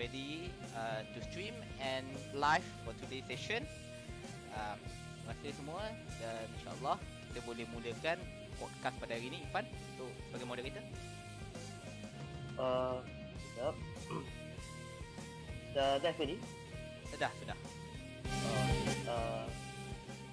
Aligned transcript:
ready 0.00 0.48
uh, 0.72 1.04
to 1.12 1.20
stream 1.28 1.52
and 1.76 2.08
live 2.32 2.64
for 2.88 2.96
today's 3.04 3.20
session. 3.28 3.60
Uh, 4.56 4.72
terima 4.80 5.32
kasih 5.36 5.52
semua 5.60 5.84
dan 6.16 6.48
insyaAllah 6.56 6.96
kita 7.28 7.40
boleh 7.44 7.64
mulakan 7.76 8.16
podcast 8.56 8.96
pada 8.96 9.12
hari 9.12 9.28
ini 9.28 9.44
Ifan 9.44 9.68
untuk 9.68 10.08
sebagai 10.24 10.46
moderator. 10.48 10.84
Uh, 12.56 13.04
sekejap. 13.04 13.74
Dah 15.76 16.00
live 16.00 16.16
tadi? 16.16 16.36
Sudah, 17.12 17.30
sudah. 17.44 17.58
Uh, 18.24 18.72
uh, 19.04 19.44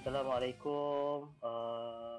Assalamualaikum. 0.00 1.28
Uh, 1.44 2.16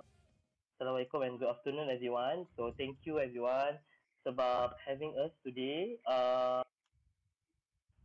Assalamualaikum 0.77 1.20
and 1.25 1.41
good 1.41 1.50
afternoon 1.50 1.89
everyone. 1.89 2.45
So 2.54 2.77
thank 2.77 3.02
you 3.09 3.18
everyone 3.18 3.81
sebab 4.21 4.77
having 4.86 5.18
us 5.18 5.34
today. 5.41 5.97
Uh, 6.05 6.61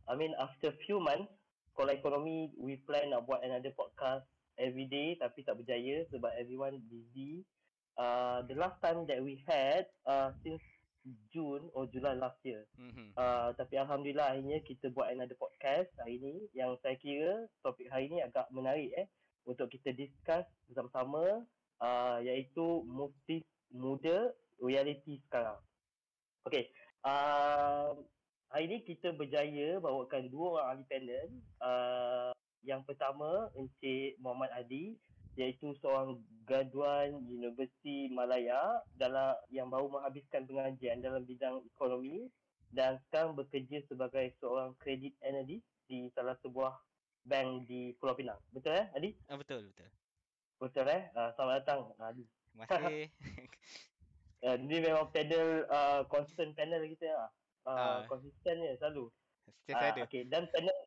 I 0.05 0.13
mean 0.17 0.33
after 0.37 0.73
few 0.85 1.01
months, 1.01 1.31
kalau 1.75 1.91
ekonomi 1.91 2.53
we 2.55 2.79
plan 2.85 3.11
nak 3.11 3.25
buat 3.27 3.43
another 3.43 3.73
podcast 3.75 4.25
every 4.55 4.87
day 4.87 5.19
tapi 5.19 5.43
tak 5.43 5.59
berjaya 5.59 6.07
sebab 6.13 6.31
everyone 6.39 6.79
busy. 6.87 7.43
Uh, 7.95 8.43
the 8.51 8.55
last 8.59 8.75
time 8.83 9.07
that 9.07 9.23
we 9.23 9.39
had 9.47 9.87
uh, 10.03 10.35
since 10.43 10.59
June 11.31 11.69
or 11.71 11.85
July 11.87 12.17
last 12.17 12.39
year. 12.43 12.65
Mm-hmm. 12.75 13.13
Uh, 13.15 13.53
tapi 13.55 13.77
Alhamdulillah 13.77 14.35
akhirnya 14.35 14.59
kita 14.65 14.89
buat 14.91 15.13
another 15.13 15.37
podcast 15.37 15.87
hari 16.01 16.17
ni 16.19 16.35
yang 16.57 16.75
saya 16.81 16.97
kira 16.97 17.45
topik 17.61 17.87
hari 17.93 18.09
ni 18.09 18.19
agak 18.25 18.49
menarik 18.49 18.89
eh 18.97 19.07
untuk 19.45 19.69
kita 19.69 19.93
discuss 19.93 20.43
bersama-sama 20.67 21.45
uh, 21.79 22.17
iaitu 22.25 22.83
motif 22.89 23.45
muda 23.69 24.33
reality 24.57 25.21
sekarang. 25.29 25.61
Okay, 26.45 26.69
uh, 27.05 27.93
hari 28.49 28.65
ni 28.69 28.77
kita 28.85 29.13
berjaya 29.15 29.77
bawakan 29.81 30.29
dua 30.29 30.61
orang 30.61 30.67
ahli 30.77 30.83
panel. 30.89 31.27
Uh, 31.61 32.31
yang 32.65 32.81
pertama 32.81 33.49
Encik 33.53 34.17
Muhammad 34.17 34.49
Adi 34.57 34.97
iaitu 35.37 35.75
seorang 35.83 36.17
graduan 36.47 37.13
Universiti 37.27 38.09
Malaya 38.09 38.81
dalam 38.95 39.35
yang 39.51 39.69
baru 39.69 39.91
menghabiskan 39.91 40.47
pengajian 40.47 41.03
dalam 41.03 41.27
bidang 41.27 41.61
ekonomi 41.75 42.31
dan 42.73 42.97
sekarang 43.07 43.37
bekerja 43.37 43.83
sebagai 43.85 44.33
seorang 44.41 44.73
credit 44.81 45.13
analyst 45.21 45.65
di 45.85 46.09
salah 46.17 46.33
sebuah 46.41 46.73
bank 47.27 47.69
di 47.69 47.93
Pulau 48.01 48.17
Pinang. 48.17 48.39
Betul 48.49 48.77
eh 48.79 48.87
Adi? 48.97 49.13
Ah, 49.29 49.37
betul, 49.37 49.69
betul. 49.69 49.89
Betul 50.57 50.85
eh? 50.89 51.11
Uh, 51.13 51.29
selamat 51.35 51.55
datang 51.61 51.81
Adi. 52.01 52.25
Terima 52.25 52.65
kasih. 52.69 53.05
Uh, 54.45 54.61
ini 54.61 54.77
memang 54.77 55.09
panel 55.09 55.65
uh, 55.73 56.05
constant 56.05 56.53
panel 56.53 56.85
kita 56.85 57.09
lah. 57.09 57.33
Uh, 57.65 57.73
Ah. 57.73 57.99
Konsisten 58.05 58.61
je 58.61 58.77
selalu. 58.77 59.09
Setiap 59.65 59.77
saya 59.81 59.91
ada. 59.97 60.01
okay. 60.05 60.21
Dan 60.29 60.45
panel 60.53 60.77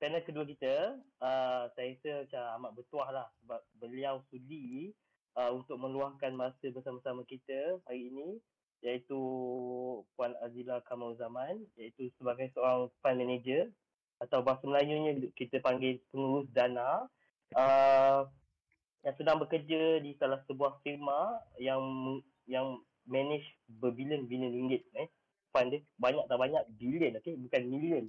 panel 0.00 0.24
kedua 0.24 0.44
kita, 0.48 0.96
uh, 1.20 1.68
saya 1.76 1.92
rasa 1.92 2.12
macam 2.24 2.42
amat 2.56 2.70
bertuah 2.72 3.08
lah 3.12 3.26
sebab 3.44 3.60
beliau 3.76 4.24
sudi 4.32 4.96
uh, 5.36 5.52
untuk 5.52 5.76
meluangkan 5.76 6.32
masa 6.32 6.72
bersama-sama 6.72 7.20
kita 7.28 7.76
hari 7.84 8.08
ini 8.08 8.40
iaitu 8.80 9.20
Puan 10.16 10.32
Azila 10.40 10.80
Kamal 10.88 11.12
Zaman 11.20 11.60
iaitu 11.76 12.08
sebagai 12.16 12.48
seorang 12.56 12.88
fund 13.04 13.20
manager 13.20 13.68
atau 14.24 14.40
bahasa 14.40 14.64
Melayunya 14.64 15.20
kita 15.36 15.60
panggil 15.60 16.00
pengurus 16.08 16.48
dana 16.56 17.04
uh, 17.56 18.24
yang 19.04 19.16
sedang 19.16 19.36
bekerja 19.40 20.00
di 20.00 20.16
salah 20.16 20.40
sebuah 20.48 20.80
firma 20.80 21.40
yang 21.60 21.80
yang 22.48 22.80
manage 23.04 23.44
berbilion-bilion 23.68 24.52
ringgit 24.52 24.82
eh 24.96 25.08
fund 25.50 25.74
dia 25.74 25.80
banyak 25.98 26.24
tak 26.26 26.38
banyak 26.38 26.62
bilion 26.78 27.18
okey 27.18 27.34
bukan 27.38 27.62
million 27.66 28.04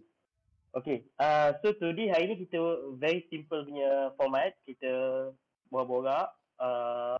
Okay, 0.72 1.03
uh, 1.20 1.52
so 1.59 1.75
today 1.75 2.08
hari 2.08 2.31
ni 2.31 2.48
kita 2.48 2.56
very 2.95 3.28
simple 3.28 3.59
punya 3.67 4.15
format. 4.15 4.55
Kita 4.64 5.27
borak-borak. 5.67 6.32
Uh, 6.55 7.20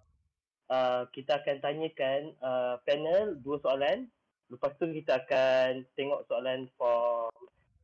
uh, 0.72 1.04
kita 1.12 1.44
akan 1.44 1.60
tanyakan 1.60 2.32
uh, 2.40 2.80
panel 2.88 3.36
dua 3.44 3.60
soalan. 3.60 4.08
Lepas 4.48 4.72
tu 4.80 4.88
kita 4.88 5.20
akan 5.28 5.84
tengok 6.00 6.24
soalan 6.32 6.72
from 6.80 7.28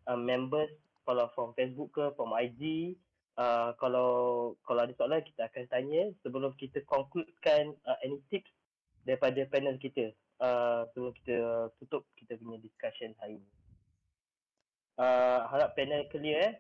uh, 0.07 0.16
members 0.16 0.72
kalau 1.03 1.28
from 1.35 1.51
Facebook 1.59 1.91
ke, 1.91 2.16
from 2.16 2.31
IG. 2.31 2.95
Uh, 3.35 3.75
kalau 3.75 4.56
kalau 4.63 4.88
ada 4.88 4.95
soalan 4.95 5.19
kita 5.19 5.51
akan 5.51 5.67
tanya 5.67 6.16
sebelum 6.23 6.56
kita 6.56 6.79
concludekan 6.88 7.75
uh, 7.84 8.00
any 8.07 8.23
tips 8.31 8.56
daripada 9.03 9.44
panel 9.51 9.75
kita. 9.75 10.16
Uh, 10.37 10.85
sebelum 10.93 11.13
kita 11.17 11.37
tutup 11.81 12.05
kita 12.13 12.37
punya 12.37 12.61
discussion 12.61 13.17
hari 13.17 13.41
ni. 13.41 13.49
Uh, 14.97 15.45
harap 15.49 15.73
panel 15.73 16.05
clear 16.13 16.37
eh. 16.37 16.53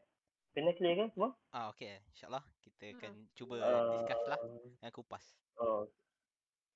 Panel 0.57 0.73
clear 0.73 0.97
kan 0.97 1.09
semua? 1.13 1.31
Ah, 1.53 1.69
okey. 1.69 2.01
InsyaAllah 2.13 2.41
kita 2.65 2.97
akan 2.97 3.13
cuba 3.37 3.55
Uh, 3.61 4.01
discuss 4.01 4.23
lah 4.25 4.39
dan 4.81 4.91
kupas. 4.93 5.23
Oh. 5.61 5.85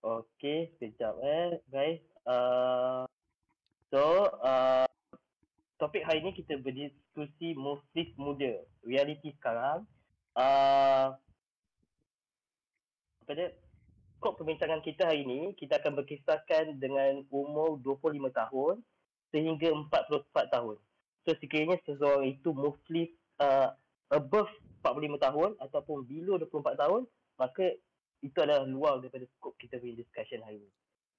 Okay, 0.01 0.73
sekejap 0.77 1.13
eh 1.21 1.61
guys. 1.69 2.01
Uh, 2.25 3.05
so, 3.93 4.29
uh, 4.41 4.89
topik 5.77 6.01
hari 6.01 6.25
ni 6.25 6.33
kita 6.33 6.57
berdiskusi 6.57 7.53
muslim 7.53 8.09
muda. 8.17 8.61
Reality 8.81 9.33
sekarang. 9.37 9.85
Uh, 10.33 11.13
pada 13.29 13.53
skop 14.21 14.37
perbincangan 14.37 14.85
kita 14.85 15.09
hari 15.09 15.25
ni, 15.25 15.57
kita 15.57 15.81
akan 15.81 15.97
berkisahkan 15.97 16.77
dengan 16.77 17.25
umur 17.33 17.81
25 17.81 18.21
tahun 18.29 18.77
sehingga 19.33 19.73
44 19.89 20.29
tahun. 20.53 20.77
So 21.25 21.33
sekiranya 21.41 21.81
seseorang 21.89 22.29
itu 22.29 22.53
muslim 22.53 23.09
uh, 23.41 23.73
above 24.13 24.45
45 24.85 25.17
tahun 25.17 25.49
ataupun 25.57 26.05
below 26.05 26.37
24 26.37 26.77
tahun, 26.77 27.01
maka 27.41 27.73
itu 28.21 28.37
adalah 28.37 28.69
luar 28.69 29.01
daripada 29.01 29.25
skop 29.41 29.57
kita 29.57 29.81
punya 29.81 29.97
discussion 29.97 30.45
hari 30.45 30.61
ini. 30.61 30.71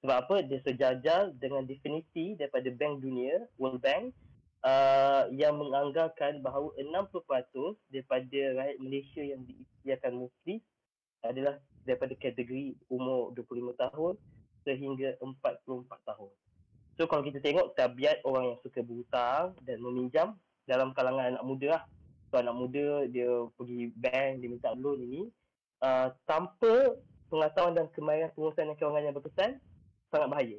Sebab 0.06 0.16
apa? 0.22 0.36
Dia 0.46 0.62
sejajar 0.62 1.34
dengan 1.42 1.66
definisi 1.66 2.38
daripada 2.38 2.70
Bank 2.70 3.02
Dunia, 3.02 3.42
World 3.58 3.82
Bank, 3.82 4.14
uh, 4.62 5.26
yang 5.34 5.58
menganggarkan 5.58 6.38
bahawa 6.38 6.70
60% 6.78 7.18
daripada 7.90 8.40
rakyat 8.62 8.78
Malaysia 8.78 9.22
yang 9.26 9.42
diisytiharkan 9.42 10.14
muslim 10.22 10.62
adalah 11.26 11.58
daripada 11.82 12.14
kategori 12.14 12.78
umur 12.88 13.34
25 13.34 13.74
tahun 13.76 14.14
sehingga 14.62 15.18
44 15.18 15.88
tahun. 16.06 16.32
So 17.00 17.08
kalau 17.08 17.24
kita 17.24 17.40
tengok 17.40 17.74
tabiat 17.74 18.20
orang 18.22 18.54
yang 18.54 18.58
suka 18.60 18.84
berhutang 18.84 19.56
dan 19.64 19.80
meminjam 19.80 20.36
dalam 20.68 20.92
kalangan 20.94 21.34
anak 21.34 21.44
muda 21.44 21.66
lah. 21.78 21.82
So 22.30 22.38
anak 22.40 22.56
muda 22.56 23.08
dia 23.08 23.28
pergi 23.56 23.90
bank, 23.96 24.40
dia 24.44 24.48
minta 24.48 24.70
loan 24.76 25.02
ini. 25.02 25.22
Uh, 25.82 26.14
tanpa 26.30 26.94
pengetahuan 27.26 27.74
dan 27.74 27.86
kemahiran 27.96 28.30
pengurusan 28.36 28.70
dan 28.70 28.76
kewangan 28.78 29.02
yang 29.02 29.14
berkesan, 29.16 29.50
sangat 30.12 30.28
bahaya. 30.30 30.58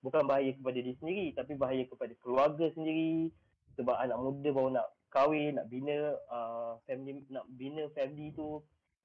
Bukan 0.00 0.22
bahaya 0.26 0.50
kepada 0.54 0.76
diri 0.80 0.94
sendiri, 0.98 1.26
tapi 1.36 1.52
bahaya 1.54 1.84
kepada 1.86 2.14
keluarga 2.22 2.66
sendiri. 2.74 3.30
Sebab 3.76 3.94
anak 3.98 4.18
muda 4.18 4.48
baru 4.48 4.70
nak 4.72 4.86
kahwin, 5.12 5.58
nak 5.58 5.66
bina 5.68 6.16
uh, 6.30 6.78
family, 6.88 7.22
nak 7.28 7.44
bina 7.52 7.84
family 7.92 8.32
tu. 8.32 8.62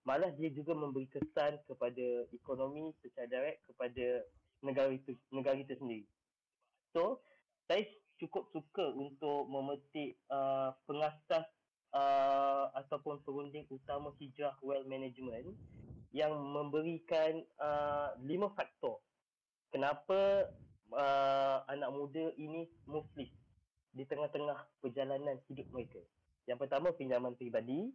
Malah 0.08 0.32
dia 0.40 0.48
juga 0.56 0.72
memberi 0.72 1.12
kesan 1.12 1.60
kepada 1.68 2.08
ekonomi 2.32 2.96
secara 3.04 3.28
direct 3.28 3.60
kepada 3.68 4.24
negara 4.64 4.96
itu 4.96 5.12
negara 5.36 5.60
kita 5.60 5.76
sendiri. 5.76 6.08
So, 6.96 7.20
saya 7.68 7.84
cukup 8.16 8.48
suka 8.56 8.96
untuk 8.96 9.52
memetik 9.52 10.16
uh, 10.32 10.72
pengasas 10.88 11.44
uh, 11.92 12.72
ataupun 12.80 13.20
perunding 13.28 13.68
utama 13.68 14.16
hijrah 14.16 14.56
wealth 14.64 14.88
management 14.88 15.52
yang 16.16 16.32
memberikan 16.34 17.44
uh, 17.60 18.16
lima 18.24 18.48
faktor 18.56 19.04
kenapa 19.70 20.48
uh, 20.96 21.68
anak 21.68 21.92
muda 21.92 22.32
ini 22.40 22.66
muslim 22.88 23.28
di 23.92 24.04
tengah-tengah 24.06 24.58
perjalanan 24.80 25.42
hidup 25.50 25.68
mereka. 25.74 26.00
Yang 26.46 26.64
pertama 26.64 26.94
pinjaman 26.96 27.34
peribadi, 27.36 27.92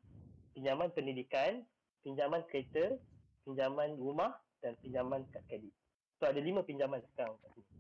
pinjaman 0.53 0.93
pendidikan, 0.93 1.65
pinjaman 2.03 2.43
kereta, 2.51 2.99
pinjaman 3.47 3.99
rumah 3.99 4.35
dan 4.63 4.79
pinjaman 4.83 5.27
kad 5.35 5.43
kredit. 5.51 5.75
So 6.19 6.31
ada 6.31 6.39
lima 6.39 6.63
pinjaman 6.63 7.03
sekarang 7.15 7.35
kat 7.43 7.51
sini. 7.59 7.71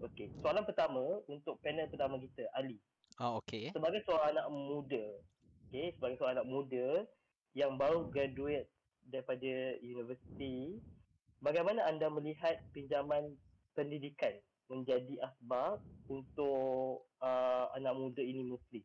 Okey, 0.00 0.28
soalan 0.40 0.64
pertama 0.64 1.20
untuk 1.28 1.60
panel 1.60 1.90
pertama 1.90 2.16
kita, 2.16 2.48
Ali. 2.56 2.80
Oh, 3.20 3.42
okey. 3.44 3.68
Sebagai 3.76 4.00
seorang 4.08 4.32
anak 4.32 4.48
muda, 4.48 5.04
okey, 5.68 5.92
sebagai 5.98 6.16
seorang 6.16 6.40
anak 6.40 6.48
muda 6.48 6.86
yang 7.52 7.76
baru 7.76 8.08
graduate 8.08 8.70
daripada 9.04 9.76
universiti, 9.84 10.80
bagaimana 11.44 11.84
anda 11.84 12.08
melihat 12.08 12.56
pinjaman 12.72 13.36
pendidikan 13.76 14.32
menjadi 14.72 15.20
asbab 15.20 15.82
untuk 16.08 17.04
uh, 17.20 17.68
anak 17.76 17.92
muda 17.92 18.22
ini 18.24 18.46
muslim? 18.46 18.84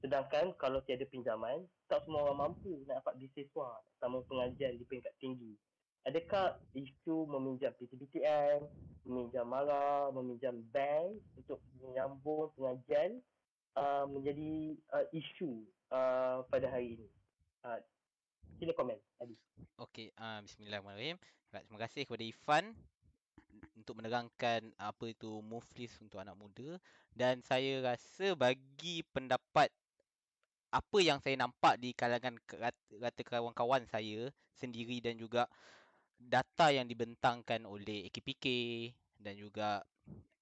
Sedangkan 0.00 0.56
kalau 0.56 0.80
tiada 0.88 1.04
pinjaman, 1.04 1.68
tak 1.84 2.00
semua 2.08 2.24
orang 2.24 2.48
mampu 2.48 2.80
nak 2.88 3.04
dapat 3.04 3.20
beasiswa 3.20 3.84
sama 4.00 4.24
pengajian 4.24 4.80
di 4.80 4.84
peringkat 4.88 5.12
tinggi. 5.20 5.52
Adakah 6.08 6.56
isu 6.72 7.28
meminjam 7.28 7.76
PTBTM, 7.76 8.64
meminjam 9.04 9.44
MARA, 9.44 10.08
meminjam 10.16 10.56
bank 10.72 11.20
untuk 11.36 11.60
menyambung 11.84 12.48
pengajian 12.56 13.20
uh, 13.76 14.08
menjadi 14.08 14.80
uh, 14.96 15.04
isu 15.12 15.68
uh, 15.92 16.40
pada 16.48 16.72
hari 16.72 16.96
ini? 16.96 17.08
Uh, 17.60 17.76
sila 18.56 18.72
komen, 18.72 18.96
Adi. 19.20 19.36
Okey, 19.76 20.08
uh, 20.16 20.40
bismillahirrahmanirrahim. 20.40 21.20
Terima 21.52 21.78
kasih 21.84 22.08
kepada 22.08 22.24
Ifan 22.24 22.72
untuk 23.76 24.00
menerangkan 24.00 24.72
apa 24.80 25.04
itu 25.12 25.44
move 25.44 25.66
list 25.76 26.00
untuk 26.00 26.20
anak 26.20 26.36
muda 26.36 26.80
dan 27.12 27.40
saya 27.44 27.80
rasa 27.84 28.32
bagi 28.38 29.02
pendapat 29.12 29.72
apa 30.70 30.98
yang 31.02 31.18
saya 31.18 31.34
nampak 31.34 31.82
di 31.82 31.90
kalangan 31.94 32.38
rata 32.98 33.22
kawan-kawan 33.26 33.82
saya 33.90 34.30
sendiri 34.54 35.02
dan 35.02 35.18
juga 35.18 35.50
data 36.14 36.70
yang 36.70 36.86
dibentangkan 36.86 37.66
oleh 37.66 38.06
AKPK 38.06 38.46
dan 39.18 39.34
juga 39.34 39.82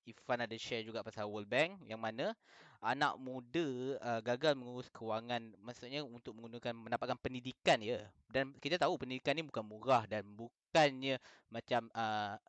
Ifan 0.08 0.40
ada 0.40 0.56
share 0.56 0.84
juga 0.84 1.04
pasal 1.04 1.28
World 1.28 1.48
Bank 1.52 1.84
yang 1.84 2.00
mana 2.00 2.32
anak 2.80 3.18
muda 3.20 3.98
uh, 4.00 4.20
gagal 4.24 4.56
mengurus 4.56 4.88
kewangan 4.88 5.52
maksudnya 5.60 6.00
untuk 6.00 6.32
menggunakan 6.32 6.72
mendapatkan 6.72 7.18
pendidikan 7.20 7.76
ya. 7.82 8.00
Dan 8.24 8.56
kita 8.56 8.80
tahu 8.80 8.96
pendidikan 8.96 9.36
ni 9.36 9.44
bukan 9.44 9.66
murah 9.66 10.08
dan 10.08 10.24
bukannya 10.32 11.20
macam 11.52 11.92
uh, 11.92 12.40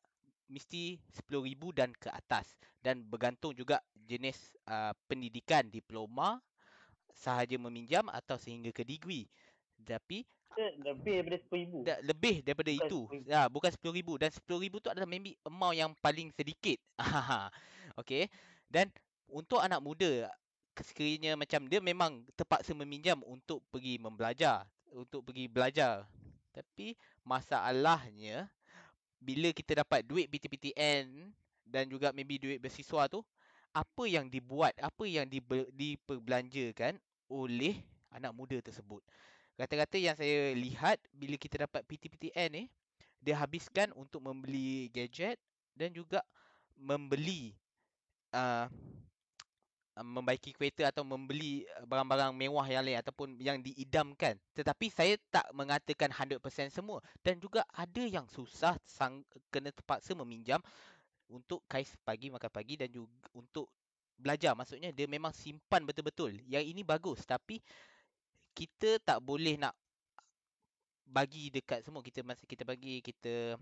mesti 0.48 1.02
10000 1.28 1.60
dan 1.76 1.90
ke 1.98 2.08
atas. 2.08 2.56
Dan 2.80 3.04
bergantung 3.04 3.52
juga 3.52 3.84
jenis 4.08 4.56
uh, 4.70 4.96
pendidikan 5.10 5.68
diploma 5.68 6.40
sahaja 7.20 7.60
meminjam 7.60 8.08
atau 8.08 8.40
sehingga 8.40 8.72
ke 8.72 8.88
degree. 8.88 9.28
Tapi 9.84 10.24
lebih 10.60 11.24
daripada 11.24 11.38
RM10,000. 11.40 11.74
Da, 11.86 11.96
lebih 12.04 12.36
daripada 12.44 12.72
bukan 12.72 12.88
itu. 12.88 13.00
Ya, 13.28 13.42
bukan 13.48 13.70
RM10,000 13.76 14.10
dan 14.20 14.30
RM10,000 14.32 14.74
tu 14.80 14.90
adalah 14.92 15.08
maybe 15.08 15.32
amount 15.44 15.76
yang 15.76 15.92
paling 16.00 16.32
sedikit. 16.36 16.80
okay. 18.00 18.28
Dan 18.68 18.92
untuk 19.30 19.62
anak 19.62 19.80
muda 19.84 20.32
sekiranya 20.80 21.36
macam 21.36 21.68
dia 21.68 21.84
memang 21.84 22.24
terpaksa 22.40 22.72
meminjam 22.72 23.20
untuk 23.28 23.60
pergi 23.68 24.00
membelajar, 24.00 24.64
untuk 24.96 25.28
pergi 25.28 25.52
belajar. 25.52 26.08
Tapi 26.56 26.96
masalahnya 27.24 28.48
bila 29.20 29.52
kita 29.52 29.84
dapat 29.84 30.08
duit 30.08 30.32
PTPTN 30.32 31.32
dan 31.68 31.84
juga 31.92 32.16
maybe 32.16 32.40
duit 32.40 32.58
beasiswa 32.64 33.12
tu, 33.12 33.22
apa 33.76 34.04
yang 34.08 34.32
dibuat, 34.32 34.74
apa 34.80 35.04
yang 35.06 35.28
diperbelanjakan 35.76 36.98
oleh 37.30 37.80
anak 38.10 38.34
muda 38.34 38.58
tersebut. 38.60 39.06
Kata-kata 39.56 39.96
yang 40.00 40.16
saya 40.18 40.56
lihat 40.56 40.98
bila 41.14 41.36
kita 41.36 41.68
dapat 41.68 41.86
PTPTN 41.86 42.50
ni, 42.52 42.64
dia 43.20 43.36
habiskan 43.38 43.92
untuk 43.94 44.24
membeli 44.24 44.88
gadget 44.90 45.36
dan 45.76 45.92
juga 45.92 46.24
membeli 46.80 47.52
uh, 48.32 48.72
membaiki 50.00 50.56
kereta 50.56 50.88
atau 50.88 51.04
membeli 51.04 51.68
barang-barang 51.84 52.32
mewah 52.32 52.64
yang 52.72 52.88
lain 52.88 53.04
ataupun 53.04 53.36
yang 53.36 53.60
diidamkan. 53.60 54.40
Tetapi 54.56 54.88
saya 54.88 55.20
tak 55.28 55.52
mengatakan 55.52 56.08
100% 56.08 56.40
semua 56.72 57.04
dan 57.20 57.36
juga 57.36 57.68
ada 57.76 58.04
yang 58.04 58.24
susah 58.32 58.80
sang, 58.88 59.28
kena 59.52 59.76
terpaksa 59.76 60.16
meminjam 60.16 60.64
untuk 61.28 61.62
kais 61.68 61.94
pagi 62.02 62.32
makan 62.32 62.50
pagi 62.50 62.80
dan 62.80 62.90
juga 62.90 63.12
untuk 63.36 63.68
belajar. 64.20 64.54
Maksudnya 64.54 64.92
dia 64.92 65.08
memang 65.08 65.32
simpan 65.32 65.88
betul-betul. 65.88 66.38
Yang 66.46 66.76
ini 66.76 66.82
bagus 66.84 67.24
tapi 67.24 67.64
kita 68.54 69.00
tak 69.00 69.24
boleh 69.24 69.56
nak 69.56 69.74
bagi 71.08 71.50
dekat 71.50 71.82
semua. 71.82 72.04
Kita 72.04 72.22
masa 72.22 72.44
kita 72.44 72.68
bagi 72.68 73.02
kita 73.02 73.58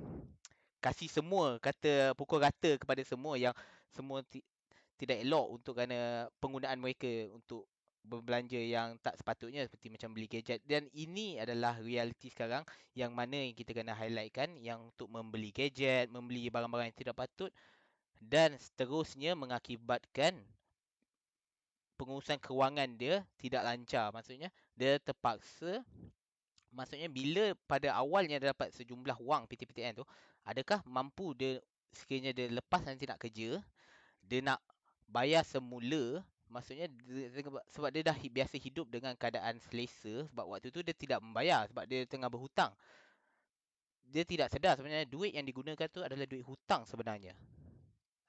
kasih 0.81 1.09
semua 1.09 1.57
kata 1.57 2.13
pukul 2.13 2.41
rata 2.41 2.77
kepada 2.77 3.01
semua 3.01 3.33
yang 3.33 3.53
semua 3.89 4.21
ti- 4.21 4.45
tidak 4.97 5.21
elok 5.25 5.61
untuk 5.61 5.73
kerana 5.77 6.29
penggunaan 6.37 6.77
mereka 6.77 7.29
untuk 7.33 7.65
berbelanja 8.07 8.57
yang 8.57 8.95
tak 9.03 9.19
sepatutnya 9.19 9.67
seperti 9.67 9.91
macam 9.91 10.15
beli 10.15 10.31
gadget 10.31 10.63
dan 10.63 10.87
ini 10.95 11.37
adalah 11.43 11.75
realiti 11.75 12.31
sekarang 12.31 12.63
yang 12.95 13.11
mana 13.11 13.35
yang 13.35 13.51
kita 13.51 13.75
kena 13.75 13.91
highlightkan 13.93 14.55
yang 14.63 14.79
untuk 14.87 15.11
membeli 15.11 15.51
gadget, 15.51 16.07
membeli 16.07 16.47
barang-barang 16.47 16.87
yang 16.87 16.97
tidak 16.97 17.19
patut 17.19 17.51
dan 18.21 18.57
seterusnya 18.57 19.37
mengakibatkan 19.37 20.35
pengurusan 21.97 22.37
kewangan 22.37 22.87
dia 22.97 23.25
tidak 23.41 23.65
lancar. 23.65 24.13
Maksudnya 24.13 24.53
dia 24.77 25.01
terpaksa 25.01 25.81
maksudnya 26.69 27.09
bila 27.09 27.57
pada 27.65 27.95
awalnya 27.97 28.37
dia 28.37 28.53
dapat 28.53 28.69
sejumlah 28.75 29.17
wang 29.23 29.49
PTPTN 29.49 29.97
tu 29.97 30.05
adakah 30.45 30.83
mampu 30.85 31.33
dia 31.33 31.57
sekiranya 31.95 32.35
dia 32.35 32.51
lepas 32.53 32.85
nanti 32.85 33.09
nak 33.09 33.17
kerja 33.17 33.57
dia 34.21 34.39
nak 34.43 34.61
bayar 35.09 35.41
semula? 35.41 36.21
Maksudnya 36.47 36.87
sebab 37.75 37.91
dia 37.91 38.07
dah 38.07 38.15
biasa 38.15 38.55
hidup 38.55 38.87
dengan 38.87 39.11
keadaan 39.19 39.59
selesa 39.67 40.31
sebab 40.31 40.47
waktu 40.47 40.71
tu 40.71 40.79
dia 40.79 40.95
tidak 40.95 41.19
membayar 41.19 41.67
sebab 41.67 41.83
dia 41.83 42.07
tengah 42.07 42.31
berhutang. 42.31 42.71
Dia 44.07 44.23
tidak 44.23 44.47
sedar 44.47 44.79
sebenarnya 44.79 45.03
duit 45.03 45.35
yang 45.35 45.43
digunakan 45.43 45.91
tu 45.91 45.99
adalah 45.99 46.23
duit 46.23 46.47
hutang 46.47 46.87
sebenarnya 46.87 47.35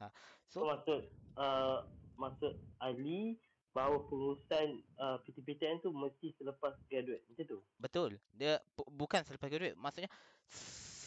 ha. 0.00 0.08
so, 0.48 0.62
so 0.62 0.66
maksud 0.66 1.00
uh, 1.38 1.84
maksud 2.18 2.54
Ali 2.82 3.38
bahawa 3.76 4.02
pengurusan 4.10 4.82
uh, 4.98 5.22
PTPTN 5.22 5.84
tu 5.84 5.94
mesti 5.94 6.34
selepas 6.34 6.74
graduate 6.90 7.22
macam 7.30 7.44
tu 7.46 7.58
betul 7.78 8.10
dia 8.34 8.58
bukan 8.90 9.22
selepas 9.22 9.46
graduate 9.46 9.78
maksudnya 9.78 10.10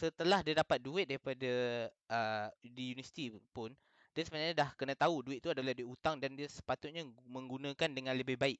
setelah 0.02 0.42
dia 0.42 0.58
dapat 0.58 0.80
duit 0.82 1.06
daripada 1.10 1.52
uh, 2.10 2.48
di 2.64 2.96
universiti 2.96 3.34
pun 3.54 3.76
dia 4.12 4.24
sebenarnya 4.28 4.56
dah 4.68 4.70
kena 4.76 4.92
tahu 4.92 5.24
duit 5.24 5.40
tu 5.40 5.48
adalah 5.48 5.72
duit 5.72 5.88
hutang 5.88 6.20
dan 6.20 6.36
dia 6.36 6.48
sepatutnya 6.52 7.08
menggunakan 7.24 7.90
dengan 7.96 8.12
lebih 8.12 8.36
baik. 8.36 8.60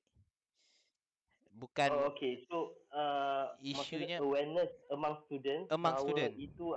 Bukan 1.52 1.92
Oh 1.92 2.16
okay. 2.16 2.48
So 2.48 2.80
uh, 2.96 3.52
isunya 3.60 4.24
awareness 4.24 4.72
among 4.88 5.20
students 5.28 5.68
among 5.68 6.00
student. 6.00 6.32
itu 6.40 6.72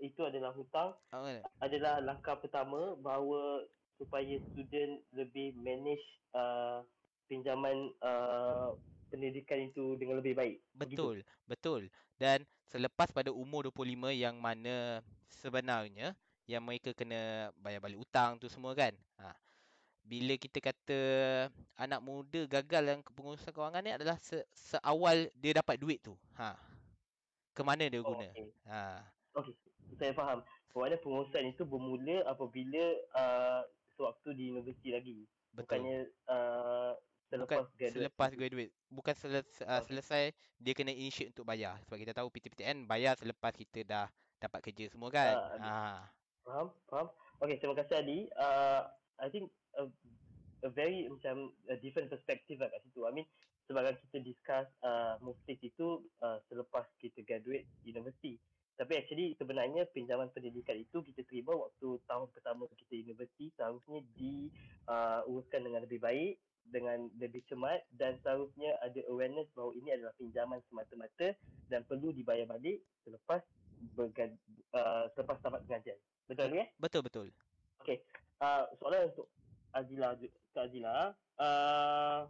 itu 0.00 0.20
adalah 0.24 0.50
hutang 0.56 0.96
oh, 1.12 1.28
adalah 1.60 2.00
langkah 2.00 2.36
pertama 2.40 2.96
bahawa 2.98 3.64
supaya 4.00 4.40
student 4.52 5.04
lebih 5.12 5.52
manage 5.60 6.02
uh, 6.32 6.80
pinjaman 7.28 7.92
uh, 8.00 8.72
pendidikan 9.12 9.68
itu 9.68 9.94
dengan 10.00 10.18
lebih 10.18 10.34
baik. 10.34 10.56
Betul, 10.72 11.20
Begitu? 11.20 11.44
betul. 11.44 11.80
Dan 12.16 12.48
selepas 12.70 13.12
pada 13.12 13.28
umur 13.34 13.68
25 13.68 14.14
yang 14.16 14.40
mana 14.40 15.04
sebenarnya 15.28 16.16
yang 16.48 16.64
mereka 16.64 16.90
kena 16.96 17.52
bayar 17.60 17.78
balik 17.78 18.00
hutang 18.00 18.40
tu 18.40 18.48
semua 18.50 18.72
kan. 18.72 18.96
Ha. 19.20 19.36
Bila 20.00 20.34
kita 20.34 20.58
kata 20.58 21.00
anak 21.76 22.00
muda 22.00 22.48
gagal 22.48 22.82
dalam 22.82 23.04
kepengurusan 23.04 23.52
kewangan 23.52 23.82
ni 23.84 23.92
adalah 23.94 24.16
se- 24.18 24.48
seawal 24.50 25.28
dia 25.38 25.60
dapat 25.60 25.76
duit 25.76 26.02
tu. 26.02 26.16
Ha. 26.34 26.56
Ke 27.54 27.62
mana 27.62 27.86
dia 27.86 28.00
oh, 28.02 28.10
guna? 28.10 28.26
Okay. 28.32 28.50
Ha. 28.66 29.04
Okey, 29.38 29.54
saya 29.98 30.12
faham. 30.14 30.44
Kerana 30.70 30.96
pengurusan 31.02 31.50
itu 31.50 31.62
bermula 31.66 32.22
apabila 32.30 32.84
uh, 33.16 33.62
sewaktu 33.98 34.28
di 34.38 34.44
universiti 34.54 34.94
lagi. 34.94 35.18
Betul. 35.50 35.66
Bukannya 35.66 35.98
uh, 36.30 36.92
selepas 37.30 37.66
Bukan 37.66 37.78
graduate. 37.78 37.98
Selepas 37.98 38.30
graduate. 38.34 38.72
Bukan 38.90 39.14
selesai, 39.18 39.64
uh, 39.66 39.82
selesai 39.82 40.22
dia 40.62 40.72
kena 40.74 40.94
initiate 40.94 41.34
untuk 41.34 41.46
bayar. 41.46 41.78
Sebab 41.86 41.98
kita 41.98 42.12
tahu 42.14 42.30
PTPTN 42.30 42.86
bayar 42.86 43.18
selepas 43.18 43.50
kita 43.54 43.82
dah 43.82 44.06
dapat 44.38 44.60
kerja 44.70 44.90
semua 44.90 45.10
kan. 45.10 45.34
Uh, 45.36 45.58
ha. 45.62 45.74
Faham, 46.46 46.68
faham. 46.88 47.08
Okay, 47.42 47.56
terima 47.60 47.76
kasih 47.78 47.94
Adi. 48.00 48.18
Uh, 48.34 48.82
I 49.20 49.28
think 49.28 49.52
a, 49.76 49.86
a 50.64 50.70
very 50.72 51.06
macam 51.06 51.52
a 51.68 51.76
different 51.78 52.08
perspective 52.08 52.58
lah 52.58 52.72
kat 52.72 52.80
situ. 52.88 53.04
I 53.04 53.12
mean, 53.12 53.28
sebabkan 53.68 53.94
kita 54.08 54.18
discuss 54.24 54.66
uh, 54.82 55.14
muftis 55.22 55.60
itu 55.62 56.02
uh, 56.24 56.42
selepas 56.50 56.88
kita 56.98 57.22
graduate 57.22 57.68
university. 57.86 58.40
Tapi 58.80 58.96
actually 58.96 59.36
sebenarnya 59.36 59.84
pinjaman 59.92 60.32
pendidikan 60.32 60.72
itu 60.80 61.04
kita 61.04 61.20
terima 61.28 61.52
waktu 61.52 62.00
tahun 62.08 62.32
pertama 62.32 62.64
kita 62.80 62.96
universiti 62.96 63.52
seharusnya 63.52 64.00
diuruskan 64.16 65.60
uh, 65.60 65.64
dengan 65.68 65.80
lebih 65.84 66.00
baik 66.00 66.40
dengan 66.64 67.12
lebih 67.20 67.44
cermat 67.44 67.84
dan 67.92 68.16
seharusnya 68.24 68.72
ada 68.80 69.04
awareness 69.12 69.52
bahawa 69.52 69.76
ini 69.76 69.92
adalah 69.92 70.16
pinjaman 70.16 70.64
semata-mata 70.72 71.36
dan 71.68 71.84
perlu 71.84 72.08
dibayar 72.16 72.48
balik 72.48 72.80
selepas 73.04 73.44
bergad, 73.92 74.32
uh, 74.72 75.12
selepas 75.12 75.36
tamat 75.44 75.60
pengajian. 75.68 76.00
Betul 76.24 76.56
ya? 76.56 76.64
Betul 76.80 77.04
betul. 77.04 77.26
Okey. 77.84 78.00
Uh, 78.40 78.64
soalan 78.80 79.12
untuk 79.12 79.28
Azila 79.76 80.16
Kak 80.56 80.72
Azila. 80.72 81.12
Uh, 81.36 82.20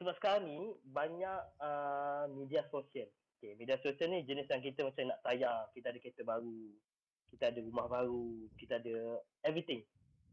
sebab 0.00 0.14
sekarang 0.18 0.44
ni 0.44 0.60
banyak 0.84 1.40
uh, 1.62 2.28
media 2.28 2.66
sosial. 2.68 3.08
Okey, 3.42 3.58
media 3.58 3.74
sosial 3.82 4.06
ni 4.06 4.22
jenis 4.22 4.46
yang 4.46 4.62
kita 4.62 4.86
macam 4.86 5.10
nak 5.10 5.18
tayar, 5.26 5.66
kita 5.74 5.90
ada 5.90 5.98
kereta 5.98 6.22
baru, 6.22 6.62
kita 7.34 7.50
ada 7.50 7.58
rumah 7.58 7.90
baru, 7.90 8.46
kita 8.54 8.78
ada 8.78 9.18
everything. 9.42 9.82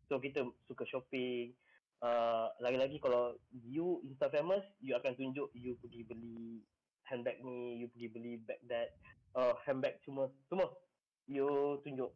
So 0.06 0.22
kita 0.22 0.46
suka 0.70 0.86
shopping. 0.86 1.58
Uh, 2.06 2.54
lagi-lagi 2.62 3.01
kalau 3.01 3.34
you 3.50 4.06
Insta 4.06 4.30
famous, 4.30 4.62
you 4.78 4.94
akan 4.94 5.18
tunjuk 5.18 5.50
you 5.58 5.74
pergi 5.82 6.06
beli 6.06 6.62
handbag 7.10 7.42
ni, 7.42 7.82
you 7.82 7.89
pergi 7.89 8.13
beli 8.13 8.46
bag 8.46 8.62
that, 8.70 8.94
uh, 9.34 9.58
handbag 9.66 9.98
semua, 10.06 10.30
semua 10.46 10.70
you 11.25 11.82
tunjuk 11.82 12.13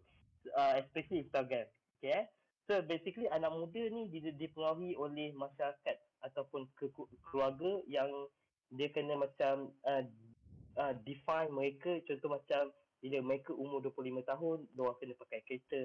uh, 0.53 0.77
especially 0.77 1.25
Instagram 1.25 1.65
okay 1.97 2.21
eh? 2.21 2.25
so 2.69 2.85
basically 2.85 3.25
anak 3.33 3.49
muda 3.49 3.89
ni 3.89 4.13
dipengaruhi 4.13 4.93
oleh 4.93 5.33
masyarakat 5.33 5.97
ataupun 6.21 6.69
ke 6.77 6.85
keluarga 7.33 7.81
yang 7.89 8.13
dia 8.73 8.89
kena 8.89 9.17
macam 9.17 9.73
uh, 9.85 10.05
uh, 10.79 10.93
define 11.03 11.49
mereka 11.51 12.01
contoh 12.07 12.39
macam 12.39 12.63
bila 13.03 13.17
mereka 13.19 13.51
umur 13.51 13.83
25 13.83 14.23
tahun 14.23 14.57
dia 14.71 14.91
kena 14.99 15.13
pakai 15.19 15.39
kereta 15.43 15.83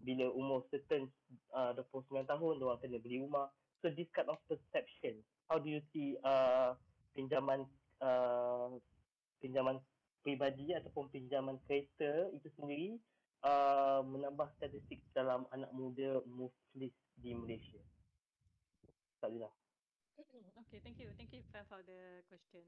bila 0.00 0.26
umur 0.32 0.64
certain 0.72 1.08
uh, 1.52 1.72
29 1.76 2.24
tahun 2.24 2.52
dia 2.60 2.74
kena 2.80 2.96
beli 3.00 3.16
rumah 3.20 3.48
so 3.84 3.92
this 3.92 4.08
kind 4.16 4.28
of 4.32 4.40
perception 4.48 5.20
how 5.52 5.60
do 5.60 5.68
you 5.68 5.82
see 5.92 6.16
uh, 6.24 6.72
pinjaman 7.12 7.68
uh, 8.00 8.72
pinjaman 9.40 9.78
peribadi 10.26 10.74
ataupun 10.74 11.06
pinjaman 11.14 11.60
kereta 11.70 12.32
itu 12.34 12.50
sendiri 12.58 12.98
uh, 13.46 14.02
menambah 14.02 14.50
statistik 14.58 14.98
dalam 15.14 15.46
anak 15.54 15.70
muda 15.70 16.18
muflis 16.26 16.94
di 17.14 17.30
Malaysia. 17.30 17.80
Sabilah. 19.22 19.52
Okay, 20.66 20.82
thank 20.82 20.98
you. 20.98 21.14
Thank 21.14 21.30
you 21.30 21.46
for 21.70 21.78
the 21.86 22.26
question. 22.26 22.66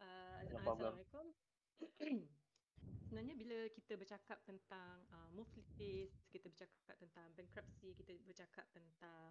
Uh, 0.00 0.40
no 0.50 0.58
Assalamualaikum. 0.58 1.26
Sebenarnya 3.06 3.34
bila 3.38 3.58
kita 3.70 3.94
bercakap 3.94 4.42
tentang 4.42 5.06
uh, 5.14 5.30
muflis, 5.36 6.10
kita 6.34 6.50
bercakap 6.50 6.96
tentang 6.98 7.28
bankruptcy, 7.38 7.94
kita 7.94 8.16
bercakap 8.26 8.66
tentang 8.74 9.30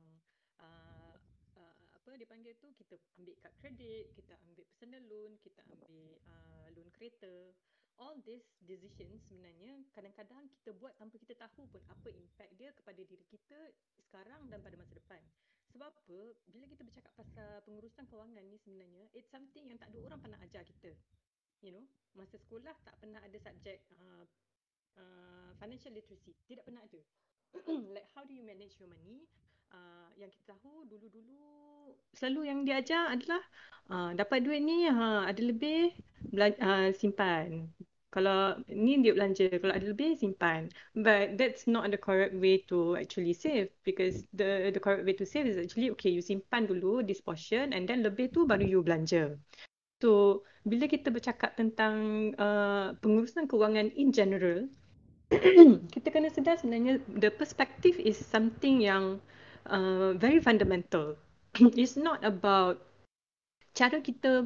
uh, 0.62 1.16
uh, 1.60 1.86
apa 1.92 2.16
dipanggil 2.16 2.56
tu, 2.64 2.72
kita 2.80 2.96
ambil 3.20 3.36
kad 3.44 3.54
kredit, 3.60 4.16
kita 4.16 4.40
ambil 4.48 4.64
personal 4.72 5.04
loan, 5.10 5.36
kita 5.44 5.60
ambil 5.68 6.16
uh, 6.32 6.68
loan 6.72 6.88
kereta, 6.96 7.52
all 8.02 8.18
these 8.26 8.46
decisions 8.66 9.22
sebenarnya 9.30 9.86
kadang-kadang 9.94 10.50
kita 10.50 10.74
buat 10.78 10.94
tanpa 10.98 11.20
kita 11.22 11.38
tahu 11.38 11.70
pun 11.70 11.82
apa 11.86 12.10
impact 12.10 12.52
dia 12.58 12.74
kepada 12.74 13.02
diri 13.06 13.26
kita 13.30 13.60
sekarang 14.10 14.50
dan 14.50 14.64
pada 14.64 14.80
masa 14.80 14.98
depan. 14.98 15.22
Sebab 15.74 15.90
apa? 15.90 16.20
Bila 16.54 16.66
kita 16.70 16.86
bercakap 16.86 17.14
pasal 17.18 17.66
pengurusan 17.66 18.06
kewangan 18.06 18.46
ni 18.46 18.62
sebenarnya 18.62 19.10
it's 19.18 19.30
something 19.34 19.66
yang 19.66 19.82
tak 19.82 19.90
ada 19.90 20.06
orang 20.06 20.22
pernah 20.22 20.40
ajar 20.46 20.62
kita. 20.62 20.94
You 21.66 21.74
know, 21.74 21.86
masa 22.14 22.38
sekolah 22.38 22.76
tak 22.86 22.96
pernah 23.02 23.18
ada 23.24 23.38
subjek 23.42 23.82
uh, 23.98 24.24
uh, 25.02 25.50
financial 25.58 25.96
literacy. 25.98 26.38
Tidak 26.46 26.62
pernah 26.62 26.86
ada. 26.86 27.02
like 27.96 28.06
how 28.14 28.22
do 28.22 28.34
you 28.38 28.46
manage 28.46 28.78
your 28.78 28.94
money? 28.94 29.26
Uh, 29.74 30.14
yang 30.22 30.30
kita 30.30 30.54
tahu 30.54 30.86
dulu-dulu 30.86 31.42
selalu 32.14 32.42
yang 32.46 32.60
diajar 32.62 33.10
adalah 33.10 33.42
uh, 33.90 34.12
dapat 34.14 34.46
duit 34.46 34.62
ni 34.62 34.86
ha, 34.86 35.26
ada 35.26 35.42
lebih 35.42 35.98
belan- 36.30 36.62
uh, 36.62 36.90
simpan. 36.94 37.74
Kalau 38.14 38.62
ni 38.70 39.02
dia 39.02 39.18
belanja, 39.18 39.50
kalau 39.58 39.74
ada 39.74 39.90
lebih 39.90 40.22
simpan. 40.22 40.70
But 40.94 41.42
that's 41.42 41.66
not 41.66 41.90
the 41.90 41.98
correct 41.98 42.38
way 42.38 42.62
to 42.70 42.94
actually 42.94 43.34
save 43.34 43.74
because 43.82 44.22
the 44.38 44.70
the 44.70 44.78
correct 44.78 45.10
way 45.10 45.18
to 45.18 45.26
save 45.26 45.50
is 45.50 45.58
actually 45.58 45.90
okay 45.98 46.14
you 46.14 46.22
simpan 46.22 46.70
dulu 46.70 47.02
this 47.02 47.18
portion 47.18 47.74
and 47.74 47.90
then 47.90 48.06
lebih 48.06 48.30
tu 48.30 48.46
baru 48.46 48.62
you 48.62 48.80
belanja. 48.86 49.34
So 49.98 50.46
bila 50.62 50.86
kita 50.86 51.10
bercakap 51.10 51.58
tentang 51.58 52.38
uh, 52.38 52.94
pengurusan 53.02 53.50
kewangan 53.50 53.90
in 53.98 54.14
general, 54.14 54.70
kita 55.98 56.08
kena 56.14 56.30
sedar 56.30 56.62
sebenarnya 56.62 57.02
the 57.18 57.34
perspective 57.34 57.98
is 57.98 58.22
something 58.22 58.78
yang 58.78 59.18
uh, 59.66 60.14
very 60.22 60.38
fundamental. 60.38 61.18
It's 61.82 61.98
not 61.98 62.22
about 62.22 62.93
cara 63.74 63.98
kita 64.00 64.46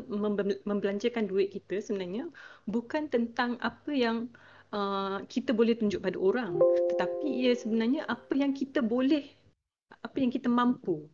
membelanjakan 0.63 1.27
duit 1.27 1.51
kita 1.51 1.83
sebenarnya 1.83 2.31
bukan 2.63 3.11
tentang 3.11 3.59
apa 3.59 3.91
yang 3.91 4.31
uh, 4.71 5.19
kita 5.27 5.51
boleh 5.51 5.75
tunjuk 5.75 5.99
pada 5.99 6.15
orang. 6.15 6.63
Tetapi 6.87 7.27
ia 7.27 7.51
sebenarnya 7.53 8.07
apa 8.07 8.33
yang 8.39 8.55
kita 8.55 8.79
boleh 8.79 9.27
apa 9.99 10.17
yang 10.17 10.31
kita 10.31 10.47
mampu. 10.47 11.07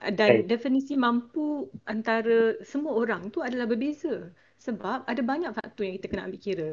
Dan 0.00 0.42
okay. 0.42 0.48
definisi 0.48 0.96
mampu 0.96 1.68
antara 1.84 2.56
semua 2.64 2.96
orang 2.96 3.28
tu 3.28 3.44
adalah 3.44 3.68
berbeza. 3.68 4.32
Sebab 4.62 5.04
ada 5.04 5.22
banyak 5.24 5.52
faktor 5.52 5.84
yang 5.84 5.94
kita 6.00 6.08
kena 6.08 6.24
ambil 6.30 6.40
kira. 6.40 6.70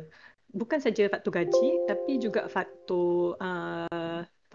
Bukan 0.47 0.79
saja 0.79 1.11
faktor 1.11 1.43
gaji 1.43 1.83
tapi 1.89 2.21
juga 2.23 2.47
faktor 2.47 3.35
uh, 3.41 3.96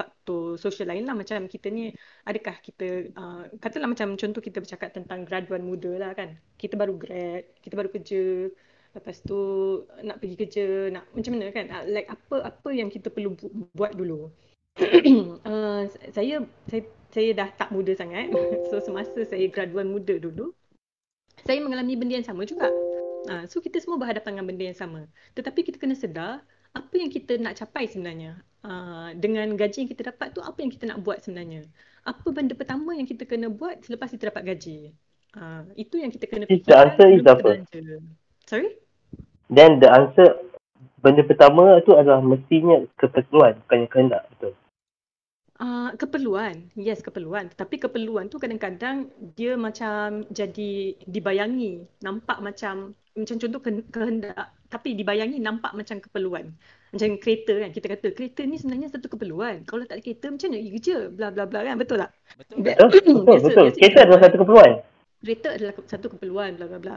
faktor 0.02 0.59
sosial 0.59 0.90
lain 0.90 1.06
lah. 1.06 1.14
Macam 1.14 1.47
kita 1.47 1.71
ni 1.71 1.94
adakah 2.26 2.59
kita 2.59 3.14
uh, 3.14 3.47
katalah 3.62 3.87
macam 3.87 4.18
contoh 4.18 4.42
kita 4.42 4.59
bercakap 4.59 4.90
tentang 4.90 5.23
graduan 5.23 5.62
muda 5.62 5.94
lah 6.02 6.11
kan. 6.18 6.35
Kita 6.59 6.75
baru 6.75 6.99
grad 6.99 7.47
kita 7.62 7.75
baru 7.78 7.88
kerja. 7.94 8.50
Lepas 8.92 9.25
tu 9.25 9.40
nak 10.04 10.21
pergi 10.21 10.37
kerja 10.37 10.64
nak 10.92 11.09
macam 11.14 11.30
mana 11.38 11.54
kan? 11.54 11.66
Uh, 11.71 11.85
like 11.94 12.11
apa 12.11 12.37
apa 12.42 12.68
yang 12.75 12.90
kita 12.90 13.09
perlu 13.09 13.38
bu- 13.38 13.71
buat 13.73 13.94
dulu? 13.94 14.28
Uh, 15.42 15.85
saya 16.14 16.40
saya 16.71 16.82
saya 17.12 17.30
dah 17.37 17.49
tak 17.54 17.71
muda 17.71 17.92
sangat. 17.94 18.32
So 18.73 18.80
semasa 18.80 19.23
saya 19.28 19.47
graduan 19.52 19.92
muda 19.92 20.16
dulu 20.16 20.56
saya 21.42 21.59
mengalami 21.64 21.97
benda 21.97 22.21
yang 22.21 22.28
sama 22.28 22.44
juga. 22.44 22.68
Uh, 23.26 23.47
so 23.47 23.62
kita 23.62 23.78
semua 23.80 23.99
berhadapan 23.99 24.37
dengan 24.38 24.47
benda 24.52 24.64
yang 24.68 24.78
sama. 24.78 25.00
Tetapi 25.35 25.61
kita 25.66 25.76
kena 25.78 25.97
sedar 25.97 26.42
apa 26.73 26.94
yang 26.97 27.11
kita 27.12 27.37
nak 27.37 27.56
capai 27.59 27.85
sebenarnya 27.85 28.40
uh, 28.66 29.11
dengan 29.19 29.54
gaji 29.54 29.87
yang 29.87 29.90
kita 29.90 30.14
dapat 30.14 30.35
tu 30.35 30.40
apa 30.42 30.59
yang 30.62 30.71
kita 30.73 30.85
nak 30.90 31.02
buat 31.02 31.23
sebenarnya? 31.23 31.66
Apa 32.02 32.35
benda 32.35 32.54
pertama 32.59 32.95
yang 32.95 33.07
kita 33.07 33.26
kena 33.26 33.47
buat 33.50 33.83
selepas 33.87 34.11
kita 34.11 34.31
dapat 34.31 34.54
gaji? 34.54 34.90
Uh, 35.33 35.64
itu 35.81 35.97
yang 35.97 36.12
kita 36.12 36.28
kena 36.28 36.45
fikirkan 36.45 36.69
the 36.69 36.76
answer 36.76 37.09
is 37.09 37.25
apa? 37.25 37.50
sorry? 38.45 38.76
Then 39.49 39.81
the 39.81 39.88
answer 39.88 40.37
benda 41.02 41.25
pertama 41.26 41.83
tu 41.83 41.97
adalah 41.99 42.23
mestinya 42.23 42.85
keperluan 43.00 43.59
bukan 43.66 43.81
kehendak 43.90 44.23
betul? 44.35 44.52
Uh, 45.62 45.95
keperluan, 45.95 46.75
yes 46.75 46.99
keperluan. 47.07 47.47
Tapi 47.54 47.78
keperluan 47.78 48.26
tu 48.26 48.42
kadang-kadang 48.42 49.14
dia 49.38 49.54
macam 49.54 50.26
jadi 50.26 50.99
dibayangi, 51.07 51.87
nampak 52.02 52.42
macam 52.42 52.99
macam 53.14 53.37
contoh 53.38 53.61
kehendak. 53.95 54.35
Tapi 54.66 54.99
dibayangi 54.99 55.38
nampak 55.38 55.71
macam 55.76 56.02
keperluan. 56.02 56.50
Macam 56.92 57.16
kereta 57.16 57.56
kan, 57.56 57.70
kita 57.72 57.87
kata 57.88 58.06
kereta 58.12 58.40
ni 58.44 58.61
sebenarnya 58.61 58.92
satu 58.92 59.08
keperluan. 59.08 59.64
Kalau 59.64 59.88
tak 59.88 59.96
ada 59.96 60.02
kereta 60.04 60.28
macam 60.28 60.52
mana 60.52 60.61
pergi 60.61 60.72
kerja? 60.76 60.96
Bla 61.08 61.28
bla 61.32 61.44
bla 61.49 61.61
kan, 61.64 61.76
betul 61.80 61.96
tak? 62.04 62.11
Betul. 62.37 62.56
Betul, 62.61 62.88
betul. 62.92 63.16
Biasa, 63.25 63.46
betul. 63.49 63.64
Biasa 63.64 63.78
kereta 63.80 63.99
adalah 64.04 64.20
satu 64.20 64.37
keperluan. 64.44 64.70
Kereta 65.25 65.49
adalah 65.56 65.75
satu 65.88 66.06
keperluan, 66.12 66.50
bla 66.61 66.66
bla 66.68 66.78
bla. 66.78 66.96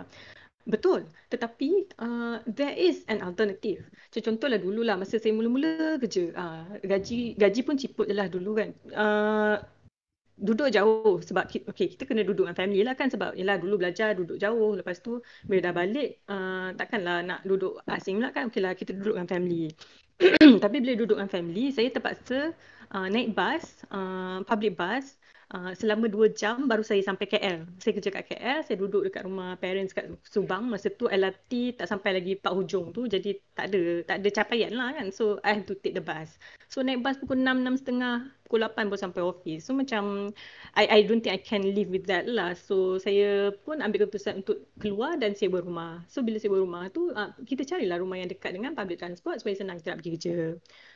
Betul. 0.65 0.99
Tetapi 1.31 1.69
uh, 2.01 2.37
there 2.49 2.73
is 2.75 3.05
an 3.07 3.21
alternative. 3.21 3.85
So, 4.11 4.19
contohlah 4.19 4.57
dululah 4.57 4.97
masa 4.97 5.15
saya 5.21 5.31
mula-mula 5.31 6.01
kerja. 6.01 6.33
Uh, 6.33 6.65
gaji 6.83 7.39
gaji 7.39 7.61
pun 7.63 7.79
ciput 7.79 8.09
je 8.09 8.17
lah 8.17 8.27
dulu 8.27 8.51
kan. 8.57 8.69
Uh, 8.91 9.55
duduk 10.35 10.67
jauh 10.67 11.23
sebab 11.23 11.47
okay, 11.47 11.87
kita 11.87 12.03
kena 12.03 12.27
duduk 12.27 12.43
dengan 12.47 12.59
family 12.59 12.83
lah 12.83 12.95
kan 12.99 13.07
sebab 13.07 13.39
yelah 13.39 13.55
dulu 13.55 13.79
belajar 13.79 14.11
duduk 14.11 14.35
jauh 14.35 14.75
lepas 14.75 14.99
tu 14.99 15.23
bila 15.47 15.71
dah 15.71 15.73
balik 15.73 16.19
uh, 16.27 16.75
takkanlah 16.75 17.23
nak 17.23 17.39
duduk 17.47 17.79
asing 17.87 18.19
pula 18.19 18.35
kan 18.35 18.51
okay 18.51 18.59
lah 18.59 18.75
kita 18.75 18.91
duduk 18.91 19.15
dengan 19.15 19.31
family 19.31 19.71
tapi 20.63 20.77
bila 20.83 20.93
duduk 20.99 21.15
dengan 21.15 21.31
family 21.31 21.71
saya 21.71 21.87
terpaksa 21.87 22.51
uh, 22.91 23.07
naik 23.07 23.31
bus 23.31 23.87
uh, 23.95 24.43
public 24.43 24.75
bus 24.75 25.15
Uh, 25.45 25.77
selama 25.77 26.09
dua 26.09 26.33
jam 26.33 26.65
baru 26.65 26.81
saya 26.81 27.05
sampai 27.05 27.29
KL. 27.29 27.69
Saya 27.77 27.91
kerja 27.93 28.09
kat 28.09 28.33
KL, 28.33 28.59
saya 28.65 28.77
duduk 28.81 29.05
dekat 29.05 29.29
rumah 29.29 29.53
parents 29.61 29.93
kat 29.93 30.09
Subang. 30.25 30.65
Masa 30.65 30.89
tu 30.89 31.05
LRT 31.05 31.77
tak 31.77 31.85
sampai 31.85 32.17
lagi 32.17 32.33
Pak 32.33 32.49
Hujung 32.49 32.89
tu. 32.89 33.05
Jadi 33.05 33.37
tak 33.53 33.69
ada 33.69 34.01
tak 34.09 34.25
ada 34.25 34.29
capaian 34.33 34.73
lah 34.73 34.97
kan. 34.97 35.13
So 35.13 35.37
I 35.45 35.61
have 35.61 35.69
to 35.69 35.77
take 35.77 35.93
the 35.93 36.01
bus. 36.01 36.41
So 36.65 36.81
naik 36.81 37.05
bus 37.05 37.21
pukul 37.21 37.45
6, 37.45 37.61
6.30, 37.61 38.44
pukul 38.55 38.71
8 38.71 38.87
pun 38.87 38.95
sampai 38.95 39.19
office. 39.19 39.67
So 39.67 39.75
macam 39.75 40.31
I 40.79 40.87
I 40.87 40.99
don't 41.03 41.19
think 41.19 41.35
I 41.35 41.41
can 41.43 41.75
live 41.75 41.91
with 41.91 42.07
that 42.07 42.23
lah. 42.23 42.55
So 42.55 42.95
saya 43.03 43.51
pun 43.67 43.83
ambil 43.83 44.07
keputusan 44.07 44.47
untuk 44.47 44.71
keluar 44.79 45.19
dan 45.19 45.35
sewa 45.35 45.59
rumah. 45.59 46.07
So 46.07 46.23
bila 46.23 46.39
sewa 46.39 46.63
rumah 46.63 46.87
tu 46.87 47.11
uh, 47.11 47.35
kita 47.43 47.67
carilah 47.67 47.99
rumah 47.99 48.15
yang 48.15 48.31
dekat 48.31 48.55
dengan 48.55 48.71
public 48.71 49.03
transport 49.03 49.43
supaya 49.43 49.59
senang 49.59 49.75
kita 49.83 49.91
nak 49.91 49.99
pergi 49.99 50.11
kerja. 50.15 50.35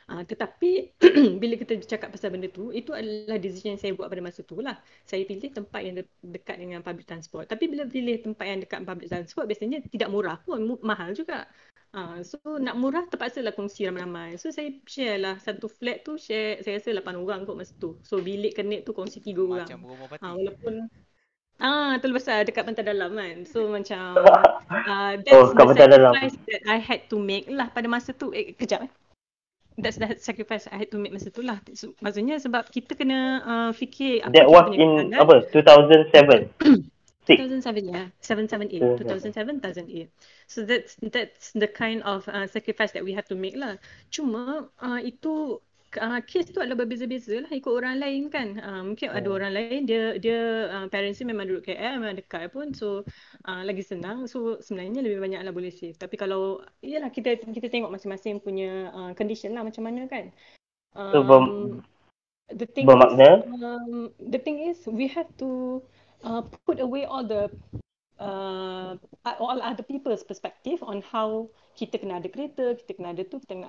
Uh, 0.08 0.22
tetapi 0.24 0.96
bila 1.42 1.54
kita 1.60 1.84
cakap 1.84 2.16
pasal 2.16 2.32
benda 2.32 2.48
tu, 2.48 2.72
itu 2.72 2.90
adalah 2.96 3.36
decision 3.36 3.76
yang 3.76 3.80
saya 3.80 3.92
buat 3.92 4.08
pada 4.08 4.24
masa 4.24 4.40
tu 4.42 4.58
lah. 4.58 4.80
Saya 5.04 5.22
pilih 5.28 5.52
tempat 5.52 5.80
yang 5.84 5.94
de- 6.00 6.16
dekat 6.24 6.56
dengan 6.56 6.80
public 6.80 7.06
transport. 7.06 7.44
Tapi 7.46 7.68
bila 7.68 7.84
pilih 7.86 8.18
tempat 8.24 8.42
yang 8.48 8.58
dekat 8.64 8.82
public 8.82 9.06
transport, 9.06 9.44
biasanya 9.46 9.84
tidak 9.86 10.08
murah 10.10 10.40
pun, 10.42 10.80
mahal 10.82 11.12
juga. 11.14 11.46
Uh, 11.90 12.22
so 12.22 12.38
nak 12.62 12.78
murah 12.78 13.02
terpaksa 13.10 13.42
lah 13.42 13.50
kongsi 13.50 13.90
ramai-ramai. 13.90 14.38
So 14.38 14.54
saya 14.54 14.70
share 14.86 15.18
lah 15.18 15.34
satu 15.42 15.66
flat 15.66 16.06
tu 16.06 16.14
share 16.14 16.62
saya 16.62 16.78
rasa 16.78 17.02
8 17.02 17.18
orang 17.18 17.42
kot 17.42 17.58
masa 17.58 17.74
tu. 17.82 17.98
So 18.06 18.22
bilik 18.22 18.54
kenik 18.54 18.86
tu 18.86 18.94
kongsi 18.94 19.18
3 19.18 19.34
orang. 19.42 19.66
Macam 19.66 19.82
rumah 19.82 20.06
parti. 20.06 20.22
Uh, 20.22 20.34
walaupun 20.38 20.74
Ah, 21.60 22.00
tu 22.00 22.08
besar 22.08 22.40
dekat 22.48 22.64
pantai 22.64 22.88
dalam 22.88 23.12
kan. 23.12 23.44
So 23.44 23.68
macam 23.68 24.16
uh, 24.16 25.12
that's 25.20 25.36
oh, 25.36 25.52
the 25.52 25.76
sacrifice 25.76 25.92
dalam. 25.92 26.12
that 26.48 26.62
I 26.64 26.80
had 26.80 27.04
to 27.12 27.20
make 27.20 27.52
lah 27.52 27.68
pada 27.68 27.84
masa 27.84 28.16
tu. 28.16 28.32
Eh, 28.32 28.56
kejap 28.56 28.88
eh 28.88 28.92
that's 29.82 29.96
the 29.96 30.16
sacrifice 30.18 30.68
I 30.70 30.84
had 30.84 30.90
to 30.92 30.98
make 31.00 31.12
masa 31.12 31.32
tu 31.32 31.42
lah. 31.42 31.58
So, 31.72 31.96
maksudnya 32.04 32.36
sebab 32.38 32.68
kita 32.68 32.94
kena 32.94 33.42
uh, 33.42 33.70
fikir 33.72 34.22
apa 34.24 34.32
That 34.36 34.48
was 34.48 34.68
in 34.76 35.10
apa? 35.16 35.48
2007. 35.50 36.52
2007 37.26 37.88
yeah. 37.92 38.06
778. 38.20 39.00
2007 39.00 39.60
2008. 39.62 40.10
So 40.50 40.66
that's 40.66 40.98
that's 40.98 41.54
the 41.54 41.70
kind 41.70 42.02
of 42.02 42.26
uh, 42.26 42.50
sacrifice 42.50 42.90
that 42.98 43.06
we 43.06 43.14
have 43.14 43.30
to 43.30 43.38
make 43.38 43.54
lah. 43.54 43.78
Cuma 44.10 44.66
uh, 44.82 44.98
itu 44.98 45.62
uh, 45.94 46.18
kes 46.26 46.50
tu 46.50 46.58
adalah 46.58 46.82
berbeza-beza 46.82 47.46
lah 47.46 47.54
ikut 47.54 47.70
orang 47.70 48.02
lain 48.02 48.26
kan. 48.34 48.58
Uh, 48.58 48.82
mungkin 48.82 49.14
oh. 49.14 49.18
ada 49.22 49.28
orang 49.30 49.54
lain 49.54 49.86
dia 49.86 50.18
dia 50.18 50.66
uh, 50.66 50.86
parents 50.90 51.22
dia 51.22 51.30
memang 51.30 51.46
duduk 51.46 51.70
KL 51.70 52.02
memang 52.02 52.18
dekat 52.18 52.50
pun 52.50 52.74
so 52.74 53.06
uh, 53.46 53.62
lagi 53.62 53.86
senang. 53.86 54.26
So 54.26 54.58
sebenarnya 54.58 55.06
lebih 55.06 55.22
banyak 55.22 55.38
lah 55.38 55.54
boleh 55.54 55.70
save. 55.70 55.94
Tapi 55.94 56.18
kalau 56.18 56.66
iyalah 56.82 57.14
kita 57.14 57.38
kita 57.46 57.70
tengok 57.70 57.94
masing-masing 57.94 58.42
punya 58.42 58.90
uh, 58.90 59.14
condition 59.14 59.54
lah 59.54 59.62
macam 59.62 59.86
mana 59.86 60.10
kan. 60.10 60.34
Um, 60.98 61.14
so, 61.14 61.22
the 62.58 62.66
thing 62.66 62.90
bermakna? 62.90 63.46
is 63.46 63.62
um, 63.62 64.10
the 64.18 64.42
thing 64.42 64.58
is 64.66 64.82
we 64.90 65.06
have 65.06 65.30
to 65.38 65.78
uh, 66.26 66.42
put 66.66 66.82
away 66.82 67.06
all 67.06 67.22
the 67.22 67.46
uh, 68.20 68.94
all 69.40 69.58
other 69.58 69.82
people's 69.82 70.22
perspective 70.22 70.78
on 70.84 71.00
how 71.00 71.48
kita 71.74 71.96
kena 71.96 72.20
ada 72.20 72.28
kereta, 72.28 72.76
kita 72.76 73.00
kena 73.00 73.16
ada 73.16 73.22
tu, 73.24 73.40
kita 73.42 73.56
kena 73.56 73.68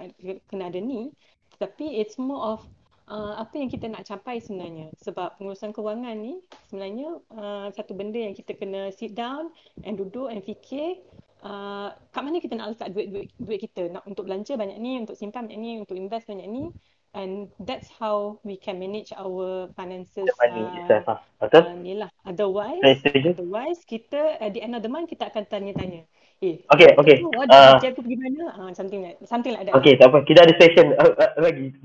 kena 0.52 0.64
ada 0.68 0.80
ni. 0.84 1.10
Tapi 1.58 1.98
it's 1.98 2.20
more 2.20 2.58
of 2.58 2.60
uh, 3.08 3.40
apa 3.40 3.56
yang 3.58 3.72
kita 3.72 3.88
nak 3.88 4.04
capai 4.06 4.44
sebenarnya. 4.44 4.92
Sebab 5.02 5.40
pengurusan 5.40 5.72
kewangan 5.72 6.20
ni 6.20 6.44
sebenarnya 6.68 7.18
uh, 7.34 7.68
satu 7.72 7.96
benda 7.96 8.20
yang 8.20 8.36
kita 8.36 8.54
kena 8.60 8.92
sit 8.92 9.16
down 9.16 9.50
and 9.88 9.96
duduk 9.96 10.28
and 10.28 10.44
fikir 10.44 11.00
uh, 11.42 11.96
kat 12.12 12.22
mana 12.22 12.44
kita 12.44 12.60
nak 12.60 12.76
letak 12.76 12.92
duit-duit 12.92 13.32
duit 13.40 13.60
kita. 13.64 13.88
Nak 13.90 14.04
untuk 14.04 14.28
belanja 14.28 14.60
banyak 14.60 14.78
ni, 14.78 15.00
untuk 15.00 15.16
simpan 15.16 15.48
banyak 15.48 15.60
ni, 15.60 15.72
untuk 15.80 15.96
invest 15.96 16.28
banyak 16.28 16.46
ni 16.52 16.70
and 17.14 17.52
that's 17.60 17.92
how 18.00 18.40
we 18.44 18.56
can 18.56 18.80
manage 18.80 19.12
our 19.20 19.68
finances 19.76 20.24
the 20.24 20.36
money 20.40 20.64
uh, 20.64 20.80
itself 20.80 21.04
lah. 21.08 21.20
betul? 21.44 21.64
uh, 21.68 21.76
ni 21.76 21.94
lah. 22.00 22.10
Otherwise 22.24 22.82
otherwise 23.06 23.80
kita 23.84 24.40
at 24.40 24.56
the 24.56 24.62
end 24.64 24.74
of 24.76 24.82
the 24.84 24.92
month 24.92 25.12
kita 25.12 25.28
akan 25.28 25.44
tanya-tanya. 25.48 26.08
Eh 26.42 26.64
okay 26.74 26.96
okay. 26.98 27.22
what 27.22 27.46
uh, 27.52 27.78
aku 27.78 28.02
pergi 28.02 28.18
mana? 28.18 28.44
Uh, 28.58 28.72
something 28.74 29.04
like 29.04 29.20
something 29.28 29.54
like 29.54 29.68
that. 29.68 29.76
Okay 29.78 29.94
tak 30.00 30.10
apa. 30.10 30.24
Kita 30.26 30.40
ada 30.42 30.54
session 30.58 30.96
uh, 30.98 31.14
uh, 31.14 31.32
lagi. 31.38 31.76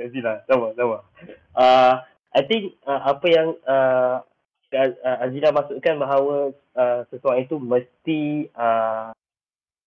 Azina 0.00 0.42
sama 0.48 0.72
sama. 0.74 1.04
Uh, 1.54 1.94
I 2.32 2.42
think 2.46 2.78
uh, 2.88 3.00
apa 3.04 3.26
yang 3.28 3.48
uh, 3.68 4.24
Azina 5.22 5.50
masukkan 5.50 5.98
bahawa 5.98 6.54
uh, 6.78 7.00
sesuatu 7.10 7.38
itu 7.38 7.56
mesti 7.58 8.50
uh, 8.54 9.10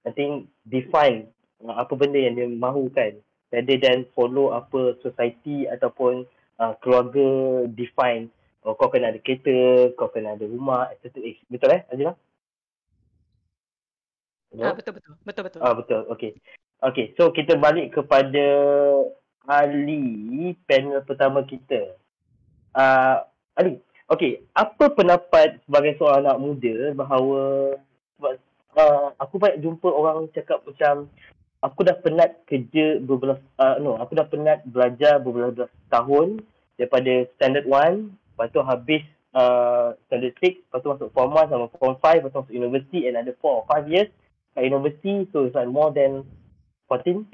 I 0.04 0.12
think 0.12 0.52
define 0.68 1.32
uh, 1.64 1.82
apa 1.82 1.96
benda 1.96 2.20
yang 2.20 2.36
dia 2.36 2.48
mahukan 2.48 3.20
rather 3.54 3.78
than 3.78 4.10
follow 4.18 4.58
apa 4.58 4.98
society 5.06 5.70
ataupun 5.70 6.26
uh, 6.58 6.74
keluarga 6.82 7.64
define 7.70 8.34
oh, 8.66 8.74
kau 8.74 8.90
kena 8.90 9.12
ada 9.12 9.20
kereta, 9.20 9.92
kau 10.00 10.10
kena 10.10 10.36
ada 10.36 10.46
rumah, 10.48 10.90
etc. 10.96 11.20
Eh, 11.22 11.38
betul 11.52 11.76
eh, 11.76 11.84
Azila? 11.92 12.14
Ah, 14.62 14.74
betul 14.74 14.94
betul. 14.98 15.14
Betul 15.26 15.44
betul. 15.50 15.60
Ah, 15.62 15.74
betul. 15.76 16.02
Okay. 16.14 16.32
Okay, 16.84 17.16
so 17.16 17.32
kita 17.32 17.56
balik 17.56 17.96
kepada 17.96 18.48
Ali, 19.48 20.52
panel 20.68 21.00
pertama 21.08 21.40
kita. 21.48 21.96
Uh, 22.76 23.24
Ali, 23.56 23.80
okay, 24.12 24.44
apa 24.52 24.92
pendapat 24.92 25.64
sebagai 25.64 25.96
seorang 25.96 26.28
anak 26.28 26.42
muda 26.44 26.76
bahawa 26.92 27.42
uh, 28.20 29.08
aku 29.16 29.40
banyak 29.40 29.64
jumpa 29.64 29.88
orang 29.88 30.28
cakap 30.36 30.60
macam 30.68 31.08
aku 31.64 31.88
dah 31.88 31.96
penat 32.04 32.44
kerja 32.44 33.00
beberapa 33.00 33.40
uh, 33.56 33.80
no 33.80 33.96
aku 33.96 34.20
dah 34.20 34.28
penat 34.28 34.60
belajar 34.68 35.24
beberapa 35.24 35.72
tahun 35.88 36.44
daripada 36.76 37.24
standard 37.40 37.66
1 37.66 38.12
lepas 38.36 38.48
tu 38.52 38.60
habis 38.60 39.02
uh, 39.32 39.96
standard 40.06 40.36
6 40.44 40.60
lepas 40.68 40.80
tu 40.84 40.90
masuk 40.92 41.10
form 41.16 41.32
1 41.32 41.48
sama 41.48 41.66
form 41.80 41.96
5 41.96 42.20
lepas 42.20 42.30
tu 42.36 42.40
masuk 42.44 42.56
university 42.60 43.08
and 43.08 43.16
ada 43.16 43.32
4 43.40 43.48
or 43.48 43.64
5 43.72 43.88
years 43.88 44.12
kat 44.54 44.68
university 44.68 45.26
so 45.32 45.48
it's 45.48 45.56
like 45.56 45.72
more 45.72 45.90
than 45.96 46.28
14 46.92 47.26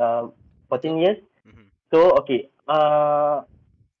uh, 0.00 0.32
14 0.72 1.02
years 1.04 1.20
mm-hmm. 1.44 1.68
so 1.92 2.16
okay 2.16 2.48
uh, 2.66 3.44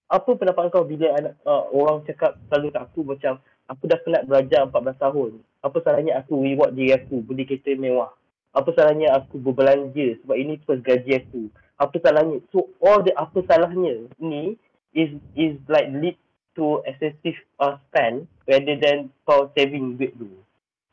apa 0.08 0.30
pendapat 0.40 0.72
kau 0.72 0.88
bila 0.88 1.14
anak 1.20 1.36
uh, 1.44 1.68
orang 1.70 2.00
cakap 2.08 2.40
selalu 2.48 2.72
kat 2.72 2.82
aku 2.82 3.00
macam 3.04 3.32
aku 3.68 3.82
dah 3.86 3.98
penat 4.00 4.22
belajar 4.24 4.66
14 4.72 5.04
tahun 5.04 5.30
apa 5.60 5.76
salahnya 5.84 6.20
aku 6.20 6.40
reward 6.40 6.72
diri 6.72 6.96
aku 6.96 7.20
beli 7.20 7.44
kereta 7.44 7.76
mewah 7.76 8.12
apa 8.54 8.70
salahnya 8.72 9.10
aku 9.18 9.42
berbelanja 9.42 10.16
sebab 10.22 10.36
ini 10.38 10.62
first 10.62 10.86
gaji 10.86 11.20
aku? 11.20 11.50
Apa 11.76 11.98
salahnya? 11.98 12.38
So 12.54 12.70
all 12.78 13.02
the 13.02 13.10
apa 13.18 13.42
salahnya 13.50 14.06
ni 14.22 14.54
is 14.94 15.10
is 15.34 15.58
like 15.66 15.90
lead 15.90 16.14
to 16.54 16.80
excessive 16.86 17.34
uh, 17.58 17.76
spend 17.90 18.30
rather 18.46 18.78
than 18.78 19.10
for 19.26 19.50
saving 19.58 19.98
duit 19.98 20.14
dulu 20.14 20.44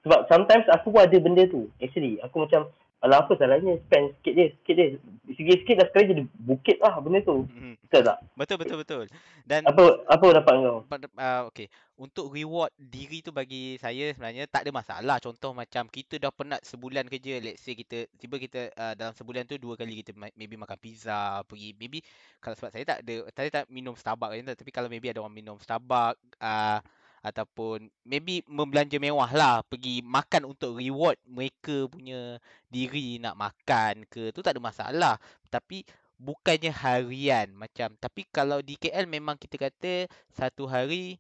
sebab 0.02 0.26
sometimes 0.26 0.66
aku 0.74 0.90
pun 0.90 1.06
ada 1.06 1.18
benda 1.22 1.46
tu. 1.46 1.70
Actually 1.78 2.18
aku 2.26 2.46
macam 2.46 2.70
Alah 3.02 3.26
apa 3.26 3.34
salahnya 3.34 3.82
spend 3.90 4.14
sikit 4.22 4.34
je, 4.38 4.46
sikit 4.62 4.76
je. 4.78 4.86
Sikit-sikit 5.34 5.76
dah 5.82 5.88
sekali 5.90 6.06
jadi 6.14 6.24
bukit 6.38 6.78
lah 6.78 7.02
benda 7.02 7.18
tu. 7.26 7.50
Hmm. 7.50 7.74
Betul 7.82 8.02
tak? 8.06 8.18
Betul, 8.38 8.58
betul, 8.62 8.78
betul. 8.86 9.06
Dan 9.42 9.66
apa 9.66 10.06
apa 10.06 10.26
dapat 10.38 10.54
kau? 10.62 10.86
Uh, 10.86 11.42
okay. 11.50 11.66
Untuk 11.98 12.30
reward 12.30 12.70
diri 12.78 13.26
tu 13.26 13.34
bagi 13.34 13.82
saya 13.82 14.14
sebenarnya 14.14 14.46
tak 14.46 14.70
ada 14.70 14.72
masalah. 14.74 15.18
Contoh 15.18 15.50
macam 15.50 15.90
kita 15.90 16.22
dah 16.22 16.30
penat 16.30 16.62
sebulan 16.62 17.10
kerja. 17.10 17.42
Let's 17.42 17.66
say 17.66 17.74
kita, 17.74 18.06
tiba 18.22 18.38
kita 18.38 18.70
uh, 18.78 18.94
dalam 18.94 19.18
sebulan 19.18 19.50
tu 19.50 19.58
dua 19.58 19.74
kali 19.74 20.06
kita 20.06 20.14
maybe 20.38 20.54
makan 20.54 20.78
pizza, 20.78 21.42
pergi. 21.50 21.74
Maybe 21.82 22.06
kalau 22.38 22.54
sebab 22.54 22.70
saya 22.70 22.86
tak 22.86 23.00
ada, 23.02 23.16
saya 23.34 23.50
tak 23.50 23.66
minum 23.74 23.98
Starbucks. 23.98 24.62
Tapi 24.62 24.70
kalau 24.70 24.94
maybe 24.94 25.10
ada 25.10 25.26
orang 25.26 25.34
minum 25.34 25.58
Starbucks, 25.58 26.22
uh, 26.38 26.78
ataupun 27.22 27.86
maybe 28.02 28.42
membelanja 28.50 28.98
mewah 28.98 29.30
lah 29.30 29.56
pergi 29.62 30.02
makan 30.02 30.50
untuk 30.50 30.82
reward 30.82 31.22
mereka 31.30 31.86
punya 31.86 32.42
diri 32.66 33.22
nak 33.22 33.38
makan 33.38 34.10
ke 34.10 34.34
tu 34.34 34.42
tak 34.42 34.58
ada 34.58 34.62
masalah. 34.62 35.16
Tapi 35.54 35.86
bukannya 36.18 36.74
harian 36.74 37.54
macam 37.54 37.94
tapi 37.98 38.26
kalau 38.30 38.62
di 38.62 38.78
KL 38.78 39.06
memang 39.10 39.38
kita 39.38 39.58
kata 39.58 40.10
satu 40.34 40.66
hari 40.70 41.18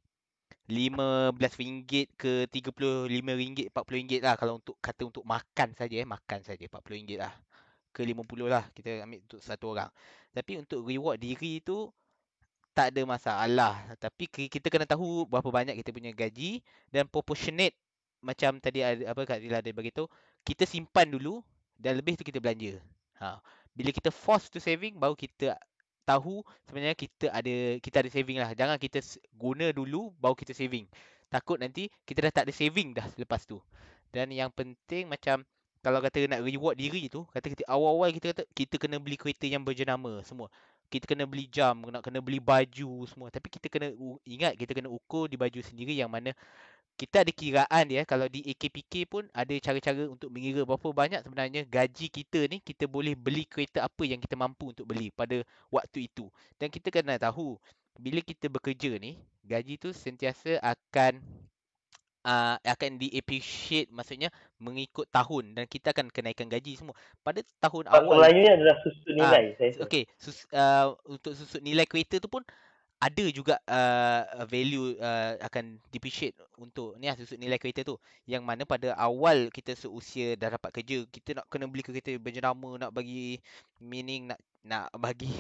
RM15 0.69 2.13
ke 2.17 2.47
RM35 2.47 3.73
RM40 3.73 4.21
lah 4.21 4.35
kalau 4.37 4.61
untuk 4.61 4.77
kata 4.77 5.01
untuk 5.09 5.25
makan 5.25 5.73
saja 5.73 5.95
eh 5.99 6.07
makan 6.07 6.39
saja 6.41 6.65
RM40 6.65 7.17
lah. 7.17 7.33
Ke 7.91 8.07
RM50 8.07 8.41
lah 8.49 8.65
kita 8.73 9.05
ambil 9.05 9.19
untuk 9.25 9.41
satu 9.43 9.65
orang. 9.77 9.91
Tapi 10.31 10.63
untuk 10.63 10.81
reward 10.87 11.19
diri 11.19 11.59
tu 11.61 11.91
tak 12.71 12.95
ada 12.95 13.01
masalah. 13.03 13.83
Tapi 13.99 14.27
kita 14.27 14.67
kena 14.71 14.87
tahu 14.87 15.27
berapa 15.27 15.47
banyak 15.47 15.75
kita 15.83 15.91
punya 15.91 16.11
gaji 16.15 16.63
dan 16.89 17.07
proportionate 17.07 17.75
macam 18.21 18.61
tadi 18.61 18.85
apa 18.85 19.21
Kak 19.25 19.41
Dila 19.41 19.59
ada 19.59 19.71
bagi 19.73 19.89
tu 19.89 20.05
kita 20.45 20.63
simpan 20.63 21.09
dulu 21.09 21.41
dan 21.75 21.97
lebih 21.97 22.15
tu 22.15 22.23
kita 22.23 22.37
belanja. 22.37 22.77
Ha. 23.19 23.41
Bila 23.73 23.89
kita 23.89 24.13
force 24.13 24.47
to 24.47 24.61
saving 24.61 24.95
baru 24.95 25.17
kita 25.17 25.57
tahu 26.05 26.45
sebenarnya 26.69 26.95
kita 26.97 27.33
ada 27.33 27.55
kita 27.81 28.05
ada 28.05 28.09
saving 28.09 28.37
lah. 28.39 28.53
Jangan 28.53 28.77
kita 28.77 29.01
guna 29.35 29.73
dulu 29.73 30.13
baru 30.21 30.37
kita 30.37 30.53
saving. 30.53 30.85
Takut 31.31 31.57
nanti 31.57 31.89
kita 32.05 32.29
dah 32.29 32.31
tak 32.31 32.43
ada 32.47 32.53
saving 32.53 32.93
dah 32.95 33.07
lepas 33.17 33.43
tu. 33.43 33.59
Dan 34.11 34.31
yang 34.31 34.51
penting 34.51 35.07
macam 35.07 35.41
kalau 35.81 35.97
kata 35.97 36.29
nak 36.29 36.45
reward 36.45 36.77
diri 36.77 37.09
tu 37.09 37.25
kata 37.33 37.57
kita 37.57 37.63
awal-awal 37.65 38.13
kita 38.13 38.37
kata 38.37 38.43
kita 38.53 38.75
kena 38.77 39.01
beli 39.01 39.17
kereta 39.17 39.49
yang 39.49 39.65
berjenama 39.65 40.21
semua 40.21 40.45
kita 40.91 41.07
kena 41.07 41.23
beli 41.23 41.47
jam, 41.47 41.79
nak 41.87 42.03
kena 42.03 42.19
beli 42.19 42.43
baju 42.43 43.07
semua. 43.07 43.31
Tapi 43.31 43.47
kita 43.47 43.71
kena 43.71 43.95
ingat 44.27 44.59
kita 44.59 44.75
kena 44.75 44.91
ukur 44.91 45.31
di 45.31 45.39
baju 45.39 45.63
sendiri 45.63 45.95
yang 45.95 46.11
mana 46.11 46.35
kita 46.99 47.23
ada 47.23 47.31
kiraan 47.33 47.85
dia 47.87 48.03
kalau 48.05 48.27
di 48.27 48.45
AKPK 48.51 48.93
pun 49.09 49.23
ada 49.33 49.55
cara-cara 49.57 50.05
untuk 50.05 50.29
mengira 50.29 50.61
berapa 50.67 50.91
banyak 50.91 51.25
sebenarnya 51.25 51.65
gaji 51.65 52.11
kita 52.11 52.45
ni 52.45 52.61
kita 52.61 52.85
boleh 52.85 53.15
beli 53.17 53.47
kereta 53.47 53.87
apa 53.87 54.03
yang 54.05 54.19
kita 54.21 54.35
mampu 54.37 54.69
untuk 54.75 54.85
beli 54.85 55.09
pada 55.09 55.41
waktu 55.71 56.11
itu. 56.11 56.27
Dan 56.59 56.67
kita 56.69 56.93
kena 56.93 57.17
tahu 57.17 57.57
bila 57.97 58.21
kita 58.21 58.51
bekerja 58.51 58.99
ni 59.01 59.17
gaji 59.41 59.81
tu 59.81 59.89
sentiasa 59.95 60.61
akan 60.61 61.23
uh, 62.25 62.55
akan 62.61 62.97
di 62.97 63.13
appreciate 63.17 63.89
maksudnya 63.89 64.29
mengikut 64.61 65.09
tahun 65.09 65.57
dan 65.57 65.65
kita 65.65 65.93
akan 65.93 66.09
kenaikan 66.09 66.47
gaji 66.49 66.77
semua. 66.77 66.95
Pada 67.21 67.41
tahun 67.61 67.89
Pasal 67.89 68.05
awal 68.05 68.17
Melayu 68.17 68.43
adalah 68.49 68.77
susut 68.85 69.13
nilai 69.13 69.43
uh, 69.53 69.57
saya 69.57 69.71
okey 69.85 70.03
sus, 70.17 70.45
uh, 70.53 70.93
untuk 71.09 71.33
susut 71.33 71.61
nilai 71.61 71.85
kereta 71.85 72.21
tu 72.21 72.29
pun 72.29 72.45
ada 73.01 73.25
juga 73.33 73.57
uh, 73.65 74.45
value 74.45 74.93
uh, 75.01 75.33
akan 75.41 75.81
depreciate 75.89 76.37
untuk 76.61 76.93
ni 77.01 77.09
lah 77.09 77.17
susut 77.17 77.41
nilai 77.41 77.57
kereta 77.57 77.81
tu. 77.81 77.97
Yang 78.29 78.45
mana 78.45 78.61
pada 78.61 78.93
awal 78.93 79.49
kita 79.49 79.73
seusia 79.73 80.37
dah 80.37 80.53
dapat 80.53 80.69
kerja 80.69 81.01
kita 81.09 81.41
nak 81.41 81.49
kena 81.49 81.65
beli 81.65 81.81
kereta 81.81 82.13
berjenama 82.21 82.77
nak 82.77 82.93
bagi 82.93 83.41
meaning 83.81 84.29
nak 84.29 84.37
nak 84.61 84.93
bagi 84.97 85.31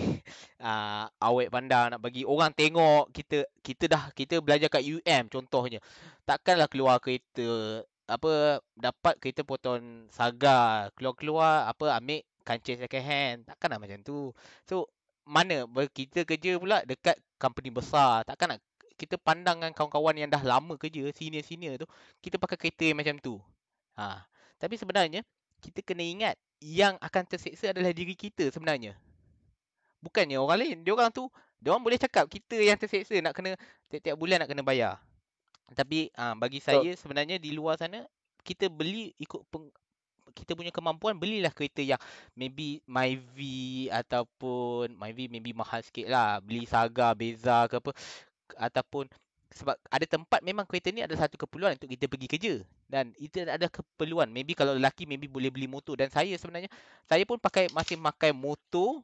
uh, 0.61 1.05
awet 1.27 1.53
pandang 1.53 1.93
nak 1.93 2.01
bagi 2.01 2.25
orang 2.25 2.49
tengok 2.53 3.13
kita 3.13 3.45
kita 3.61 3.85
dah 3.85 4.03
kita 4.17 4.41
belajar 4.41 4.67
kat 4.71 4.83
UM 4.85 5.29
contohnya. 5.29 5.79
Takkanlah 6.25 6.67
keluar 6.71 6.97
kereta 6.97 7.81
apa 8.09 8.59
dapat 8.75 9.15
kereta 9.23 9.45
potong 9.47 10.09
saga 10.11 10.91
keluar-keluar 10.97 11.69
apa 11.69 11.97
ambil 12.01 12.25
kancing 12.43 12.81
second 12.81 13.05
hand. 13.05 13.37
Takkanlah 13.47 13.77
macam 13.77 13.99
tu. 14.01 14.33
So 14.65 14.89
mana? 15.23 15.69
Kita 15.93 16.25
kerja 16.25 16.57
pula 16.57 16.81
dekat 16.83 17.15
company 17.37 17.69
besar. 17.69 18.25
Takkan 18.25 18.57
nak 18.57 18.59
kita 18.97 19.17
pandang 19.17 19.57
dengan 19.57 19.73
kawan-kawan 19.73 20.13
yang 20.13 20.29
dah 20.29 20.41
lama 20.45 20.77
kerja 20.77 21.09
senior-senior 21.13 21.81
tu 21.81 21.87
kita 22.21 22.37
pakai 22.37 22.57
kereta 22.57 22.83
yang 22.89 22.97
macam 23.01 23.17
tu. 23.21 23.37
Ha 23.97 24.31
tapi 24.61 24.77
sebenarnya 24.77 25.25
kita 25.57 25.81
kena 25.81 26.05
ingat 26.05 26.35
yang 26.61 26.93
akan 27.01 27.25
terseksa 27.25 27.73
adalah 27.73 27.89
diri 27.89 28.13
kita 28.13 28.53
sebenarnya 28.53 28.93
Bukannya 30.01 30.41
orang 30.41 30.59
lain. 30.65 30.77
Dia 30.81 30.91
orang 30.97 31.13
tu, 31.13 31.29
dia 31.61 31.69
orang 31.71 31.85
boleh 31.85 32.01
cakap 32.01 32.25
kita 32.25 32.57
yang 32.57 32.75
terseksa 32.75 33.13
nak 33.21 33.37
kena 33.37 33.53
tiap-tiap 33.87 34.17
bulan 34.17 34.41
nak 34.41 34.49
kena 34.49 34.65
bayar. 34.65 34.97
Tapi 35.71 36.11
uh, 36.17 36.35
bagi 36.35 36.59
saya 36.59 36.91
sebenarnya 36.97 37.39
di 37.39 37.55
luar 37.55 37.79
sana 37.79 38.03
kita 38.41 38.67
beli 38.67 39.13
ikut 39.21 39.45
peng, 39.47 39.69
kita 40.33 40.57
punya 40.57 40.71
kemampuan 40.73 41.15
belilah 41.15 41.53
kereta 41.53 41.83
yang 41.83 42.01
maybe 42.33 42.81
Myv 42.89 43.37
ataupun 43.93 44.97
Myv 44.97 45.19
maybe 45.29 45.53
mahal 45.53 45.79
sikit 45.85 46.09
lah. 46.09 46.41
Beli 46.41 46.65
Saga, 46.65 47.13
Beza 47.15 47.69
ke 47.69 47.77
apa 47.79 47.91
ataupun 48.57 49.07
sebab 49.51 49.75
ada 49.91 50.05
tempat 50.07 50.39
memang 50.39 50.63
kereta 50.63 50.95
ni 50.95 51.03
adalah 51.03 51.27
satu 51.27 51.35
keperluan 51.35 51.75
untuk 51.75 51.91
kita 51.91 52.07
pergi 52.07 52.27
kerja. 52.31 52.53
Dan 52.87 53.11
itu 53.19 53.43
ada 53.43 53.67
keperluan. 53.67 54.31
Maybe 54.31 54.55
kalau 54.55 54.79
lelaki 54.79 55.03
maybe 55.03 55.27
boleh 55.27 55.51
beli 55.51 55.67
motor. 55.67 55.99
Dan 55.99 56.07
saya 56.07 56.31
sebenarnya 56.39 56.71
saya 57.03 57.27
pun 57.27 57.35
pakai 57.35 57.67
masih 57.75 57.99
pakai 57.99 58.31
motor 58.31 59.03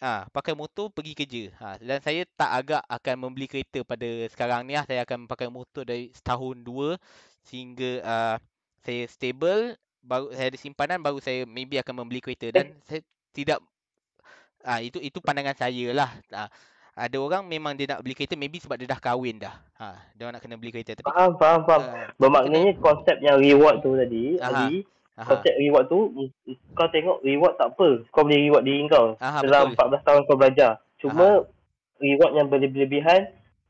ah 0.00 0.24
ha, 0.24 0.32
pakai 0.32 0.56
motor 0.56 0.88
pergi 0.88 1.12
kerja. 1.12 1.44
Ha, 1.60 1.76
dan 1.76 2.00
saya 2.00 2.24
tak 2.24 2.50
agak 2.50 2.82
akan 2.88 3.14
membeli 3.28 3.44
kereta 3.44 3.84
pada 3.84 4.08
sekarang 4.32 4.64
ni 4.64 4.80
lah. 4.80 4.88
saya 4.88 5.04
akan 5.04 5.28
pakai 5.28 5.52
motor 5.52 5.84
dari 5.84 6.08
setahun 6.16 6.56
dua 6.64 6.96
sehingga 7.44 7.90
uh, 8.00 8.36
saya 8.80 9.04
stable. 9.12 9.76
Baru 10.02 10.32
saya 10.34 10.50
ada 10.50 10.58
simpanan 10.58 10.98
baru 11.04 11.20
saya 11.20 11.44
maybe 11.44 11.76
akan 11.76 12.00
membeli 12.00 12.24
kereta. 12.24 12.48
Dan 12.48 12.72
saya 12.88 13.04
tidak 13.36 13.60
ah 14.64 14.78
ha, 14.78 14.80
itu 14.80 14.96
itu 15.04 15.20
pandangan 15.20 15.54
saya 15.54 15.92
lah. 15.92 16.08
Ha, 16.32 16.48
ada 16.92 17.16
orang 17.16 17.48
memang 17.48 17.72
dia 17.72 17.88
nak 17.88 18.04
beli 18.04 18.12
kereta 18.12 18.36
maybe 18.36 18.60
sebab 18.60 18.76
dia 18.76 18.84
dah 18.84 19.00
kahwin 19.00 19.40
dah. 19.40 19.56
Ha, 19.80 19.96
dia 20.12 20.28
nak 20.28 20.44
kena 20.44 20.60
beli 20.60 20.76
kereta. 20.76 21.00
Tapi, 21.00 21.08
faham, 21.08 21.32
faham, 21.40 21.60
faham. 21.64 21.82
Uh, 21.88 22.08
Bermaknanya 22.20 22.72
kena... 22.76 22.84
konsep 22.84 23.16
yang 23.24 23.36
reward 23.40 23.80
tu 23.80 23.96
tadi, 23.96 24.36
aha, 24.36 24.68
Ali, 24.68 24.84
aha. 25.16 25.28
konsep 25.32 25.54
reward 25.56 25.84
tu, 25.88 26.00
kau 26.76 26.88
tengok 26.92 27.18
reward 27.24 27.54
tak 27.56 27.72
apa. 27.72 27.88
Kau 28.12 28.22
boleh 28.28 28.40
reward 28.44 28.64
diri 28.68 28.84
kau. 28.92 29.16
Aha, 29.16 29.40
Dalam 29.40 29.72
betul. 29.72 30.04
14 30.04 30.06
tahun 30.06 30.20
kau 30.28 30.36
belajar. 30.36 30.72
Cuma 31.00 31.26
aha. 31.40 31.48
reward 32.04 32.32
yang 32.36 32.46
berlebihan 32.52 33.20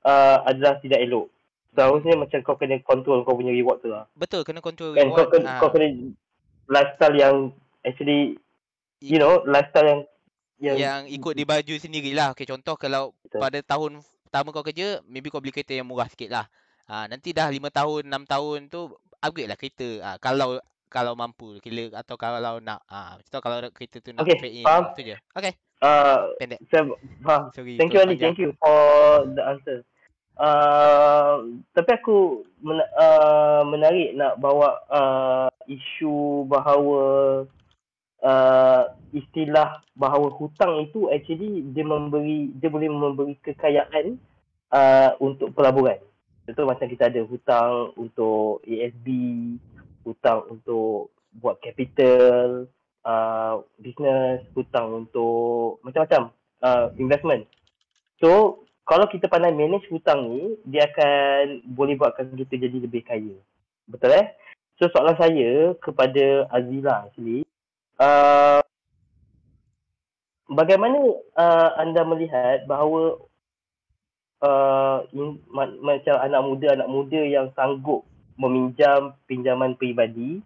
uh, 0.02 0.42
adalah 0.42 0.82
tidak 0.82 0.98
elok. 1.06 1.30
Seharusnya 1.72 2.14
macam 2.18 2.38
kau 2.42 2.58
kena 2.58 2.82
control 2.82 3.22
kau 3.22 3.38
punya 3.38 3.54
reward 3.54 3.78
tu 3.80 3.88
lah. 3.94 4.10
Betul, 4.18 4.42
kena 4.42 4.58
control 4.58 4.98
reward. 4.98 5.14
kau, 5.14 5.26
kena, 5.30 5.62
kau 5.62 5.70
kena 5.70 6.10
lifestyle 6.66 7.14
yang 7.14 7.36
actually, 7.86 8.34
you 8.98 9.22
know, 9.22 9.46
lifestyle 9.46 9.86
yang 9.86 10.02
yang, 10.62 10.78
yang 10.78 11.00
ikut 11.10 11.34
di 11.34 11.42
baju 11.42 11.74
sendirilah. 11.74 12.38
Okay, 12.38 12.46
contoh 12.46 12.78
kalau 12.78 13.10
Betul. 13.26 13.42
pada 13.42 13.58
tahun 13.66 13.98
pertama 14.30 14.54
kau 14.54 14.62
kerja, 14.62 15.02
maybe 15.10 15.26
kau 15.28 15.42
beli 15.42 15.50
kereta 15.50 15.74
yang 15.74 15.90
murah 15.90 16.06
sikit 16.06 16.30
lah. 16.30 16.46
Ha, 16.86 17.10
nanti 17.10 17.34
dah 17.34 17.50
5 17.50 17.58
tahun, 17.68 18.02
6 18.06 18.32
tahun 18.32 18.58
tu, 18.70 18.94
upgrade 19.18 19.50
lah 19.50 19.58
kereta. 19.58 19.90
Ha, 20.00 20.08
kalau 20.22 20.62
kalau 20.92 21.16
mampu 21.16 21.56
kira 21.64 21.88
atau 21.96 22.20
kalau 22.20 22.60
nak 22.60 22.84
ha, 22.84 23.16
contoh 23.16 23.40
kalau 23.40 23.56
kereta 23.72 23.96
tu 24.04 24.12
nak 24.12 24.28
okay, 24.28 24.60
in 24.60 24.64
faham. 24.68 24.92
tu 24.92 25.00
je. 25.00 25.16
Okay. 25.32 25.56
Uh, 25.82 26.36
Pendek. 26.36 26.60
Saya 26.68 26.84
faham. 27.24 27.48
Sorry, 27.56 27.80
thank 27.80 27.96
you 27.96 28.00
Ali, 28.04 28.14
thank 28.20 28.38
you 28.38 28.52
for 28.60 28.78
the 29.32 29.42
answer. 29.42 29.82
Uh, 30.36 31.60
tapi 31.76 31.90
aku 31.96 32.44
men- 32.60 32.92
uh, 32.96 33.64
menarik 33.68 34.16
nak 34.16 34.36
bawa 34.36 34.80
uh, 34.88 35.48
isu 35.68 36.44
bahawa 36.48 37.00
uh, 38.22 38.94
istilah 39.12 39.82
bahawa 39.98 40.32
hutang 40.38 40.88
itu 40.88 41.10
actually 41.12 41.66
dia 41.74 41.84
memberi 41.84 42.54
dia 42.56 42.70
boleh 42.72 42.88
memberi 42.88 43.36
kekayaan 43.42 44.16
uh, 44.72 45.10
untuk 45.20 45.52
pelaburan. 45.52 46.00
Contoh 46.42 46.66
macam 46.66 46.86
kita 46.90 47.06
ada 47.06 47.22
hutang 47.22 47.94
untuk 47.94 48.66
ASB, 48.66 49.06
hutang 50.02 50.42
untuk 50.50 51.14
buat 51.38 51.62
capital, 51.62 52.66
uh, 53.06 53.62
business, 53.78 54.42
hutang 54.52 55.06
untuk 55.06 55.78
macam-macam 55.86 56.34
uh, 56.66 56.90
investment. 56.98 57.46
So, 58.18 58.62
kalau 58.82 59.06
kita 59.06 59.30
pandai 59.30 59.54
manage 59.54 59.86
hutang 59.86 60.26
ni, 60.34 60.58
dia 60.66 60.90
akan 60.90 61.62
boleh 61.72 61.94
buatkan 61.94 62.34
kita 62.34 62.58
jadi 62.58 62.78
lebih 62.82 63.06
kaya. 63.06 63.38
Betul 63.86 64.18
eh? 64.18 64.34
So, 64.82 64.90
soalan 64.90 65.14
saya 65.14 65.78
kepada 65.78 66.50
Azila 66.50 67.06
actually, 67.06 67.46
uh, 68.02 68.60
bagaimana 70.50 70.98
uh, 71.38 71.70
anda 71.78 72.02
melihat 72.02 72.66
bahawa 72.66 73.22
uh, 74.42 75.06
in, 75.14 75.38
ma- 75.48 75.78
macam 75.80 76.18
anak 76.18 76.42
muda 76.42 76.68
anak 76.74 76.88
muda 76.90 77.20
yang 77.22 77.48
sanggup 77.54 78.02
meminjam 78.34 79.14
pinjaman 79.30 79.78
peribadi 79.78 80.42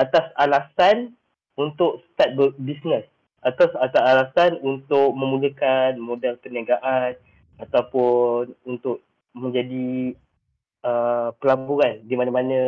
atas 0.00 0.32
alasan 0.40 1.12
untuk 1.54 2.02
start 2.14 2.34
bisnes 2.58 3.06
atas 3.44 3.70
atas 3.78 4.02
alasan 4.02 4.56
untuk 4.64 5.12
memulakan 5.12 6.00
modal 6.00 6.40
perniagaan 6.40 7.14
ataupun 7.60 8.56
untuk 8.64 9.04
menjadi 9.36 10.16
uh, 10.82 11.30
pelaburan 11.38 12.02
di 12.08 12.14
mana-mana 12.16 12.60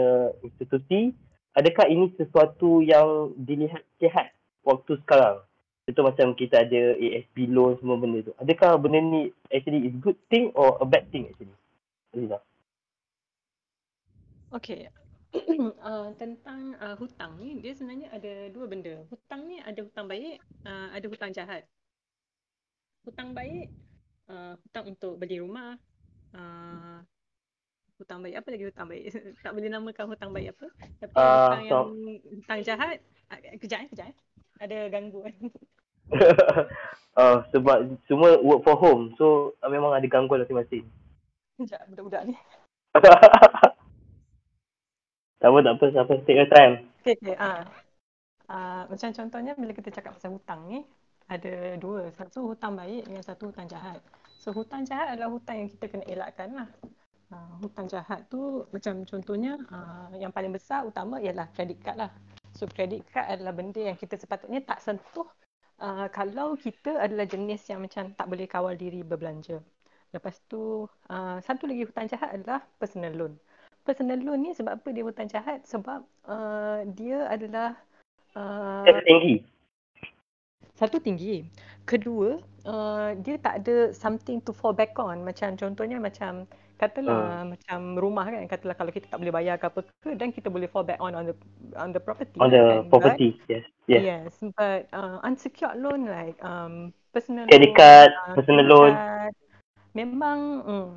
institusi 0.44 1.16
adakah 1.56 1.88
ini 1.88 2.12
sesuatu 2.20 2.84
yang 2.84 3.32
dilihat 3.40 3.82
sihat 3.98 4.36
waktu 4.62 5.00
sekarang 5.02 5.40
Contoh 5.86 6.10
macam 6.10 6.34
kita 6.34 6.66
ada 6.66 6.98
ASP 6.98 7.46
loan 7.46 7.78
semua 7.78 7.94
benda 7.94 8.18
tu. 8.26 8.34
Adakah 8.42 8.74
benda 8.74 8.98
ni 8.98 9.30
actually 9.54 9.86
is 9.86 9.94
good 10.02 10.18
thing 10.26 10.50
or 10.58 10.74
a 10.82 10.86
bad 10.86 11.06
thing 11.14 11.30
actually? 11.30 11.54
Aliza. 12.10 12.42
Okay. 14.50 14.90
uh, 15.86 16.10
tentang 16.18 16.74
uh, 16.82 16.98
hutang 16.98 17.38
ni, 17.38 17.62
dia 17.62 17.70
sebenarnya 17.78 18.10
ada 18.10 18.50
dua 18.50 18.66
benda. 18.66 18.98
Hutang 19.06 19.46
ni 19.46 19.62
ada 19.62 19.78
hutang 19.78 20.10
baik, 20.10 20.42
uh, 20.66 20.88
ada 20.90 21.06
hutang 21.06 21.30
jahat. 21.30 21.62
Hutang 23.06 23.30
baik, 23.30 23.70
uh, 24.26 24.58
hutang 24.58 24.90
untuk 24.90 25.22
beli 25.22 25.38
rumah. 25.38 25.78
Uh, 26.34 26.98
hutang 27.96 28.20
baik, 28.20 28.36
apa 28.38 28.48
lagi 28.52 28.64
hutang 28.68 28.88
baik? 28.88 29.04
tak 29.44 29.52
boleh 29.56 29.68
namakan 29.68 30.06
hutang 30.12 30.30
baik 30.32 30.48
apa. 30.56 30.66
Tapi 31.00 31.14
uh, 31.16 31.24
hutang 31.24 31.64
so... 31.64 31.68
yang 31.68 31.88
hutang 32.40 32.60
jahat, 32.64 32.96
uh, 33.32 33.40
kejap 33.60 33.80
eh, 33.84 33.88
kejap 33.92 34.06
eh. 34.12 34.16
Ada 34.56 34.88
gangguan. 34.88 35.36
uh, 37.16 37.36
sebab 37.52 37.78
semua 38.06 38.38
work 38.40 38.62
for 38.62 38.76
home 38.78 39.14
so 39.18 39.52
uh, 39.62 39.70
memang 39.70 39.90
ada 39.90 40.06
gangguan 40.06 40.46
masing-masing 40.46 40.86
sekejap 41.56 41.80
budak-budak 41.90 42.22
ni 42.30 42.34
tak 45.40 45.48
apa 45.52 45.58
tak 45.60 45.74
apa 45.76 45.84
siapa 45.92 46.12
take 46.24 46.38
your 46.38 46.50
time 46.52 46.72
okay, 47.02 47.14
okay. 47.18 47.36
Uh. 47.36 47.64
Uh, 48.46 48.86
macam 48.86 49.10
contohnya 49.10 49.58
bila 49.58 49.74
kita 49.74 49.90
cakap 49.90 50.14
pasal 50.14 50.38
hutang 50.38 50.70
ni 50.70 50.86
ada 51.26 51.74
dua 51.82 52.14
satu 52.14 52.54
hutang 52.54 52.78
baik 52.78 53.10
dengan 53.10 53.24
satu 53.26 53.50
hutang 53.50 53.66
jahat 53.66 53.98
so 54.38 54.54
hutang 54.54 54.86
jahat 54.86 55.18
adalah 55.18 55.34
hutang 55.34 55.66
yang 55.66 55.70
kita 55.74 55.90
kena 55.90 56.06
elakkan 56.06 56.54
lah 56.54 56.68
Uh, 57.26 57.58
hutang 57.58 57.90
jahat 57.90 58.22
tu 58.30 58.62
macam 58.70 59.02
contohnya 59.02 59.58
uh, 59.74 60.14
yang 60.14 60.30
paling 60.30 60.54
besar 60.54 60.86
utama 60.86 61.18
ialah 61.18 61.50
credit 61.58 61.82
card 61.82 62.06
lah. 62.06 62.10
So 62.54 62.70
credit 62.70 63.02
card 63.10 63.26
adalah 63.26 63.50
benda 63.50 63.82
yang 63.82 63.98
kita 63.98 64.14
sepatutnya 64.14 64.62
tak 64.62 64.78
sentuh 64.78 65.26
uh, 65.82 66.06
kalau 66.14 66.54
kita 66.54 67.02
adalah 67.02 67.26
jenis 67.26 67.66
yang 67.66 67.82
macam 67.82 68.14
tak 68.14 68.30
boleh 68.30 68.46
kawal 68.46 68.78
diri 68.78 69.02
berbelanja. 69.02 69.58
Lepas 70.14 70.38
tu, 70.46 70.86
uh, 71.10 71.38
satu 71.42 71.66
lagi 71.66 71.82
hutang 71.82 72.06
jahat 72.06 72.30
adalah 72.30 72.62
personal 72.78 73.10
loan. 73.10 73.34
Personal 73.82 74.22
loan 74.22 74.46
ni 74.46 74.54
sebab 74.54 74.78
apa 74.78 74.88
dia 74.94 75.02
hutang 75.02 75.26
jahat? 75.26 75.66
Sebab 75.66 76.06
uh, 76.30 76.86
dia 76.94 77.26
adalah... 77.26 77.74
Uh, 78.38 78.86
tinggi. 79.02 79.42
Satu 80.78 81.02
tinggi. 81.02 81.42
Kedua, 81.82 82.38
uh, 82.70 83.10
dia 83.18 83.36
tak 83.42 83.66
ada 83.66 83.90
something 83.90 84.38
to 84.40 84.54
fall 84.54 84.72
back 84.72 84.94
on. 84.96 85.26
Macam 85.26 85.58
contohnya 85.58 85.98
macam 85.98 86.46
katalah 86.76 87.40
uh. 87.40 87.56
macam 87.56 87.96
rumah 87.96 88.28
kan 88.28 88.44
katalah 88.44 88.76
kalau 88.76 88.92
kita 88.92 89.08
tak 89.08 89.16
boleh 89.16 89.32
bayar 89.32 89.56
ke 89.56 89.64
apa 89.64 89.80
ke 90.04 90.10
dan 90.12 90.28
kita 90.28 90.52
boleh 90.52 90.68
fall 90.68 90.84
back 90.84 91.00
on 91.00 91.16
on 91.16 91.24
the 91.24 91.34
on 91.80 91.88
the 91.96 92.00
property 92.00 92.36
on 92.36 92.52
the 92.52 92.84
kan, 92.84 92.92
property 92.92 93.28
right? 93.32 93.48
yes 93.48 93.64
yes. 93.88 94.02
yes 94.04 94.32
but 94.52 94.84
uh, 94.92 95.16
unsecured 95.24 95.80
loan 95.80 96.04
like 96.04 96.36
um 96.44 96.92
personal 97.16 97.48
credit 97.48 97.72
loan, 97.72 97.80
card 97.80 98.10
uh, 98.12 98.34
personal 98.36 98.66
loan. 98.68 98.92
card, 98.92 99.34
memang 99.96 100.38
mm, 100.68 100.88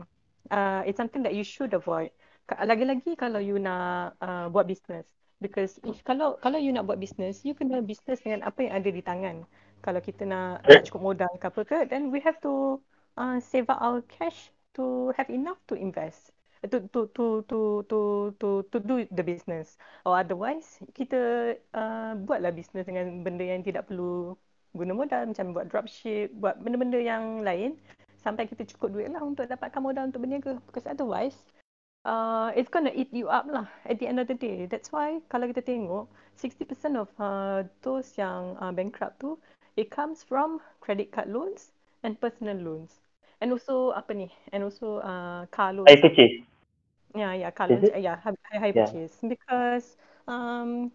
uh, 0.52 0.82
it's 0.84 1.00
something 1.00 1.24
that 1.24 1.32
you 1.32 1.48
should 1.48 1.72
avoid. 1.72 2.12
Lagi-lagi 2.50 3.16
kalau 3.16 3.40
you 3.40 3.56
nak 3.62 4.20
uh, 4.20 4.52
buat 4.52 4.68
business 4.68 5.08
because 5.40 5.80
if 5.88 6.04
kalau 6.04 6.36
kalau 6.44 6.60
you 6.60 6.76
nak 6.76 6.84
buat 6.84 7.00
business 7.00 7.48
you 7.48 7.56
kena 7.56 7.80
business 7.80 8.20
dengan 8.20 8.44
apa 8.44 8.68
yang 8.68 8.74
ada 8.76 8.90
di 8.92 9.00
tangan. 9.00 9.48
Kalau 9.80 10.04
kita 10.04 10.28
nak, 10.28 10.68
nak 10.68 10.84
cukup 10.84 11.16
modal 11.16 11.32
ke 11.40 11.46
apa 11.48 11.62
ke 11.64 11.78
then 11.88 12.12
we 12.12 12.20
have 12.20 12.36
to 12.44 12.84
uh, 13.16 13.40
save 13.40 13.72
up 13.72 13.80
our 13.80 14.04
cash 14.12 14.52
to 14.76 15.14
have 15.18 15.30
enough 15.30 15.58
to 15.68 15.76
invest 15.76 16.34
to 16.68 16.84
to 16.92 17.08
to 17.16 17.26
to 17.48 17.60
to 17.88 18.00
to 18.36 18.50
to 18.68 18.78
do 18.84 19.08
the 19.16 19.24
business. 19.24 19.80
Or 20.04 20.20
otherwise 20.20 20.84
kita 20.92 21.56
uh, 21.72 22.20
buatlah 22.20 22.52
business 22.52 22.84
dengan 22.84 23.24
benda 23.24 23.48
yang 23.48 23.64
tidak 23.64 23.88
perlu 23.88 24.36
guna 24.76 24.92
modal 24.92 25.32
macam 25.32 25.56
buat 25.56 25.72
dropship 25.72 26.30
buat 26.38 26.60
benda-benda 26.62 27.00
yang 27.02 27.42
lain 27.42 27.74
sampai 28.22 28.46
kita 28.46 28.68
cukup 28.76 28.94
duit 28.94 29.10
lah 29.10 29.24
untuk 29.24 29.48
dapatkan 29.48 29.80
modal 29.80 30.12
untuk 30.12 30.28
berniaga. 30.28 30.60
Because 30.68 30.84
otherwise 30.84 31.40
uh, 32.04 32.52
it's 32.60 32.68
gonna 32.68 32.92
eat 32.92 33.10
you 33.16 33.32
up 33.32 33.48
lah 33.48 33.72
at 33.88 33.96
the 34.04 34.08
end 34.12 34.20
of 34.20 34.28
the 34.28 34.36
day. 34.36 34.68
That's 34.68 34.92
why 34.92 35.24
kalau 35.32 35.48
kita 35.48 35.64
tengok 35.64 36.12
60% 36.36 37.00
of 37.00 37.08
uh, 37.24 37.64
those 37.80 38.12
yang 38.20 38.60
uh, 38.60 38.76
bankrupt 38.76 39.24
tu 39.24 39.40
it 39.80 39.88
comes 39.88 40.28
from 40.28 40.60
credit 40.84 41.16
card 41.16 41.32
loans 41.32 41.72
and 42.04 42.20
personal 42.20 42.60
loans. 42.60 43.00
And 43.40 43.56
also 43.56 43.96
apa 43.96 44.12
ni? 44.12 44.28
And 44.52 44.68
also 44.68 45.00
uh, 45.00 45.48
car 45.48 45.72
loans. 45.72 45.88
I 45.88 45.96
purchase. 45.96 46.44
Yeah, 47.16 47.34
yeah, 47.34 47.52
car 47.56 47.72
loans. 47.72 47.88
it? 47.88 47.96
Yeah, 47.96 48.20
high, 48.20 48.36
high 48.60 48.76
Yeah. 48.76 48.86
purchase. 48.86 49.16
Because 49.24 49.96
um, 50.28 50.92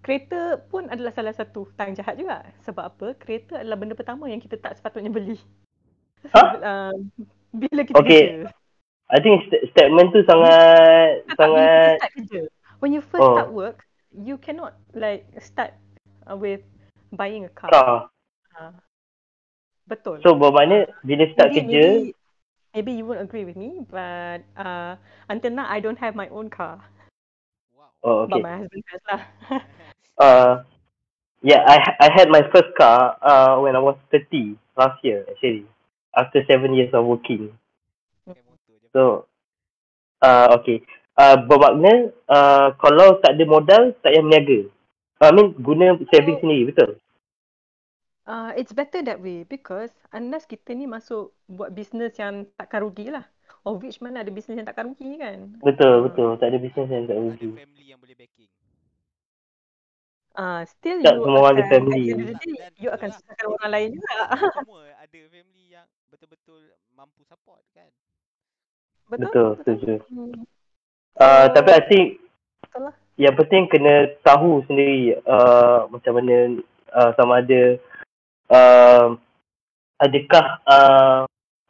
kereta 0.00 0.64
pun 0.72 0.88
adalah 0.88 1.12
salah 1.12 1.36
satu 1.36 1.68
hutang 1.68 1.92
jahat 1.92 2.16
juga. 2.16 2.48
Sebab 2.64 2.84
apa? 2.96 3.06
Kereta 3.20 3.60
adalah 3.60 3.76
benda 3.76 3.94
pertama 3.94 4.26
yang 4.32 4.40
kita 4.40 4.56
tak 4.56 4.76
sepatutnya 4.80 5.12
beli. 5.12 5.36
Huh? 6.34 6.58
um, 6.66 7.14
bila 7.54 7.86
kita 7.86 8.02
Okay. 8.02 8.42
kerja. 8.42 8.50
I 9.08 9.22
think 9.22 9.46
st- 9.46 9.70
statement 9.70 10.10
tu 10.10 10.20
sangat 10.26 11.22
Tak, 11.30 11.36
sangat 11.38 12.02
start 12.02 12.12
kerja. 12.18 12.40
When 12.82 12.90
you 12.90 13.00
first 13.00 13.22
Oh. 13.22 13.38
start 13.38 13.50
work, 13.54 13.86
you 14.10 14.34
cannot 14.36 14.74
like 14.98 15.24
start 15.38 15.78
uh, 16.26 16.34
with 16.34 16.66
buying 17.14 17.46
a 17.46 17.52
car. 17.54 17.70
car. 17.70 18.10
Uh, 18.58 18.74
betul. 19.88 20.20
So 20.20 20.36
bermakna 20.36 20.86
bila 21.02 21.24
start 21.32 21.56
maybe, 21.56 21.64
kerja, 21.64 21.84
maybe, 21.88 22.12
maybe 22.76 22.92
you 23.00 23.04
won't 23.08 23.24
agree 23.24 23.48
with 23.48 23.56
me, 23.56 23.82
but 23.88 24.44
uh, 24.54 25.00
until 25.32 25.56
now 25.56 25.66
I 25.66 25.80
don't 25.80 25.98
have 25.98 26.12
my 26.14 26.28
own 26.28 26.52
car. 26.52 26.84
Wow. 27.72 27.90
oh 28.04 28.28
But 28.28 28.38
okay. 28.38 28.44
my 28.44 28.54
husband 28.62 28.84
has 28.92 29.02
lah. 29.08 29.22
Uh, 30.18 30.66
yeah, 31.46 31.62
I 31.62 31.78
I 32.02 32.08
had 32.10 32.26
my 32.26 32.42
first 32.50 32.74
car 32.74 33.14
uh 33.22 33.62
when 33.62 33.78
I 33.78 33.82
was 33.82 33.94
30 34.10 34.58
last 34.74 34.98
year 35.06 35.22
actually. 35.30 35.62
After 36.10 36.42
seven 36.50 36.74
years 36.74 36.90
of 36.90 37.06
working. 37.06 37.54
So, 38.90 39.30
uh, 40.18 40.58
okay. 40.58 40.82
Uh, 41.14 41.38
bermakna 41.46 42.10
uh, 42.26 42.74
kalau 42.82 43.22
tak 43.22 43.38
ada 43.38 43.44
modal, 43.46 43.94
tak 44.02 44.10
payah 44.10 44.22
berniaga. 44.26 44.60
I 45.22 45.30
mean, 45.34 45.54
guna 45.58 45.98
saving 46.10 46.38
Oh. 46.38 46.40
sendiri, 46.42 46.74
betul? 46.74 46.98
Uh, 48.28 48.52
it's 48.54 48.70
better 48.70 49.00
that 49.00 49.16
way 49.16 49.40
because 49.42 49.88
unless 50.12 50.44
kita 50.44 50.76
ni 50.76 50.84
masuk 50.84 51.32
buat 51.48 51.72
bisnes 51.72 52.12
yang 52.14 52.44
takkan 52.54 52.84
rugi 52.84 53.08
lah. 53.08 53.24
Of 53.64 53.80
which 53.80 53.98
mana 53.98 54.20
ada 54.20 54.28
bisnes 54.28 54.54
yang 54.54 54.68
takkan 54.68 54.92
rugi 54.92 55.16
kan. 55.16 55.56
Betul, 55.58 55.92
Hmm. 55.94 56.04
betul. 56.04 56.30
Tak 56.36 56.46
ada 56.46 56.58
business 56.58 56.88
yang 56.88 57.04
tak 57.04 57.16
Ada 57.16 57.24
rugi. 57.24 57.48
family 57.50 57.84
yang 57.86 57.98
boleh 57.98 58.12
backing. 58.14 58.50
Uh, 60.32 60.62
still 60.64 61.00
Tak 61.00 61.10
you 61.10 61.22
semua 61.24 61.38
orang 61.40 61.50
ada 61.50 61.62
akan, 61.64 61.72
family. 61.72 62.04
day, 62.04 62.14
Dan 62.14 62.28
you 62.78 62.86
betul 62.86 62.94
akan 62.94 63.08
susahkan 63.10 63.46
orang 63.50 63.70
lain 63.72 63.88
juga. 63.90 64.14
Semua 64.54 64.82
ada 64.94 65.18
family 65.26 65.64
yang 65.66 65.86
betul-betul 66.06 66.60
mampu 66.94 67.20
support 67.24 67.60
kan. 67.72 67.90
Betul, 69.08 69.48
setuju. 69.58 69.92
Hmm. 70.06 70.44
Uh, 71.16 71.46
So, 71.48 71.52
tapi 71.56 71.70
I 71.74 71.82
think 71.82 72.06
betul 72.60 72.80
lah. 72.86 72.94
yang 73.18 73.34
penting 73.34 73.66
kena 73.66 73.94
tahu 74.20 74.62
sendiri 74.68 75.18
uh, 75.26 75.90
macam 75.90 76.12
mana 76.14 76.36
uh, 76.92 77.10
sama 77.16 77.42
ada 77.42 77.80
uh, 78.52 79.16
adakah 79.98 80.46
uh, 80.64 81.22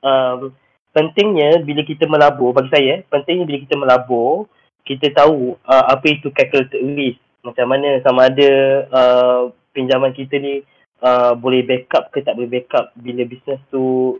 um, 0.03 0.55
pentingnya 0.93 1.63
bila 1.63 1.83
kita 1.85 2.05
melabur 2.09 2.51
bagi 2.57 2.73
saya 2.73 2.93
eh, 2.99 3.01
pentingnya 3.07 3.45
bila 3.47 3.59
kita 3.63 3.75
melabur 3.79 4.51
kita 4.83 5.13
tahu 5.13 5.55
uh, 5.69 5.85
apa 5.93 6.07
itu 6.09 6.33
calculated 6.33 6.81
risk 6.97 7.21
macam 7.45 7.67
mana 7.71 8.01
sama 8.03 8.27
ada 8.27 8.51
uh, 8.91 9.41
pinjaman 9.73 10.13
kita 10.17 10.41
ni 10.41 10.65
uh, 11.05 11.33
boleh 11.39 11.63
backup 11.65 12.11
ke 12.11 12.25
tak 12.25 12.35
boleh 12.35 12.51
backup 12.51 12.91
bila 12.99 13.23
business 13.29 13.61
tu 13.71 14.17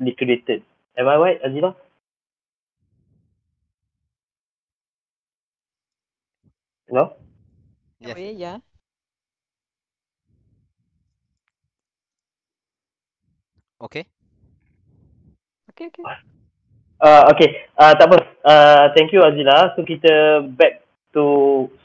liquidated 0.00 0.64
am 0.96 1.08
I 1.08 1.16
right 1.16 1.40
Azila? 1.44 1.76
Hello? 6.90 7.14
Yes. 8.02 8.18
Okay, 8.18 8.34
yeah. 8.34 8.58
Okay. 13.80 14.04
Okay, 15.72 15.88
okay. 15.88 16.04
Uh, 17.00 17.24
okay, 17.32 17.64
uh, 17.80 17.96
tak 17.96 18.12
apa. 18.12 18.18
Uh, 18.44 18.84
thank 18.92 19.08
you 19.08 19.24
Azila. 19.24 19.72
So 19.72 19.88
kita 19.88 20.44
back 20.52 20.84
to 21.16 21.24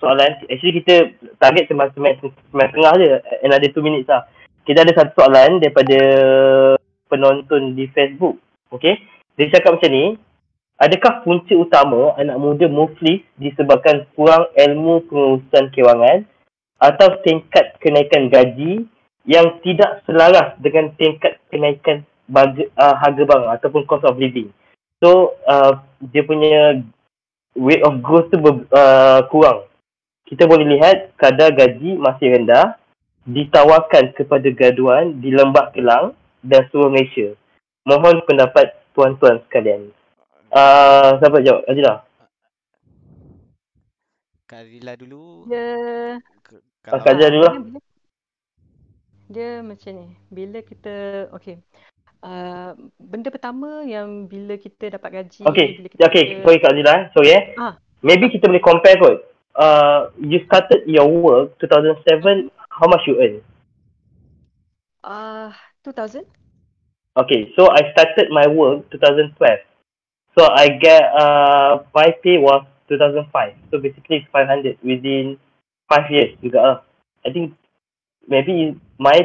soalan. 0.04 0.44
Actually 0.52 0.84
kita 0.84 1.16
target 1.40 1.72
semasa 1.72 1.96
semasa 1.96 2.72
tengah 2.76 2.94
je. 3.00 3.08
Another 3.48 3.72
2 3.72 3.80
minutes 3.80 4.12
lah. 4.12 4.28
Kita 4.68 4.84
ada 4.84 4.92
satu 4.92 5.24
soalan 5.24 5.64
daripada 5.64 6.00
penonton 7.08 7.80
di 7.80 7.88
Facebook. 7.96 8.44
Okay. 8.76 9.00
Dia 9.40 9.56
cakap 9.56 9.80
macam 9.80 9.92
ni. 9.96 10.06
Adakah 10.76 11.24
punca 11.24 11.56
utama 11.56 12.12
anak 12.20 12.36
muda 12.36 12.68
muflis 12.68 13.24
disebabkan 13.40 14.04
kurang 14.12 14.52
ilmu 14.60 15.08
pengurusan 15.08 15.72
kewangan 15.72 16.28
atau 16.84 17.16
tingkat 17.24 17.80
kenaikan 17.80 18.28
gaji 18.28 18.84
yang 19.26 19.58
tidak 19.66 20.06
selaras 20.06 20.54
dengan 20.62 20.94
tingkat 20.96 21.42
kenaikan 21.50 22.06
baga, 22.30 22.66
uh, 22.78 22.96
harga 22.98 23.24
barang 23.26 23.50
ataupun 23.58 23.86
cost 23.90 24.06
of 24.06 24.18
living. 24.22 24.54
So 25.02 25.38
uh, 25.50 25.82
dia 26.14 26.22
punya 26.26 26.82
rate 27.58 27.84
of 27.86 28.02
growth 28.06 28.30
tu 28.30 28.38
ber, 28.38 28.66
uh, 28.70 29.26
kurang. 29.30 29.66
Kita 30.26 30.50
boleh 30.50 30.78
lihat 30.78 31.14
kadar 31.22 31.54
gaji 31.54 31.98
masih 32.02 32.38
rendah 32.38 32.78
ditawarkan 33.26 34.14
kepada 34.14 34.50
gaduan 34.54 35.22
di 35.22 35.34
Lembah 35.34 35.74
Kelang 35.74 36.14
dan 36.46 36.66
seluruh 36.70 36.94
Malaysia. 36.94 37.34
Mohon 37.86 38.26
pendapat 38.26 38.74
tuan-tuan 38.98 39.42
sekalian. 39.46 39.90
Uh, 40.50 41.18
siapa 41.22 41.42
jawab? 41.46 41.62
Azila? 41.70 42.06
Kak 44.46 44.62
Rila 44.66 44.94
dulu. 44.94 45.50
Dia 45.50 45.66
Ke- 46.46 46.62
Ah, 46.86 47.02
Kalau 47.02 47.02
Kak 47.02 47.14
Azila 47.18 47.30
dulu 47.34 47.46
lah. 47.46 47.56
Dia, 49.28 49.62
macam 49.62 49.92
ni. 49.92 50.08
Bila 50.30 50.60
kita 50.62 50.96
okay. 51.32 51.60
Uh, 52.26 52.74
benda 52.98 53.30
pertama 53.30 53.86
yang 53.86 54.26
bila 54.26 54.58
kita 54.58 54.98
dapat 54.98 55.22
gaji, 55.22 55.46
Okay, 55.46 55.78
bila 55.78 55.88
kita 55.94 56.02
okay. 56.10 56.24
kerja- 56.26 56.42
Sorry 56.42 56.58
Kak 56.58 56.72
Azila. 56.74 56.92
eh. 56.92 57.04
Sorry 57.14 57.30
eh. 57.30 57.44
Ah. 57.56 57.74
Maybe 58.02 58.34
kita 58.34 58.50
boleh 58.50 58.64
compare 58.64 58.98
kot. 58.98 59.18
Uh, 59.56 60.10
you 60.20 60.42
started 60.50 60.84
your 60.90 61.06
work 61.08 61.54
2007, 61.62 62.50
how 62.68 62.90
much 62.90 63.06
you 63.06 63.16
earn? 63.22 63.40
Ah, 65.00 65.54
2000? 65.86 66.26
Okay, 67.16 67.54
so 67.56 67.70
I 67.72 67.94
started 67.94 68.28
my 68.34 68.50
work 68.50 68.90
2012. 68.92 69.38
So 70.36 70.44
I 70.44 70.68
get 70.76 71.00
uh 71.16 71.88
my 71.96 72.12
pay 72.20 72.36
was 72.36 72.68
2005. 72.92 73.56
So 73.72 73.80
basically 73.80 74.20
it's 74.20 74.30
500 74.36 74.76
within 74.84 75.40
5 75.88 76.12
years 76.12 76.36
juga 76.44 76.60
lah. 76.60 76.78
I 77.24 77.32
think 77.32 77.56
maybe 78.28 78.78
my 78.98 79.18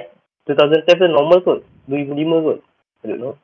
2007 0.46 1.12
normal 1.12 1.40
kot. 1.44 1.60
2005 1.88 2.46
kot. 2.46 2.58
I 3.00 3.04
don't 3.08 3.20
know. 3.20 3.34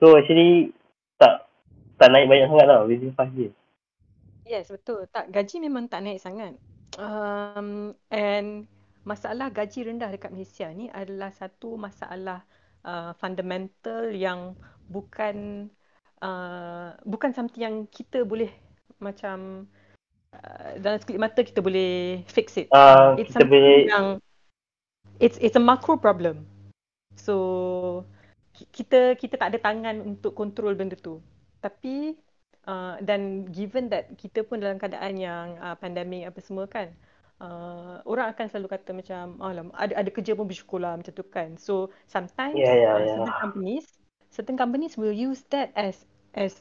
So 0.00 0.16
actually 0.16 0.72
tak 1.20 1.48
tak 1.96 2.10
naik 2.10 2.26
banyak 2.26 2.50
sangat 2.50 2.66
lah 2.66 2.84
within 2.84 3.14
5 3.14 3.38
years. 3.38 3.54
Yes, 4.44 4.68
betul. 4.68 5.08
Tak, 5.08 5.32
gaji 5.32 5.56
memang 5.64 5.88
tak 5.88 6.04
naik 6.04 6.20
sangat. 6.20 6.60
Um, 7.00 7.96
and 8.12 8.68
masalah 9.08 9.48
gaji 9.48 9.88
rendah 9.88 10.12
dekat 10.12 10.32
Malaysia 10.32 10.68
ni 10.72 10.92
adalah 10.92 11.32
satu 11.32 11.80
masalah 11.80 12.44
uh, 12.84 13.16
fundamental 13.16 14.12
yang 14.12 14.52
bukan 14.88 15.68
uh, 16.20 16.92
bukan 17.08 17.30
something 17.32 17.64
yang 17.64 17.76
kita 17.88 18.22
boleh 18.22 18.52
macam 19.00 19.68
uh, 20.42 20.70
dalam 20.82 20.98
sekelip 21.00 21.20
mata 21.22 21.40
kita 21.46 21.60
boleh 21.62 22.22
fix 22.28 22.58
it. 22.60 22.68
Uh, 22.74 23.14
It's 23.16 23.30
kita 23.30 23.44
something 23.46 23.50
boleh 23.50 23.78
yang 23.86 24.06
it's 25.20 25.38
it's 25.38 25.56
a 25.56 25.62
macro 25.62 25.96
problem. 25.96 26.46
So 27.16 28.04
ki- 28.56 28.70
kita 28.70 29.14
kita 29.18 29.34
tak 29.40 29.54
ada 29.54 29.58
tangan 29.62 30.02
untuk 30.02 30.34
kontrol 30.34 30.74
benda 30.74 30.96
tu. 30.98 31.22
Tapi 31.62 32.18
uh, 32.66 32.98
dan 33.00 33.46
given 33.50 33.88
that 33.92 34.10
kita 34.18 34.42
pun 34.44 34.60
dalam 34.62 34.76
keadaan 34.80 35.14
yang 35.18 35.46
uh, 35.62 35.74
pandemik 35.78 36.28
apa 36.30 36.40
semua 36.42 36.66
kan. 36.66 36.90
Uh, 37.42 37.98
orang 38.06 38.30
akan 38.30 38.46
selalu 38.46 38.68
kata 38.78 38.94
macam 38.94 39.24
alam 39.42 39.66
ada 39.74 39.98
ada 39.98 40.06
kerja 40.06 40.38
pun 40.38 40.46
bersyukurlah 40.46 40.94
macam 40.98 41.12
tu 41.12 41.24
kan. 41.26 41.58
So 41.58 41.90
sometimes 42.06 42.62
Ya, 42.62 42.72
ya, 42.78 42.92
uh, 42.94 43.02
ya. 43.02 43.14
certain 43.18 43.34
companies 43.42 43.86
certain 44.30 44.56
companies 44.58 44.94
will 44.98 45.14
use 45.14 45.42
that 45.50 45.74
as 45.74 46.06
as 46.34 46.54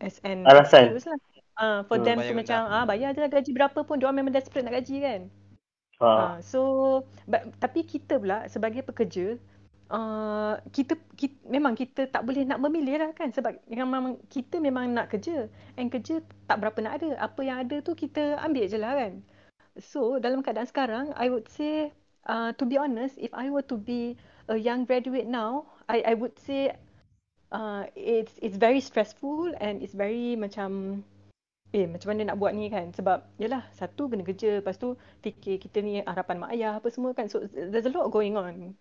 as 0.00 0.20
an 0.24 0.48
Alasan. 0.48 0.96
excuse 0.96 1.08
lah. 1.08 1.20
Uh, 1.54 1.86
for 1.86 2.02
Hmm. 2.02 2.06
them 2.06 2.18
to 2.18 2.34
macam 2.34 2.66
rendah. 2.66 2.82
ah 2.82 2.84
bayar 2.84 3.14
je 3.14 3.22
lah 3.22 3.30
gaji 3.30 3.50
berapa 3.54 3.78
pun 3.86 3.96
dia 4.02 4.10
memang 4.10 4.34
desperate 4.34 4.66
nak 4.66 4.74
gaji 4.82 4.96
kan. 5.00 5.20
uh, 6.02 6.34
Uh, 6.34 6.36
so 6.42 6.60
but, 7.30 7.46
tapi 7.62 7.86
kita 7.86 8.18
pula 8.18 8.46
sebagai 8.50 8.82
pekerja 8.82 9.38
uh, 9.94 10.58
kita, 10.74 10.98
kita 11.14 11.38
memang 11.46 11.78
kita 11.78 12.10
tak 12.10 12.26
boleh 12.26 12.42
nak 12.42 12.58
memilih 12.58 12.98
lah 12.98 13.10
kan 13.14 13.30
sebab 13.30 13.54
yang 13.70 13.86
memang 13.86 14.18
kita 14.26 14.58
memang 14.58 14.90
nak 14.98 15.14
kerja 15.14 15.46
and 15.78 15.94
kerja 15.94 16.18
tak 16.50 16.58
berapa 16.58 16.78
nak 16.82 16.94
ada 16.98 17.08
apa 17.22 17.40
yang 17.46 17.62
ada 17.62 17.78
tu 17.86 17.94
kita 17.94 18.34
ambil 18.42 18.66
je 18.66 18.78
lah 18.78 18.92
kan 18.98 19.12
so 19.78 20.18
dalam 20.18 20.42
keadaan 20.42 20.66
sekarang 20.66 21.06
I 21.14 21.30
would 21.30 21.46
say 21.46 21.94
uh, 22.26 22.50
to 22.58 22.66
be 22.66 22.74
honest 22.74 23.14
if 23.22 23.30
I 23.30 23.50
were 23.54 23.64
to 23.70 23.78
be 23.78 24.18
a 24.50 24.58
young 24.58 24.84
graduate 24.90 25.30
now 25.30 25.70
I 25.86 26.02
I 26.02 26.14
would 26.18 26.34
say 26.34 26.74
uh, 27.54 27.86
it's 27.94 28.34
it's 28.42 28.58
very 28.58 28.82
stressful 28.82 29.54
and 29.62 29.80
it's 29.86 29.94
very 29.94 30.34
macam 30.34 31.02
eh 31.74 31.90
macam 31.90 32.14
mana 32.14 32.30
nak 32.30 32.38
buat 32.38 32.54
ni 32.54 32.70
kan 32.70 32.94
sebab 32.94 33.26
yalah 33.34 33.66
satu 33.74 34.06
kena 34.06 34.22
kerja 34.22 34.62
lepas 34.62 34.78
tu 34.78 34.94
fikir 35.26 35.58
kita 35.58 35.82
ni 35.82 35.98
harapan 36.06 36.38
mak 36.38 36.54
ayah 36.54 36.78
apa 36.78 36.86
semua 36.94 37.10
kan 37.10 37.26
so 37.26 37.42
there's 37.50 37.90
a 37.90 37.90
lot 37.90 38.06
going 38.14 38.38
on 38.38 38.78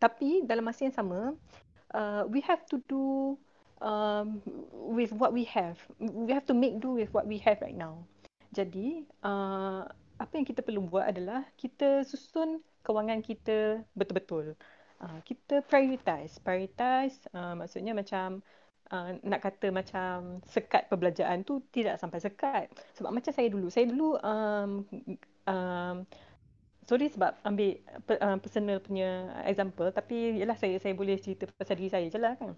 Tapi 0.00 0.44
dalam 0.44 0.64
masa 0.64 0.84
yang 0.84 0.96
sama, 0.96 1.32
uh, 1.96 2.22
we 2.28 2.44
have 2.44 2.64
to 2.68 2.80
do 2.90 3.36
um, 3.80 4.42
with 4.92 5.12
what 5.16 5.32
we 5.32 5.48
have. 5.48 5.80
We 5.96 6.34
have 6.34 6.44
to 6.50 6.56
make 6.56 6.76
do 6.80 6.92
with 6.98 7.08
what 7.14 7.24
we 7.24 7.40
have 7.40 7.62
right 7.64 7.76
now. 7.76 8.04
Jadi, 8.52 9.08
uh, 9.24 9.88
apa 10.20 10.32
yang 10.36 10.44
kita 10.44 10.60
perlu 10.60 10.84
buat 10.84 11.08
adalah 11.08 11.48
kita 11.56 12.04
susun 12.04 12.60
kewangan 12.84 13.24
kita 13.24 13.80
betul-betul. 13.96 14.54
Uh, 15.00 15.18
kita 15.24 15.64
prioritize. 15.64 16.36
Prioritize 16.42 17.16
uh, 17.32 17.56
maksudnya 17.56 17.96
macam 17.96 18.44
nak 19.24 19.40
kata 19.42 19.70
macam 19.74 20.40
sekat 20.46 20.86
perbelanjaan 20.90 21.42
tu 21.42 21.62
tidak 21.74 21.98
sampai 21.98 22.20
sekat. 22.20 22.66
Sebab 22.98 23.10
macam 23.10 23.32
saya 23.32 23.48
dulu. 23.50 23.66
Saya 23.70 23.86
dulu 23.90 24.18
um, 24.20 24.70
um, 25.48 25.96
sorry 26.84 27.08
sebab 27.08 27.32
ambil 27.48 27.80
uh, 28.20 28.36
personal 28.40 28.78
punya 28.80 29.32
example 29.48 29.88
tapi 29.88 30.36
yalah 30.36 30.56
saya 30.56 30.76
saya 30.76 30.92
boleh 30.92 31.16
cerita 31.16 31.48
pasal 31.56 31.80
diri 31.80 31.90
saya 31.90 32.06
je 32.08 32.18
lah 32.20 32.36
kan. 32.36 32.52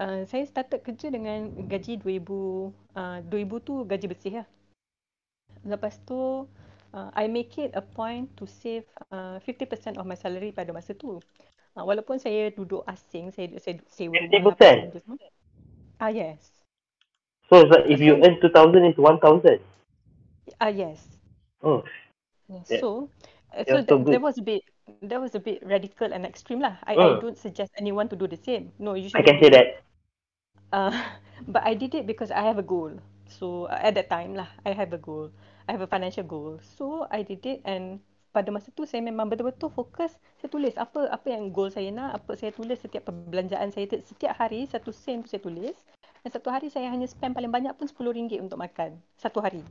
Uh, 0.00 0.22
saya 0.28 0.46
started 0.46 0.80
kerja 0.80 1.10
dengan 1.12 1.50
gaji 1.66 2.00
2000 2.00 2.22
uh, 2.96 3.18
2000 3.26 3.66
tu 3.66 3.74
gaji 3.88 4.06
bersih 4.06 4.34
lah. 4.44 4.48
Lepas 5.64 6.00
tu 6.04 6.46
uh, 6.94 7.10
I 7.16 7.26
make 7.26 7.56
it 7.58 7.72
a 7.74 7.82
point 7.82 8.30
to 8.36 8.44
save 8.46 8.86
uh, 9.12 9.40
50% 9.42 9.98
of 9.98 10.04
my 10.06 10.16
salary 10.16 10.52
pada 10.52 10.70
masa 10.72 10.94
tu. 10.94 11.20
Uh, 11.78 11.84
walaupun 11.86 12.18
saya 12.18 12.50
duduk 12.50 12.82
asing, 12.90 13.30
saya 13.30 13.46
saya 13.62 13.78
sewa 13.86 14.18
rumah. 14.18 14.58
50%? 14.58 15.39
Ah 16.00 16.08
yes. 16.08 16.64
So, 17.52 17.68
so 17.68 17.84
if 17.84 18.00
you 18.00 18.16
earn 18.24 18.40
2000 18.40 18.84
is 18.84 18.96
1000. 18.96 19.60
Ah 20.60 20.72
yes. 20.72 21.04
Oh. 21.62 21.84
Yeah. 22.48 22.80
So, 22.80 23.10
uh, 23.52 23.64
so, 23.68 23.84
so 23.84 23.98
that, 23.98 24.10
that 24.16 24.22
was 24.22 24.38
a 24.38 24.42
bit 24.42 24.64
that 25.02 25.20
was 25.20 25.34
a 25.34 25.40
bit 25.40 25.62
radical 25.62 26.10
and 26.12 26.24
extreme 26.26 26.60
lah. 26.60 26.80
I, 26.82 26.96
mm. 26.96 27.18
I 27.18 27.20
don't 27.20 27.38
suggest 27.38 27.70
anyone 27.78 28.08
to 28.08 28.16
do 28.16 28.26
the 28.26 28.40
same. 28.40 28.72
No, 28.78 28.94
you 28.94 29.08
should. 29.08 29.20
I 29.20 29.22
can 29.22 29.38
say 29.38 29.50
that. 29.50 29.84
Uh, 30.72 30.90
but 31.52 31.62
I 31.62 31.74
did 31.74 31.94
it 31.94 32.06
because 32.06 32.30
I 32.30 32.42
have 32.42 32.58
a 32.58 32.66
goal. 32.66 32.96
So 33.28 33.68
uh, 33.70 33.78
at 33.78 33.94
that 33.94 34.10
time 34.10 34.34
lah, 34.34 34.48
I 34.66 34.72
have 34.72 34.92
a 34.92 34.98
goal. 34.98 35.30
I 35.68 35.72
have 35.72 35.84
a 35.84 35.86
financial 35.86 36.24
goal. 36.24 36.58
So 36.64 37.06
I 37.10 37.22
did 37.22 37.44
it 37.46 37.60
and 37.64 38.00
pada 38.30 38.48
masa 38.54 38.70
tu 38.70 38.86
saya 38.86 39.02
memang 39.02 39.26
betul-betul 39.26 39.74
fokus 39.74 40.14
saya 40.38 40.48
tulis 40.48 40.74
apa 40.78 41.10
apa 41.10 41.26
yang 41.28 41.50
goal 41.50 41.68
saya 41.68 41.90
nak 41.90 42.22
apa 42.22 42.38
saya 42.38 42.54
tulis 42.54 42.78
setiap 42.78 43.10
perbelanjaan 43.10 43.74
saya. 43.74 43.90
Setiap 43.90 44.32
hari 44.38 44.64
satu 44.70 44.94
sen 44.94 45.20
tu 45.20 45.28
saya 45.28 45.42
tulis. 45.42 45.76
Dan 46.20 46.30
satu 46.36 46.52
hari 46.52 46.68
saya 46.68 46.92
hanya 46.92 47.08
spend 47.08 47.32
paling 47.32 47.48
banyak 47.48 47.72
pun 47.76 47.88
RM10 47.88 48.44
untuk 48.44 48.60
makan 48.60 49.00
satu 49.16 49.40
hari. 49.40 49.64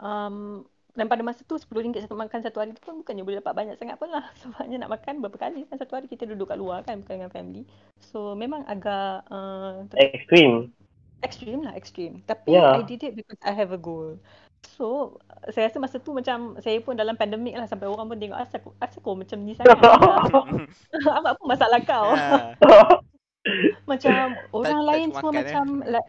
Um, 0.00 0.64
dan 0.96 1.10
pada 1.10 1.20
masa 1.20 1.44
tu 1.44 1.60
RM10 1.60 2.08
satu 2.08 2.16
makan 2.16 2.40
satu 2.40 2.64
hari 2.64 2.72
tu 2.72 2.80
pun 2.80 3.04
bukannya 3.04 3.22
boleh 3.24 3.38
dapat 3.44 3.52
banyak 3.52 3.76
sangat 3.76 4.00
pun 4.00 4.08
lah. 4.08 4.24
Sebabnya 4.40 4.84
nak 4.84 4.96
makan 4.96 5.20
berapa 5.20 5.36
kali? 5.36 5.68
Kan 5.68 5.76
satu 5.76 6.00
hari 6.00 6.08
kita 6.08 6.24
duduk 6.24 6.48
kat 6.48 6.56
luar 6.56 6.80
kan 6.84 7.00
bukan 7.04 7.24
dengan 7.24 7.32
family. 7.32 7.62
So 8.00 8.32
memang 8.32 8.64
agak 8.64 9.28
uh, 9.28 9.84
extreme. 10.00 10.72
Extreme 11.20 11.60
lah 11.64 11.76
extreme. 11.76 12.24
Tapi 12.24 12.56
yeah. 12.56 12.76
I 12.76 12.84
did 12.84 13.04
it 13.04 13.16
because 13.16 13.40
I 13.44 13.52
have 13.52 13.72
a 13.72 13.80
goal 13.80 14.16
So, 14.64 15.20
saya 15.52 15.68
rasa 15.68 15.78
masa 15.78 15.96
tu 16.00 16.16
macam 16.16 16.56
saya 16.64 16.80
pun 16.80 16.96
dalam 16.96 17.14
pandemik 17.14 17.54
lah 17.54 17.68
sampai 17.68 17.86
orang 17.86 18.08
pun 18.08 18.16
tengok 18.16 18.40
asal, 18.40 18.60
asal 18.80 18.98
kau 19.04 19.12
macam 19.12 19.38
ni 19.44 19.52
sangat. 19.52 19.76
apa, 21.20 21.28
apa 21.36 21.42
masalah 21.44 21.80
kau? 21.84 22.16
Yeah. 22.16 22.56
macam 23.90 24.40
orang 24.56 24.80
tak, 24.80 24.88
lain 24.88 25.06
tak 25.12 25.16
semua 25.20 25.32
macam 25.36 25.64
eh. 25.84 25.90
like, 25.92 26.08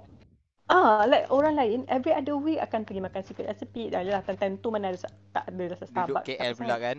ah, 0.72 1.04
like 1.04 1.28
orang 1.28 1.54
lain 1.60 1.80
every 1.92 2.16
other 2.16 2.40
week 2.40 2.64
akan 2.64 2.88
pergi 2.88 3.04
makan 3.04 3.22
sikit 3.28 3.52
sepi 3.60 3.92
dah 3.92 4.02
lah 4.08 4.24
time 4.24 4.56
tu 4.64 4.72
mana 4.72 4.96
ada 4.96 5.00
tak 5.36 5.46
ada 5.52 5.64
rasa 5.76 5.86
Starbucks. 5.86 6.26
Duduk 6.26 6.40
KL 6.40 6.54
pula 6.56 6.78
kan? 6.80 6.98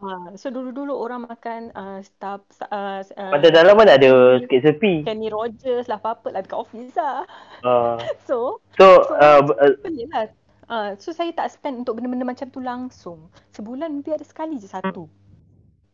Ah, 0.00 0.32
so 0.32 0.48
dulu-dulu 0.48 0.96
orang 0.96 1.28
makan 1.28 1.76
uh, 1.76 2.00
stuff 2.00 2.40
uh, 2.72 3.04
uh, 3.04 3.32
pada 3.36 3.52
dalam 3.52 3.76
mana 3.76 4.00
ada 4.00 4.40
sikit 4.40 4.60
sepi. 4.64 5.04
Kenny 5.04 5.28
Rogers 5.28 5.92
lah 5.92 6.00
apa-apa 6.00 6.32
lah 6.32 6.40
dekat 6.40 6.56
office 6.56 6.96
lah. 6.96 7.28
Uh, 7.60 8.00
so 8.28 8.64
so, 8.80 9.04
so 9.04 9.12
uh, 9.20 9.44
uh, 9.44 9.76
lah 9.84 10.24
Uh, 10.70 10.94
so 11.02 11.10
saya 11.10 11.34
tak 11.34 11.50
spend 11.50 11.82
untuk 11.82 11.98
benda-benda 11.98 12.22
macam 12.22 12.46
tu 12.46 12.62
langsung. 12.62 13.26
Sebulan 13.50 13.90
mungkin 13.90 14.14
ada 14.14 14.22
sekali 14.22 14.54
je 14.54 14.70
satu. 14.70 15.10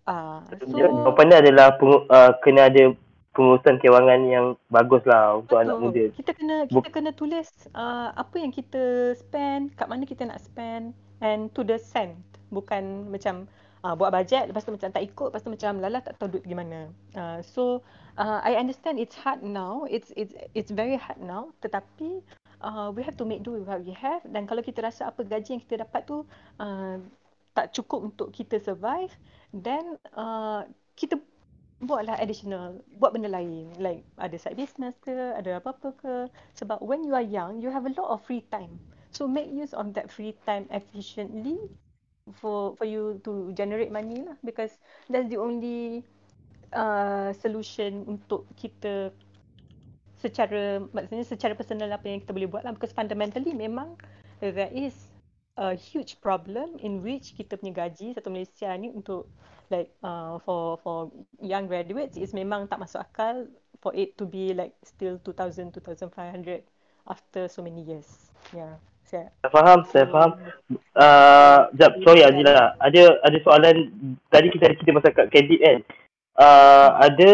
Uh, 0.05 0.45
so, 0.69 0.77
Jawapan 0.77 1.33
dia 1.33 1.39
adalah 1.41 1.81
peng, 1.81 2.05
uh, 2.13 2.37
kena 2.45 2.69
ada 2.69 2.93
pengurusan 3.33 3.81
kewangan 3.81 4.21
yang 4.29 4.47
bagus 4.69 5.01
lah 5.09 5.41
untuk 5.41 5.57
betul. 5.57 5.65
anak 5.65 5.77
muda. 5.81 6.05
Kita 6.13 6.33
kena 6.37 6.57
kita 6.69 6.89
kena 6.93 7.11
tulis 7.17 7.49
uh, 7.73 8.13
apa 8.17 8.37
yang 8.37 8.53
kita 8.53 9.17
spend, 9.17 9.73
kat 9.81 9.89
mana 9.89 10.05
kita 10.05 10.29
nak 10.29 10.45
spend 10.45 10.93
and 11.25 11.49
to 11.57 11.65
the 11.65 11.81
cent. 11.81 12.17
Bukan 12.53 13.09
macam 13.09 13.49
uh, 13.81 13.97
buat 13.97 14.13
bajet 14.13 14.49
lepas 14.53 14.65
tu 14.65 14.77
macam 14.77 14.93
tak 14.93 15.05
ikut, 15.05 15.33
lepas 15.33 15.43
tu 15.45 15.53
macam 15.53 15.73
lala 15.81 16.05
tak 16.05 16.21
tahu 16.21 16.37
duit 16.37 16.45
pergi 16.45 16.57
mana. 16.57 16.81
Uh, 17.17 17.41
so 17.41 17.81
uh, 18.21 18.45
I 18.45 18.61
understand 18.61 19.01
it's 19.01 19.17
hard 19.17 19.41
now. 19.41 19.89
It's 19.89 20.13
it's 20.17 20.37
it's 20.53 20.73
very 20.73 21.01
hard 21.01 21.21
now. 21.21 21.53
Tetapi 21.61 22.21
uh, 22.61 22.89
we 22.95 23.03
have 23.03 23.17
to 23.17 23.25
make 23.25 23.43
do 23.43 23.57
with 23.57 23.67
what 23.67 23.83
we 23.83 23.93
have. 23.93 24.23
Dan 24.25 24.47
kalau 24.49 24.63
kita 24.65 24.85
rasa 24.85 25.11
apa 25.11 25.25
gaji 25.27 25.59
yang 25.59 25.63
kita 25.63 25.85
dapat 25.85 26.07
tu 26.07 26.25
uh, 26.61 26.97
tak 27.57 27.73
cukup 27.73 28.13
untuk 28.13 28.29
kita 28.37 28.61
survive 28.61 29.09
then 29.57 29.97
uh, 30.13 30.69
kita 30.93 31.17
buatlah 31.81 32.17
additional 32.21 32.81
buat 32.97 33.13
benda 33.13 33.29
lain. 33.29 33.73
Like 33.77 34.05
ada 34.17 34.37
side 34.41 34.57
business 34.57 34.97
ke 35.05 35.13
ada 35.13 35.61
apa-apa 35.61 35.89
ke. 35.97 36.15
Sebab 36.57 36.81
when 36.81 37.05
you 37.05 37.13
are 37.13 37.25
young 37.25 37.61
you 37.61 37.69
have 37.69 37.85
a 37.85 37.93
lot 37.97 38.09
of 38.13 38.25
free 38.25 38.45
time. 38.49 38.81
So 39.13 39.25
make 39.25 39.49
use 39.49 39.73
of 39.73 39.97
that 39.97 40.13
free 40.13 40.37
time 40.45 40.69
efficiently 40.73 41.57
for 42.37 42.77
for 42.77 42.85
you 42.85 43.21
to 43.25 43.53
generate 43.53 43.93
money 43.93 44.25
lah. 44.25 44.37
Because 44.41 44.73
that's 45.09 45.29
the 45.29 45.41
only 45.41 46.05
uh, 46.73 47.33
solution 47.37 48.05
untuk 48.09 48.49
kita 48.57 49.13
secara 50.21 50.83
maksudnya 50.93 51.25
secara 51.25 51.53
personal 51.53 51.93
apa 51.93 52.07
yang 52.09 52.21
kita 52.25 52.33
boleh 52.33 52.49
buat 52.49 52.63
lah. 52.65 52.73
Because 52.73 52.97
fundamentally 52.97 53.53
memang 53.53 53.97
there 54.41 54.73
is 54.73 54.95
a 55.57 55.73
huge 55.73 56.21
problem 56.21 56.77
in 56.81 57.01
which 57.01 57.33
kita 57.37 57.57
punya 57.57 57.89
gaji 57.89 58.13
satu 58.13 58.29
Malaysia 58.29 58.69
ni 58.77 58.93
untuk 58.93 59.29
like 59.73 59.91
uh, 60.05 60.39
for 60.45 60.79
for 60.85 61.11
young 61.41 61.67
graduates 61.67 62.15
is 62.15 62.37
memang 62.37 62.69
tak 62.69 62.79
masuk 62.79 63.03
akal 63.03 63.49
for 63.81 63.91
it 63.97 64.15
to 64.15 64.29
be 64.29 64.53
like 64.53 64.77
still 64.85 65.19
2000 65.25 65.75
2500 65.75 66.63
after 67.09 67.49
so 67.49 67.65
many 67.65 67.83
years. 67.83 68.07
Yeah. 68.55 68.79
Saya 69.07 69.31
faham 69.55 69.87
saya 69.95 70.07
faham. 70.11 70.31
Uh, 70.99 71.71
jap 71.79 71.95
sorry 72.03 72.27
Azila. 72.27 72.75
Ada 72.83 73.23
ada 73.23 73.39
soalan 73.47 73.77
tadi 74.35 74.51
kita 74.51 74.67
ada 74.67 74.75
cerita 74.75 74.99
pasal 74.99 75.13
kad 75.15 75.31
kredit 75.31 75.61
kan? 75.63 75.79
Uh, 76.37 76.89
ada 77.01 77.31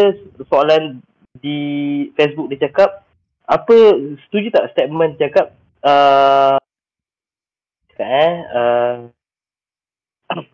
soalan 0.47 1.01
di 1.37 1.57
Facebook 2.13 2.53
dia 2.53 2.69
cakap 2.69 3.01
apa 3.49 3.75
setuju 4.27 4.53
tak 4.53 4.69
statement 4.77 5.17
cakap 5.17 5.57
uh, 5.81 6.61
eh 7.97 8.33
uh, 8.53 8.95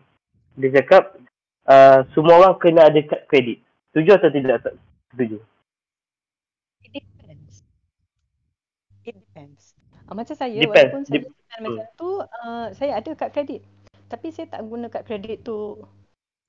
dia 0.60 0.70
cakap 0.80 1.20
uh, 1.68 2.00
semua 2.16 2.40
orang 2.40 2.56
kena 2.56 2.88
ada 2.88 3.00
kad 3.04 3.24
kredit. 3.28 3.60
Setuju 3.92 4.10
atau 4.16 4.30
tidak 4.32 4.56
tak 4.64 4.74
setuju. 5.12 5.38
It 6.86 7.04
depends. 7.04 7.54
It 9.04 9.14
depends. 9.18 9.62
Uh, 10.08 10.14
macam 10.16 10.34
saya 10.34 10.56
depends. 10.56 10.90
walaupun 10.90 11.02
saya 11.06 11.20
Dep- 11.20 11.34
macam 11.50 11.62
hmm. 11.66 11.96
tu 11.98 12.10
uh, 12.22 12.66
saya 12.72 12.92
ada 12.98 13.10
kad 13.18 13.30
kredit. 13.34 13.62
Tapi 14.10 14.26
saya 14.34 14.46
tak 14.50 14.62
guna 14.66 14.90
kad 14.90 15.06
kredit 15.06 15.46
tu 15.46 15.78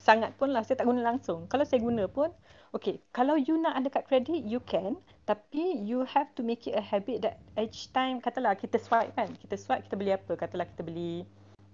sangat 0.02 0.34
pun 0.34 0.50
lah 0.50 0.66
saya 0.66 0.82
tak 0.82 0.90
guna 0.90 1.00
langsung 1.00 1.46
kalau 1.46 1.62
saya 1.62 1.78
guna 1.78 2.10
pun 2.10 2.34
Okay, 2.72 3.04
kalau 3.12 3.36
you 3.36 3.60
nak 3.60 3.76
ada 3.76 3.92
kad 3.92 4.08
kredit, 4.08 4.48
you 4.48 4.56
can. 4.64 4.96
Tapi 5.28 5.84
you 5.84 6.08
have 6.08 6.32
to 6.32 6.40
make 6.40 6.64
it 6.64 6.72
a 6.72 6.80
habit 6.80 7.20
that 7.20 7.36
each 7.60 7.92
time, 7.92 8.16
katalah 8.16 8.56
kita 8.56 8.80
swipe 8.80 9.12
kan. 9.12 9.28
Kita 9.28 9.60
swipe, 9.60 9.84
kita 9.84 9.92
beli 10.00 10.16
apa? 10.16 10.32
Katalah 10.40 10.64
kita 10.64 10.80
beli 10.80 11.20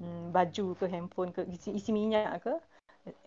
hmm, 0.02 0.34
baju 0.34 0.74
ke 0.74 0.90
handphone 0.90 1.30
ke, 1.30 1.46
isi, 1.46 1.70
isi 1.78 1.94
minyak 1.94 2.42
ke. 2.42 2.54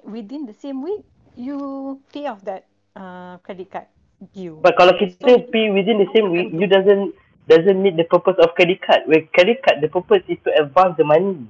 Within 0.04 0.44
the 0.44 0.56
same 0.60 0.84
week, 0.84 1.08
you 1.40 1.96
pay 2.12 2.28
off 2.28 2.44
that 2.44 2.68
uh, 3.00 3.40
credit 3.40 3.72
card 3.72 3.88
due. 4.36 4.60
But 4.60 4.76
kalau 4.76 5.00
kita 5.00 5.40
so, 5.40 5.48
pay 5.48 5.72
within 5.72 5.96
the 5.96 6.12
same 6.12 6.28
week, 6.28 6.52
you 6.52 6.68
doesn't 6.68 7.16
doesn't 7.48 7.80
meet 7.80 7.96
the 7.96 8.04
purpose 8.04 8.36
of 8.44 8.52
credit 8.60 8.84
card. 8.84 9.08
Where 9.08 9.24
credit 9.32 9.64
card, 9.64 9.80
the 9.80 9.88
purpose 9.88 10.28
is 10.28 10.44
to 10.44 10.52
advance 10.60 11.00
the 11.00 11.08
money. 11.08 11.48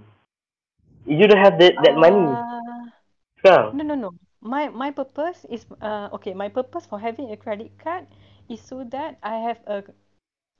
You 1.09 1.25
don't 1.25 1.41
have 1.41 1.57
that 1.57 1.81
that 1.81 1.97
uh, 1.97 2.01
money. 2.05 2.29
Sekarang. 3.41 3.73
No, 3.73 3.83
no, 3.83 3.95
no 3.97 4.11
my 4.41 4.73
my 4.73 4.89
purpose 4.89 5.45
is 5.53 5.69
uh 5.85 6.09
okay 6.11 6.33
my 6.33 6.49
purpose 6.49 6.89
for 6.89 6.97
having 6.97 7.29
a 7.29 7.37
credit 7.37 7.69
card 7.77 8.09
is 8.49 8.57
so 8.57 8.81
that 8.89 9.21
I 9.21 9.37
have 9.37 9.61
a 9.69 9.85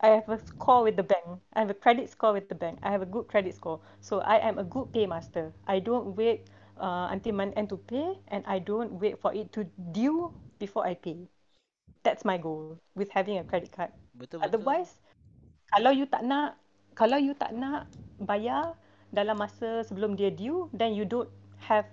I 0.01 0.17
have 0.17 0.29
a 0.29 0.41
score 0.41 0.81
with 0.81 0.97
the 0.97 1.05
bank. 1.05 1.25
I 1.53 1.61
have 1.61 1.69
a 1.69 1.77
credit 1.77 2.09
score 2.09 2.33
with 2.33 2.49
the 2.49 2.57
bank. 2.57 2.81
I 2.81 2.89
have 2.89 3.05
a 3.05 3.09
good 3.09 3.29
credit 3.29 3.53
score. 3.53 3.77
So 4.01 4.25
I 4.25 4.41
am 4.41 4.57
a 4.57 4.65
good 4.65 4.89
paymaster. 4.89 5.53
I 5.69 5.77
don't 5.77 6.17
wait 6.17 6.49
uh, 6.81 7.13
until 7.13 7.37
month 7.37 7.53
end 7.53 7.69
to 7.69 7.77
pay 7.77 8.17
and 8.33 8.41
I 8.49 8.57
don't 8.57 8.97
wait 8.97 9.21
for 9.21 9.29
it 9.29 9.53
to 9.53 9.69
due 9.93 10.33
before 10.57 10.89
I 10.89 10.97
pay. 10.97 11.29
That's 12.01 12.25
my 12.25 12.41
goal 12.41 12.81
with 12.97 13.13
having 13.13 13.37
a 13.37 13.45
credit 13.45 13.69
card. 13.69 13.93
Betul, 14.17 14.41
betul. 14.41 14.49
Otherwise, 14.49 14.97
kalau 15.69 15.93
you 15.93 16.09
tak 16.09 16.25
nak, 16.25 16.57
kalau 16.97 17.21
you 17.21 17.37
tak 17.37 17.53
nak 17.53 17.85
bayar 18.25 18.73
dalam 19.13 19.37
masa 19.37 19.85
sebelum 19.85 20.17
dia 20.17 20.33
due, 20.33 20.65
then 20.73 20.97
you 20.97 21.05
don't 21.05 21.29
have 21.61 21.85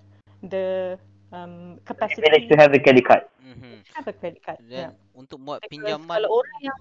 the 0.44 0.96
um, 1.32 1.76
You 1.76 1.84
capacity 1.84 2.22
manage 2.24 2.46
to 2.48 2.56
have 2.56 2.70
the 2.72 2.80
credit 2.80 3.04
card. 3.04 3.24
Mhm. 3.42 3.82
have 3.96 4.06
a 4.06 4.14
credit 4.14 4.40
card. 4.44 4.60
Dan 4.64 4.92
Yeah. 4.92 4.92
untuk 5.16 5.40
buat 5.42 5.64
Because 5.64 5.72
pinjaman 5.72 6.16
kalau 6.20 6.30
orang 6.42 6.60
yang 6.62 6.80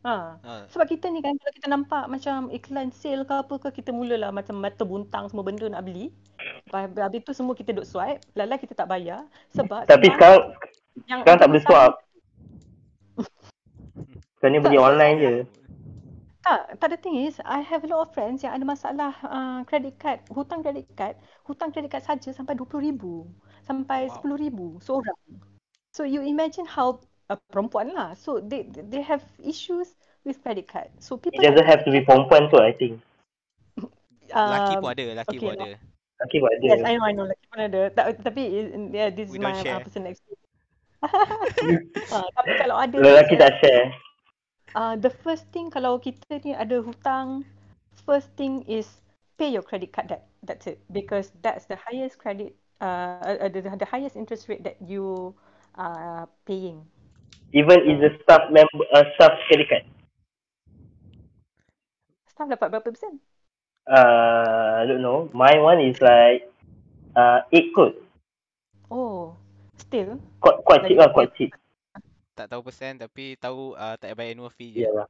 Ha, 0.00 0.40
ha, 0.40 0.64
sebab 0.72 0.88
kita 0.88 1.12
ni 1.12 1.20
kan 1.20 1.36
kalau 1.36 1.52
kita 1.52 1.68
nampak 1.68 2.08
macam 2.08 2.48
iklan 2.48 2.88
sale 2.88 3.20
ke 3.20 3.36
apa 3.36 3.60
ke 3.60 3.84
kita 3.84 3.92
mulalah 3.92 4.32
macam 4.32 4.56
mata 4.56 4.80
buntang 4.80 5.28
semua 5.28 5.44
benda 5.44 5.68
nak 5.68 5.84
beli. 5.84 6.08
Lepas, 6.40 6.88
habis 6.96 7.20
tu 7.20 7.36
semua 7.36 7.52
kita 7.52 7.76
duk 7.76 7.84
swipe, 7.84 8.24
lala 8.32 8.56
kita 8.56 8.72
tak 8.72 8.88
bayar 8.88 9.28
sebab 9.52 9.84
Tapi 9.84 10.08
sekarang 10.16 10.56
sekarang 10.56 11.04
yang 11.04 11.20
sekarang 11.20 11.38
tak 11.44 11.48
boleh 11.52 11.64
swap. 11.68 11.92
Sekarang 14.40 14.52
ni 14.56 14.60
beli 14.64 14.78
online 14.80 15.16
je. 15.20 15.34
Tak, 16.50 16.82
tak 16.82 16.88
the 16.90 16.98
thing 16.98 17.14
is 17.30 17.38
I 17.46 17.62
have 17.62 17.86
a 17.86 17.90
lot 17.94 18.02
of 18.02 18.10
friends 18.10 18.42
yang 18.42 18.58
ada 18.58 18.66
masalah 18.66 19.14
uh, 19.22 19.62
credit 19.70 19.94
card, 20.02 20.18
hutang 20.34 20.66
credit 20.66 20.90
card, 20.98 21.14
hutang 21.46 21.70
credit 21.70 21.94
card 21.94 22.02
saja 22.02 22.34
sampai 22.34 22.58
20,000 22.58 23.22
sampai 23.62 24.10
Wow. 24.10 24.18
10,000 24.18 24.82
seorang. 24.82 25.18
So 25.94 26.02
you 26.02 26.26
imagine 26.26 26.66
how 26.66 26.98
uh, 27.30 27.38
perempuan 27.54 27.94
lah. 27.94 28.18
So 28.18 28.42
they 28.42 28.66
they 28.66 28.98
have 28.98 29.22
issues 29.38 29.94
with 30.26 30.42
credit 30.42 30.66
card. 30.66 30.90
So 30.98 31.14
people 31.22 31.38
It 31.38 31.54
doesn't 31.54 31.70
have 31.70 31.86
to 31.86 31.90
be 31.94 32.02
perempuan 32.02 32.50
tu 32.50 32.58
I 32.58 32.74
think. 32.74 32.98
laki 34.34 34.74
um, 34.74 34.82
pun 34.82 34.90
ada, 34.90 35.06
laki 35.22 35.38
okay, 35.38 35.46
pun 35.46 35.54
ada. 35.54 35.70
Okay 36.26 36.38
buat 36.42 36.52
ada. 36.58 36.66
Yes, 36.66 36.82
I 36.82 36.98
know, 36.98 37.06
I 37.06 37.12
know. 37.14 37.26
Lelaki 37.30 37.46
pun 37.46 37.60
ada. 37.62 37.80
Ta- 37.94 38.18
tapi 38.18 38.42
yeah, 38.90 39.14
this 39.14 39.30
We 39.30 39.38
is 39.38 39.42
my 39.42 39.54
share. 39.54 39.78
uh, 39.78 39.86
personal 39.86 40.10
experience. 40.10 40.46
uh, 42.10 42.26
tapi 42.42 42.52
kalau 42.58 42.76
ada 42.82 42.98
Lelaki 42.98 43.38
tak 43.38 43.54
share. 43.62 43.94
Uh, 44.74 44.96
the 44.96 45.10
first 45.10 45.46
thing 45.50 45.70
kalau 45.70 45.98
kita 45.98 46.42
ni 46.44 46.54
ada 46.54 46.82
hutang, 46.82 47.42
first 48.06 48.30
thing 48.36 48.62
is 48.66 48.86
pay 49.38 49.50
your 49.50 49.64
credit 49.64 49.90
card 49.92 50.08
debt. 50.08 50.28
That's 50.42 50.66
it. 50.66 50.80
Because 50.92 51.32
that's 51.42 51.66
the 51.66 51.76
highest 51.76 52.18
credit, 52.18 52.56
uh, 52.80 53.40
uh, 53.40 53.48
the, 53.48 53.62
the 53.62 53.88
highest 53.88 54.16
interest 54.16 54.48
rate 54.48 54.64
that 54.64 54.76
you 54.82 55.34
are 55.74 56.28
paying. 56.46 56.84
Even 57.52 57.82
is 57.82 57.98
a 58.04 58.14
staff 58.22 58.46
member 58.50 58.86
uh, 58.94 59.04
staff 59.18 59.34
credit 59.50 59.66
card. 59.68 59.84
Staff 62.30 62.46
dapat 62.46 62.68
berapa 62.70 62.86
persen? 62.86 63.18
Uh, 63.90 64.80
I 64.80 64.86
don't 64.86 65.02
know. 65.02 65.26
My 65.34 65.58
one 65.58 65.82
is 65.82 65.98
like 65.98 66.46
uh, 67.18 67.42
8 67.50 67.74
kot. 67.74 67.92
Oh, 68.90 69.34
still. 69.78 70.18
Quite, 70.38 70.62
quite 70.62 70.82
cheap 70.86 70.98
lah, 70.98 71.10
quite 71.10 71.34
cheap. 71.34 71.50
Tak 72.40 72.56
tahu 72.56 72.64
persen 72.64 72.96
tapi 72.96 73.36
tahu 73.36 73.76
uh, 73.76 74.00
tak 74.00 74.16
bayar 74.16 74.32
annual 74.32 74.48
fee 74.48 74.72
je. 74.72 74.88
Yalah. 74.88 75.04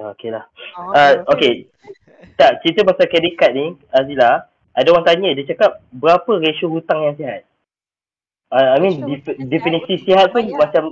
Uh, 0.00 0.16
okay 0.16 0.32
lah. 0.32 0.48
Oh, 0.80 0.96
Uh, 0.96 1.20
okay. 1.28 1.68
Tak, 2.40 2.64
cerita 2.64 2.88
pasal 2.88 3.04
credit 3.04 3.36
card 3.36 3.52
ni, 3.52 3.76
Azila, 3.92 4.48
ada 4.72 4.88
orang 4.88 5.04
tanya, 5.04 5.36
dia 5.36 5.44
cakap 5.52 5.84
berapa 5.92 6.40
ratio 6.40 6.72
hutang 6.72 7.04
yang 7.04 7.16
sihat? 7.20 7.44
Uh, 8.48 8.74
I 8.74 8.76
mean, 8.80 8.96
Ratio 8.96 9.08
def- 9.12 9.38
definisi 9.44 9.94
sihat, 10.08 10.32
sihat 10.32 10.32
tu 10.32 10.40
bayar. 10.40 10.56
macam 10.56 10.82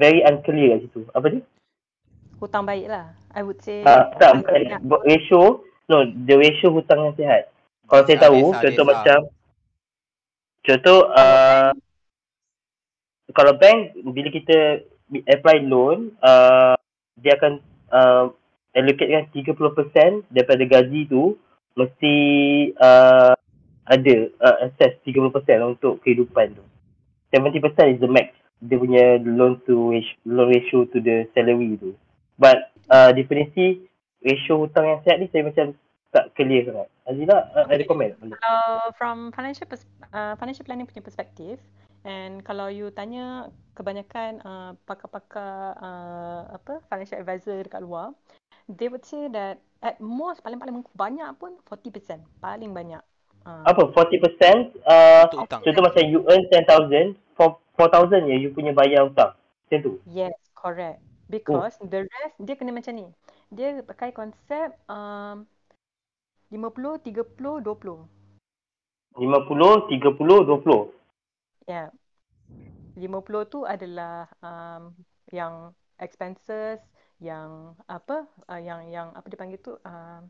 very 0.00 0.24
unclear 0.24 0.80
kat 0.80 0.88
situ. 0.88 1.00
Apa 1.12 1.26
dia? 1.28 1.42
Hutang 2.40 2.64
baik 2.64 2.86
lah. 2.88 3.12
I 3.36 3.44
would 3.44 3.60
say. 3.60 3.84
Uh, 3.84 4.16
tak, 4.16 4.40
bukan. 4.40 4.80
Ber- 4.80 5.04
Ratio, 5.04 5.60
no, 5.92 6.08
the 6.08 6.34
ratio 6.40 6.72
hutang 6.72 7.04
yang 7.04 7.14
sihat. 7.20 7.52
Kalau 7.84 8.02
saya 8.08 8.18
tahu, 8.18 8.40
contoh 8.48 8.86
macam, 8.88 9.18
contoh, 10.64 10.98
uh, 11.12 11.70
kalau 13.34 13.58
bank, 13.58 13.96
bila 14.12 14.28
kita 14.30 14.86
apply 15.10 15.66
loan, 15.66 16.14
uh, 16.22 16.78
dia 17.18 17.34
akan 17.38 17.58
uh, 17.90 18.24
allocatekan 18.76 19.26
30% 19.34 20.28
daripada 20.30 20.62
gaji 20.62 21.08
tu, 21.08 21.34
mesti 21.74 22.14
uh, 22.78 23.34
ada 23.86 24.16
uh, 24.42 24.56
access 24.66 24.98
30% 25.06 25.32
untuk 25.62 26.02
kehidupan 26.02 26.54
tu. 26.54 26.64
70% 27.34 27.94
is 27.94 28.00
the 28.02 28.10
max 28.10 28.30
dia 28.62 28.76
punya 28.80 29.20
loan 29.20 29.60
to 29.68 29.92
ratio, 29.92 30.16
loan 30.24 30.48
ratio 30.48 30.78
to 30.88 30.98
the 31.04 31.28
salary 31.36 31.76
tu. 31.76 31.92
But 32.40 32.72
uh, 32.88 33.12
definisi 33.12 33.84
ratio 34.24 34.64
hutang 34.64 34.88
yang 34.88 35.00
sihat 35.04 35.20
ni 35.20 35.28
saya 35.28 35.44
macam 35.44 35.76
tak 36.12 36.32
clear 36.32 36.64
sangat. 36.64 36.88
Azila 37.04 37.36
uh, 37.52 37.66
ada 37.68 37.84
komen? 37.84 38.16
Kalau 38.16 38.90
from 38.96 39.28
financial 39.36 39.68
pers- 39.68 39.88
uh, 40.12 40.32
financial 40.40 40.64
planning 40.64 40.88
punya 40.88 41.04
perspektif 41.04 41.60
and 42.06 42.46
kalau 42.46 42.70
you 42.70 42.88
tanya 42.94 43.50
kebanyakan 43.74 44.38
uh, 44.46 44.72
pakar-pakar 44.86 45.74
uh, 45.82 46.42
apa 46.54 46.78
financial 46.86 47.20
advisor 47.20 47.58
dekat 47.60 47.82
luar 47.82 48.14
they 48.70 48.86
would 48.86 49.02
say 49.02 49.26
that 49.30 49.58
at 49.82 49.98
most 50.02 50.42
paling-paling 50.42 50.82
banyak 50.98 51.30
pun 51.38 51.54
40% 51.70 52.18
paling 52.42 52.74
banyak. 52.74 53.02
Uh, 53.46 53.62
Apa 53.62 53.94
40% 53.94 54.74
uh, 54.82 55.30
Untuk 55.30 55.62
contoh 55.62 55.82
macam 55.86 56.02
you 56.02 56.26
earn 56.26 56.42
10,000 56.50 57.14
for 57.38 57.62
4,000 57.78 58.26
je 58.26 58.34
you 58.42 58.50
punya 58.50 58.74
bayar 58.74 59.06
hutang. 59.06 59.38
Macam 59.66 59.78
tu. 59.82 59.92
yes 60.10 60.34
correct. 60.58 60.98
Because 61.26 61.74
the 61.82 62.06
rest 62.06 62.34
dia 62.42 62.54
kena 62.58 62.74
macam 62.74 62.94
ni. 62.94 63.06
Dia 63.50 63.82
pakai 63.82 64.10
konsep 64.10 64.74
um, 64.90 65.46
50 66.50 67.02
30 67.02 67.62
20 67.62 68.06
50, 69.90 70.02
30, 70.02 70.66
20. 70.66 71.05
Yeah. 71.66 71.90
50 72.96 73.52
tu 73.52 73.66
adalah 73.66 74.24
um, 74.40 74.94
yang 75.28 75.74
expenses, 76.00 76.80
yang 77.20 77.74
apa, 77.86 78.24
uh, 78.48 78.60
yang 78.60 78.88
yang 78.88 79.12
apa 79.12 79.26
dia 79.28 79.36
panggil 79.36 79.60
tu, 79.60 79.76
uh, 79.76 80.20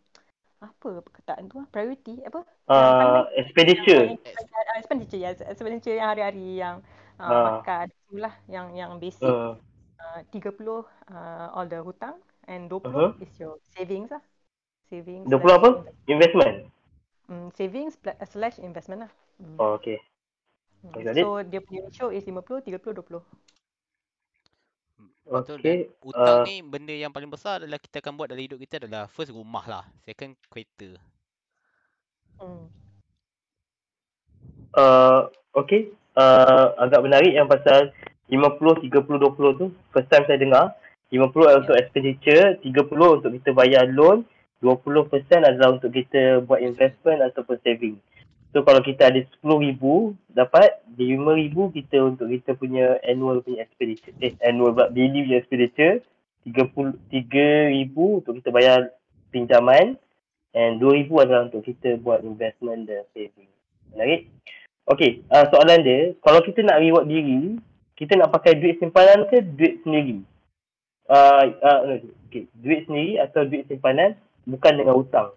apa 0.59 0.89
perkataan 1.05 1.47
tu 1.47 1.61
ah, 1.61 1.69
priority 1.71 2.25
apa? 2.27 2.43
Uh, 2.67 3.23
expenditure. 3.39 4.17
Uh, 4.19 4.75
expenditure, 4.81 5.21
yes. 5.21 5.39
Expenditure 5.45 5.95
yang 5.95 6.11
hari-hari 6.11 6.59
yang 6.59 6.81
uh, 7.21 7.29
Ah. 7.29 7.43
makan, 7.61 7.87
itulah 8.09 8.35
yang 8.51 8.67
yang 8.75 8.91
basic. 8.99 9.25
Uh, 9.25 9.55
Uh, 9.97 10.21
30 10.29 10.85
uh, 11.09 11.49
all 11.57 11.65
the 11.67 11.81
hutang 11.81 12.21
and 12.47 12.69
20 12.69 12.85
Uh-huh. 12.85 13.11
is 13.17 13.33
your 13.41 13.57
savings 13.75 14.13
lah. 14.13 14.21
Savings. 14.93 15.25
20 15.25 15.41
slash 15.41 15.57
apa? 15.57 15.69
invest- 15.83 15.99
Investment. 16.07 16.57
Mm, 17.27 17.49
savings 17.57 17.95
slash 18.29 18.57
investment 18.61 19.09
lah. 19.09 19.13
Mm. 19.41 19.57
Oh, 19.57 19.75
okay. 19.75 19.97
It. 20.95 21.19
So 21.19 21.43
dia 21.43 21.61
punya 21.65 21.81
ratio 21.89 22.15
is 22.15 22.23
50, 22.23 22.63
30, 22.63 22.79
20. 22.79 23.23
Betul 25.27 25.59
Okay. 25.59 25.91
dan 25.91 26.07
hutang 26.07 26.39
Uh, 26.39 26.47
ni 26.47 26.57
benda 26.63 26.95
yang 26.95 27.11
paling 27.11 27.27
besar 27.27 27.59
adalah 27.59 27.83
kita 27.83 27.99
akan 27.99 28.15
buat 28.15 28.31
dalam 28.31 28.47
hidup 28.47 28.63
kita 28.63 28.87
adalah 28.87 29.11
first 29.11 29.35
rumah 29.35 29.67
lah, 29.67 29.85
second 30.07 30.39
kereta. 30.47 30.95
Hmm. 32.39 32.71
uh, 34.79 35.27
okay. 35.57 35.91
Uh, 36.15 36.73
agak 36.79 37.03
menarik 37.03 37.35
yang 37.35 37.51
pasal 37.51 37.91
50, 38.31 38.87
30, 38.87 39.19
20 39.19 39.61
tu. 39.61 39.67
First 39.91 40.09
time 40.15 40.25
saya 40.31 40.39
dengar. 40.39 40.65
50 41.11 41.23
adalah 41.47 41.63
untuk 41.63 41.77
expenditure, 41.79 42.59
30 42.63 43.19
untuk 43.23 43.31
kita 43.31 43.51
bayar 43.55 43.87
loan, 43.91 44.27
20% 44.59 45.07
adalah 45.39 45.79
untuk 45.79 45.95
kita 45.95 46.43
buat 46.43 46.59
investment 46.59 47.23
ataupun 47.23 47.57
saving. 47.63 47.95
So 48.57 48.65
kalau 48.65 48.81
kita 48.81 49.13
ada 49.13 49.21
RM10,000 49.45 49.85
dapat, 50.33 50.81
di 50.97 51.13
RM5,000 51.13 51.77
kita 51.77 51.97
untuk 52.09 52.33
kita 52.33 52.57
punya 52.57 52.97
annual 53.05 53.45
punya 53.45 53.69
expenditure. 53.69 54.17
Eh, 54.25 54.33
annual 54.41 54.73
pula, 54.73 54.89
daily 54.89 55.29
punya 55.29 55.45
expenditure. 55.45 56.01
RM3,000 56.49 57.93
untuk 57.93 58.33
kita 58.41 58.49
bayar 58.49 58.97
pinjaman 59.29 60.01
and 60.57 60.81
RM2,000 60.81 61.13
adalah 61.21 61.43
untuk 61.53 61.69
kita 61.69 62.01
buat 62.01 62.25
investment 62.25 62.89
dan 62.89 63.05
saving. 63.13 63.53
Menarik? 63.93 64.33
Okay, 64.89 65.21
uh, 65.29 65.45
soalan 65.53 65.85
dia, 65.85 66.17
kalau 66.25 66.41
kita 66.41 66.65
nak 66.65 66.81
reward 66.81 67.13
diri, 67.13 67.61
kita 67.93 68.17
nak 68.17 68.33
pakai 68.33 68.57
duit 68.57 68.81
simpanan 68.81 69.29
ke 69.29 69.45
duit 69.45 69.85
sendiri? 69.85 70.25
Uh, 71.13 71.45
uh, 71.61 72.01
okay, 72.33 72.49
duit 72.57 72.89
sendiri 72.89 73.21
atau 73.21 73.45
duit 73.45 73.69
simpanan 73.69 74.17
bukan 74.49 74.81
dengan 74.81 74.97
hutang. 74.97 75.29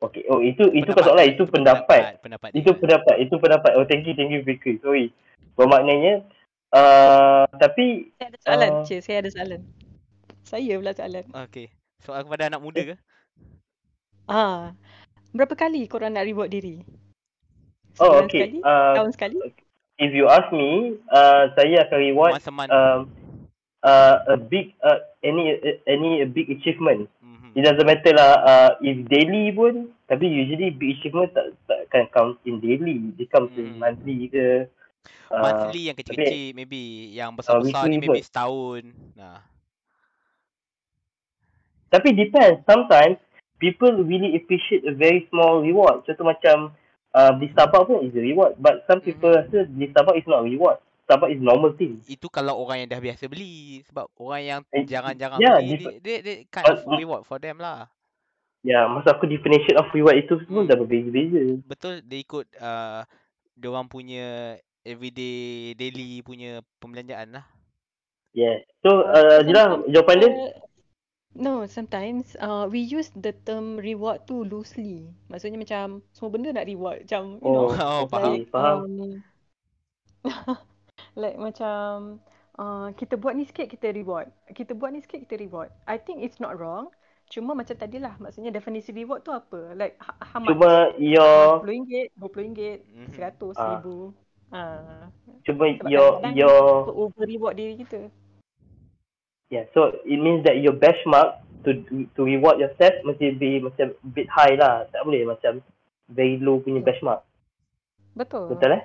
Okay, 0.00 0.24
oh 0.32 0.40
itu 0.40 0.64
itu 0.72 0.88
kan 0.96 1.04
soalan, 1.04 1.28
itu 1.28 1.44
pendapat. 1.44 2.16
pendapat 2.24 2.56
Itu 2.56 2.72
dia. 2.72 2.80
pendapat, 2.80 3.14
itu 3.20 3.34
pendapat. 3.36 3.70
Oh, 3.76 3.84
thank 3.84 4.08
you, 4.08 4.16
thank 4.16 4.32
you, 4.32 4.40
Fikri. 4.40 4.80
Sorry. 4.80 5.12
Bermaknanya, 5.60 6.24
uh, 6.72 7.44
tapi 7.60 8.08
Saya 8.16 8.32
ada 8.32 8.38
soalan, 8.40 8.70
Ah. 8.72 8.84
Cik. 8.88 9.00
Saya 9.04 9.16
ada 9.20 9.30
soalan. 9.30 9.60
Saya 10.40 10.72
pula 10.80 10.92
soalan. 10.96 11.24
Okey. 11.44 11.66
Soal 12.00 12.24
kepada 12.24 12.48
anak 12.48 12.64
muda 12.64 12.80
ke? 12.80 12.96
Ah, 14.24 14.72
berapa 15.36 15.52
kali 15.52 15.84
korang 15.84 16.16
nak 16.16 16.24
reward 16.24 16.48
diri? 16.48 16.80
Oh, 18.00 18.24
Sebulan 18.24 18.24
okay. 18.24 18.40
sekali? 18.40 18.58
Uh, 18.64 18.92
Tahun 18.96 19.10
sekali? 19.12 19.36
if 20.00 20.10
you 20.16 20.24
ask 20.32 20.48
me, 20.48 20.96
uh, 21.12 21.52
saya 21.52 21.84
akan 21.84 21.98
reward 22.00 22.32
Once 22.40 22.48
a 22.48 22.54
month. 22.54 22.72
um, 22.72 22.98
uh, 23.84 24.16
a 24.32 24.36
big 24.40 24.72
uh, 24.80 24.96
any 25.20 25.60
any 25.84 26.24
big 26.24 26.48
achievement. 26.48 27.04
Mhm. 27.50 27.56
It 27.58 27.62
doesn't 27.66 27.86
matter 27.86 28.12
lah 28.14 28.32
uh, 28.46 28.70
if 28.78 28.96
daily 29.10 29.50
pun 29.50 29.90
tapi 30.06 30.26
usually 30.26 30.70
big 30.70 30.98
achievement 30.98 31.34
tak 31.34 31.54
tak 31.66 31.78
akan 31.90 32.04
count 32.14 32.36
in 32.46 32.62
daily. 32.62 33.10
Dia 33.18 33.26
comes 33.26 33.50
in 33.58 33.74
Hmm. 33.74 33.82
monthly 33.82 34.30
ke. 34.30 34.70
Uh, 35.30 35.38
Monthly 35.42 35.90
yang 35.90 35.96
kecil-kecil 35.98 36.54
maybe 36.54 37.10
yang 37.14 37.34
besar-besar 37.34 37.86
ni 37.86 37.98
weekly 37.98 38.02
maybe 38.02 38.20
kot. 38.22 38.26
setahun. 38.26 38.82
Nah. 39.14 39.40
Tapi 41.90 42.08
depends. 42.14 42.62
Sometimes 42.66 43.18
people 43.58 43.90
really 44.02 44.34
appreciate 44.38 44.86
a 44.86 44.94
very 44.94 45.26
small 45.30 45.62
reward. 45.62 46.02
Contoh 46.06 46.26
macam 46.26 46.74
uh, 47.14 47.30
beli 47.34 47.50
Starbucks 47.50 47.86
pun 47.86 48.06
is 48.06 48.14
a 48.14 48.22
reward. 48.22 48.54
But 48.58 48.86
some 48.86 49.02
people 49.02 49.30
Mhm. 49.30 49.38
rasa 49.42 49.58
beli 49.66 49.86
Starbucks 49.90 50.18
is 50.22 50.28
not 50.30 50.42
a 50.42 50.46
reward. 50.46 50.78
Starbucks 51.10 51.34
is 51.34 51.42
normal 51.42 51.74
thing. 51.74 51.98
Itu 52.06 52.30
kalau 52.30 52.54
orang 52.62 52.86
yang 52.86 52.88
dah 52.94 53.02
biasa 53.02 53.26
beli 53.26 53.82
sebab 53.90 54.06
orang 54.14 54.42
yang 54.46 54.60
Eh, 54.70 54.86
jarang-jarang 54.86 55.42
yeah, 55.42 55.58
beli 55.58 55.74
dia, 55.74 55.90
dia, 55.98 56.16
dia 56.22 56.34
kind 56.46 56.70
of 56.70 56.78
Uh, 56.86 56.94
reward 56.94 57.26
for 57.26 57.42
them 57.42 57.58
lah. 57.58 57.90
Ya, 58.62 58.86
masa 58.86 59.16
aku 59.16 59.26
definition 59.26 59.74
of 59.74 59.90
reward 59.90 60.22
itu 60.22 60.38
semua 60.46 60.62
Hmm. 60.62 60.70
dah 60.70 60.76
berbeza-beza. 60.78 61.58
Betul 61.66 61.94
dia 62.06 62.18
ikut 62.22 62.46
uh, 62.62 63.02
dia 63.58 63.68
orang 63.72 63.90
punya 63.90 64.54
everyday 64.86 65.72
daily 65.74 66.22
punya 66.22 66.62
pembelanjaan 66.78 67.40
lah. 67.40 67.44
Yeah. 68.30 68.62
So, 68.86 69.02
uh, 69.10 69.42
Jila, 69.42 69.82
sometimes 69.82 69.90
jawapan 69.90 70.16
dia? 70.22 70.30
kita- 70.30 70.58
No, 71.30 71.62
sometimes 71.70 72.34
uh, 72.42 72.66
we 72.66 72.82
use 72.82 73.14
the 73.14 73.30
term 73.46 73.78
reward 73.78 74.26
tu 74.26 74.42
loosely. 74.42 75.06
Maksudnya 75.30 75.62
macam 75.62 76.02
semua 76.10 76.30
benda 76.34 76.50
nak 76.50 76.66
reward. 76.66 77.06
Macam, 77.06 77.38
you 77.38 77.50
know, 77.54 77.70
Oh, 77.70 77.78
Oh, 77.78 77.98
okay, 78.04 78.10
faham. 78.10 78.34
like, 78.34 78.50
faham. 78.50 78.78
um, 78.82 79.22
like 81.20 81.36
macam 81.36 82.18
uh, 82.56 82.88
kita 82.96 83.14
buat 83.14 83.36
ni 83.36 83.44
sikit 83.44 83.68
kita 83.68 83.92
reward. 83.92 84.32
Kita 84.50 84.72
buat 84.72 84.90
ni 84.90 85.04
sikit 85.04 85.20
kita 85.22 85.36
reward. 85.36 85.68
I 85.84 86.00
think 86.00 86.24
it's 86.24 86.40
not 86.40 86.56
wrong. 86.56 86.88
Cuma 87.30 87.54
macam 87.54 87.76
tadilah 87.76 88.18
maksudnya 88.18 88.50
definisi 88.50 88.90
reward 88.90 89.22
tu 89.22 89.30
apa? 89.30 89.76
Like 89.76 89.94
ha- 90.02 90.18
how 90.18 90.42
much? 90.42 90.50
Cuma 90.50 90.90
your, 90.98 91.62
RM10, 91.62 92.10
RM20, 92.18 92.60
Mhm. 92.90 93.06
RM100, 93.14 93.54
Ah. 93.54 93.78
RM1000. 93.78 93.88
Ah. 94.50 95.04
cuma 95.46 95.64
Sebab 95.78 95.86
your, 95.86 96.08
your, 96.34 96.58
over 96.90 97.22
reward 97.22 97.54
diri 97.54 97.78
kita. 97.78 98.10
yeah. 99.46 99.62
So, 99.70 99.94
it 100.02 100.18
means 100.18 100.42
that 100.42 100.58
your 100.58 100.74
benchmark 100.74 101.38
to 101.62 101.70
to 102.16 102.26
reward 102.26 102.58
yourself 102.58 102.98
mesti 103.06 103.36
be 103.36 103.62
macam 103.62 103.94
bit 104.10 104.26
high 104.26 104.58
lah. 104.58 104.90
Tak 104.90 105.06
boleh 105.06 105.22
macam 105.22 105.62
very 106.10 106.34
low 106.42 106.58
punya 106.58 106.82
benchmark. 106.82 107.22
Betul. 108.18 108.50
Betul 108.50 108.74
eh? 108.74 108.82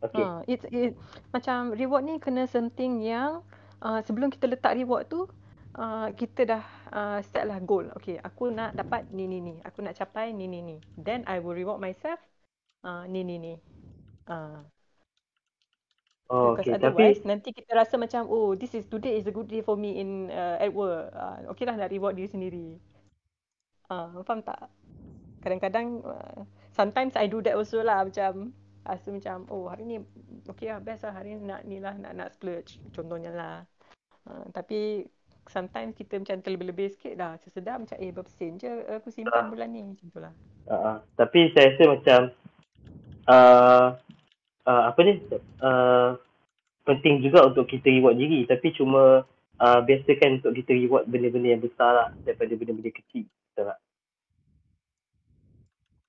Okay. 0.00 0.24
Ha, 0.24 0.40
it's 0.48 0.64
it, 0.72 0.96
macam 1.28 1.76
reward 1.76 2.08
ni 2.08 2.16
kena 2.16 2.48
something 2.48 3.04
yang 3.04 3.44
uh, 3.84 4.00
sebelum 4.00 4.32
kita 4.32 4.48
letak 4.48 4.72
reward 4.80 5.04
tu 5.12 5.28
uh, 5.76 6.08
kita 6.16 6.48
dah 6.48 6.64
uh, 6.88 7.18
set 7.20 7.44
lah 7.44 7.60
goal. 7.60 7.84
Okay, 8.00 8.16
aku 8.16 8.48
nak 8.48 8.72
dapat 8.72 9.04
ni 9.12 9.28
ni 9.28 9.44
ni. 9.44 9.54
Aku 9.60 9.84
nak 9.84 9.96
capai 10.00 10.32
ni 10.32 10.48
ni 10.48 10.64
ni. 10.64 10.76
Then 10.96 11.28
I 11.28 11.44
will 11.44 11.52
reward 11.52 11.84
myself 11.84 12.20
uh, 12.80 13.04
ni 13.04 13.22
ni 13.22 13.36
ni. 13.36 13.54
Uh, 14.24 14.64
Oh, 16.30 16.54
because 16.54 16.78
okay. 16.78 16.78
Tapi, 16.78 17.26
nanti 17.26 17.50
kita 17.50 17.74
rasa 17.74 17.98
macam 17.98 18.30
oh 18.30 18.54
this 18.54 18.70
is 18.78 18.86
today 18.86 19.18
is 19.18 19.26
a 19.26 19.34
good 19.34 19.50
day 19.50 19.66
for 19.66 19.74
me 19.74 19.98
in 19.98 20.30
uh, 20.30 20.62
at 20.62 20.70
work. 20.70 21.10
Uh, 21.10 21.50
okay 21.50 21.66
lah 21.66 21.74
nak 21.74 21.90
reward 21.90 22.14
diri 22.14 22.30
sendiri. 22.30 22.78
Uh, 23.90 24.22
faham 24.22 24.38
tak? 24.46 24.70
Kadang-kadang 25.42 26.06
uh, 26.06 26.46
sometimes 26.70 27.18
I 27.18 27.26
do 27.26 27.42
that 27.42 27.58
also 27.58 27.82
lah 27.82 28.06
macam 28.06 28.54
rasa 28.84 29.12
macam 29.12 29.44
oh 29.52 29.68
hari 29.68 29.84
ni 29.84 29.96
okay 30.48 30.72
lah 30.72 30.80
best 30.80 31.04
lah 31.04 31.12
hari 31.12 31.36
ni 31.36 31.44
nak 31.44 31.60
ni 31.68 31.76
lah 31.78 31.94
nak 32.00 32.12
nak 32.16 32.28
splurge 32.32 32.80
contohnya 32.96 33.30
lah. 33.32 33.56
Uh, 34.28 34.44
tapi 34.52 35.04
sometimes 35.48 35.96
kita 35.96 36.20
macam 36.20 36.38
terlebih-lebih 36.40 36.94
sikit 36.94 37.18
dah 37.18 37.34
sesedar 37.40 37.80
macam 37.80 37.96
eh 37.98 38.10
berapa 38.14 38.30
sen 38.30 38.56
je 38.60 38.70
aku 38.88 39.10
simpan 39.10 39.50
bulan 39.50 39.68
ni 39.72 39.82
macam 39.84 40.06
tu 40.08 40.18
lah. 40.20 40.32
uh, 40.70 40.96
tapi 41.16 41.50
saya 41.52 41.74
rasa 41.74 41.84
macam 41.90 42.20
uh, 43.28 43.86
uh, 44.64 44.82
apa 44.88 45.00
ni? 45.02 45.14
Uh, 45.60 46.10
penting 46.84 47.22
juga 47.22 47.46
untuk 47.46 47.68
kita 47.68 47.86
reward 47.92 48.16
diri. 48.16 48.48
Tapi 48.48 48.72
cuma 48.74 49.22
uh, 49.60 49.80
biasakan 49.84 50.40
untuk 50.42 50.56
kita 50.58 50.72
reward 50.74 51.04
benda-benda 51.06 51.54
yang 51.54 51.62
besar 51.62 51.90
lah 51.92 52.08
daripada 52.24 52.52
benda-benda 52.56 52.90
kecil. 52.90 53.28
Betul 53.28 53.64
tak? 53.70 53.78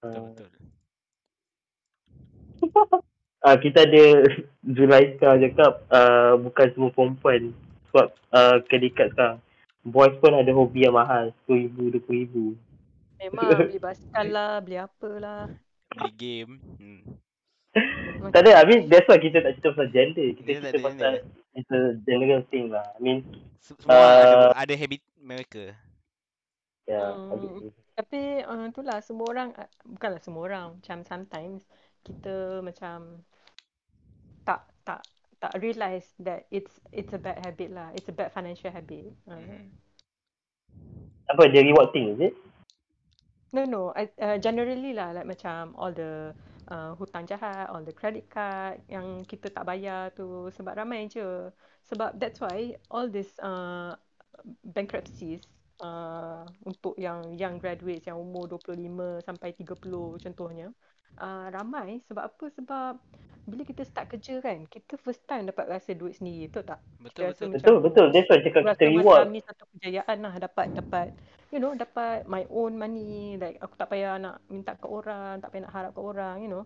Betul 0.02 0.10
Uh, 0.12 0.34
betul. 0.34 0.61
Uh, 2.76 3.58
kita 3.64 3.86
ada 3.88 4.04
Zulaika 4.78 5.38
cakap 5.38 5.84
uh, 5.90 6.38
bukan 6.40 6.68
semua 6.74 6.92
perempuan 6.94 7.52
sebab 7.92 8.08
uh, 8.32 8.58
kedikat 8.72 9.12
sekarang. 9.14 9.40
Boys 9.82 10.14
pun 10.22 10.38
ada 10.38 10.52
hobi 10.54 10.86
yang 10.86 10.94
mahal. 10.94 11.34
RM10,000, 11.50 12.06
RM20,000. 12.06 12.36
Memang 13.22 13.50
beli 13.70 13.82
basikal 13.82 14.28
lah, 14.30 14.54
beli 14.62 14.78
apa 14.78 15.10
lah. 15.18 15.42
Beli 15.98 16.12
game. 16.14 16.54
Hmm. 16.78 17.02
Tak 18.30 18.44
ada, 18.46 18.62
I 18.62 18.66
mean 18.68 18.92
that's 18.92 19.08
why 19.08 19.18
kita 19.18 19.42
tak 19.42 19.58
cerita 19.58 19.74
pasal 19.74 19.90
gender. 19.96 20.28
Kita 20.38 20.48
tak 20.48 20.54
cerita 20.54 20.70
ada 20.70 20.80
pasal 20.86 21.14
it's 21.56 21.72
a 21.72 21.98
general 22.04 22.42
thing 22.52 22.70
lah. 22.70 22.86
I 22.96 23.00
mean, 23.00 23.20
Se- 23.62 23.78
Semua 23.80 23.96
ada, 23.96 24.36
Uh, 24.36 24.52
ada 24.58 24.74
habit 24.76 25.02
mereka. 25.18 25.64
yeah. 26.86 27.16
Hmm. 27.16 27.32
okay. 27.32 27.70
Tapi 27.96 28.22
uh, 28.44 28.66
itulah 28.68 29.00
semua 29.04 29.26
orang 29.30 29.50
uh, 29.56 29.70
bukanlah 29.86 30.22
semua 30.24 30.42
orang 30.48 30.66
macam 30.80 30.98
sometimes 31.06 31.64
kita 32.04 32.60
macam 32.66 33.22
tak 34.44 34.66
tak 34.84 35.02
tak 35.42 35.54
realise 35.58 36.14
that 36.22 36.46
it's 36.54 36.78
it's 36.94 37.14
a 37.14 37.22
bad 37.22 37.42
habit 37.42 37.74
lah. 37.74 37.90
It's 37.98 38.10
a 38.10 38.16
bad 38.16 38.30
financial 38.30 38.70
habit. 38.70 39.10
Uh, 39.26 39.42
Mhm. 39.42 39.62
Apa, 41.32 41.48
dia 41.48 41.64
reward 41.64 41.96
thing, 41.96 42.12
is 42.12 42.20
it? 42.20 42.34
No 43.56 43.64
no, 43.68 43.92
I, 43.96 44.08
uh, 44.20 44.38
generally 44.40 44.96
lah 44.96 45.12
like 45.12 45.28
macam 45.28 45.76
all 45.76 45.92
the 45.92 46.32
uh, 46.72 46.96
hutang 46.96 47.28
jahat, 47.28 47.68
all 47.68 47.84
the 47.84 47.92
credit 47.92 48.32
card 48.32 48.80
yang 48.88 49.28
kita 49.28 49.52
tak 49.52 49.68
bayar 49.68 50.12
tu 50.16 50.48
sebab 50.56 50.76
ramai 50.76 51.12
je. 51.12 51.52
Sebab 51.92 52.16
that's 52.16 52.40
why 52.40 52.76
all 52.88 53.12
this 53.12 53.28
uh, 53.44 53.92
bankruptcies 54.64 55.44
uh, 55.84 56.48
untuk 56.64 56.96
yang 56.96 57.36
young 57.36 57.60
graduates 57.60 58.08
yang 58.08 58.16
umur 58.22 58.48
25 58.48 59.20
sampai 59.26 59.52
30 59.52 60.24
contohnya 60.24 60.72
uh, 61.20 61.48
ramai 61.52 62.00
sebab 62.08 62.24
apa? 62.32 62.46
Sebab 62.56 62.94
bila 63.50 63.66
kita 63.66 63.82
start 63.84 64.06
kerja 64.14 64.38
kan, 64.40 64.70
kita 64.70 64.96
first 65.02 65.26
time 65.26 65.50
dapat 65.50 65.66
rasa 65.66 65.98
duit 65.98 66.16
sendiri, 66.16 66.48
betul 66.48 66.64
tak? 66.64 66.80
Betul 67.02 67.34
Kita 67.34 67.44
betul. 67.44 67.48
Betul, 67.50 67.50
macam, 67.52 67.84
betul. 67.84 68.06
oh, 68.06 68.12
That's 68.14 68.28
why 68.30 68.40
cakap 68.40 68.62
kita 68.78 68.86
reward. 68.88 69.26
ni 69.34 69.42
satu 69.42 69.64
kejayaan 69.76 70.18
lah 70.22 70.34
dapat 70.38 70.66
dapat 70.78 71.08
you 71.52 71.60
know 71.60 71.76
dapat 71.76 72.24
my 72.32 72.48
own 72.50 72.80
money 72.80 73.36
like 73.36 73.60
aku 73.60 73.76
tak 73.76 73.92
payah 73.92 74.16
nak 74.18 74.40
minta 74.48 74.74
ke 74.80 74.88
orang 74.88 75.44
tak 75.44 75.52
payah 75.52 75.68
nak 75.68 75.76
harap 75.76 75.92
ke 75.92 76.02
orang 76.02 76.36
you 76.40 76.48
know 76.48 76.64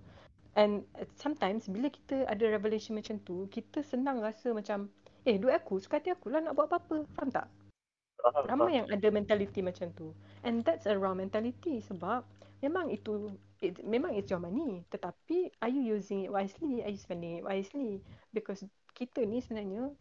and 0.55 0.85
sometimes 1.17 1.65
bila 1.65 1.89
kita 1.89 2.23
ada 2.29 2.45
revelation 2.47 2.93
macam 2.93 3.17
tu 3.25 3.49
kita 3.49 3.81
senang 3.81 4.21
rasa 4.21 4.53
macam 4.53 4.87
eh 5.25 5.41
duit 5.41 5.57
aku 5.57 5.81
suka 5.81 5.97
hati 5.97 6.13
aku 6.13 6.29
lah 6.29 6.39
nak 6.39 6.53
buat 6.53 6.69
apa-apa 6.69 7.01
faham 7.17 7.33
tak 7.33 7.49
ramai 8.45 8.77
yang 8.81 8.87
ada 8.93 9.09
mentality 9.09 9.65
macam 9.65 9.89
tu 9.97 10.13
and 10.45 10.61
that's 10.61 10.85
a 10.85 10.93
wrong 10.93 11.17
mentality 11.17 11.81
sebab 11.81 12.21
memang 12.59 12.87
itu 12.87 13.31
it, 13.59 13.79
memang 13.81 14.11
it's 14.11 14.27
your 14.27 14.39
money 14.39 14.83
tetapi 14.87 15.49
are 15.59 15.67
you 15.67 15.81
using 15.81 16.23
it 16.23 16.29
wisely 16.29 16.79
are 16.81 16.89
you 16.89 16.97
spending 16.97 17.39
it 17.39 17.43
wisely 17.43 17.99
because 18.31 18.63
kita 18.91 19.23
ni 19.23 19.39
sebenarnya 19.39 19.91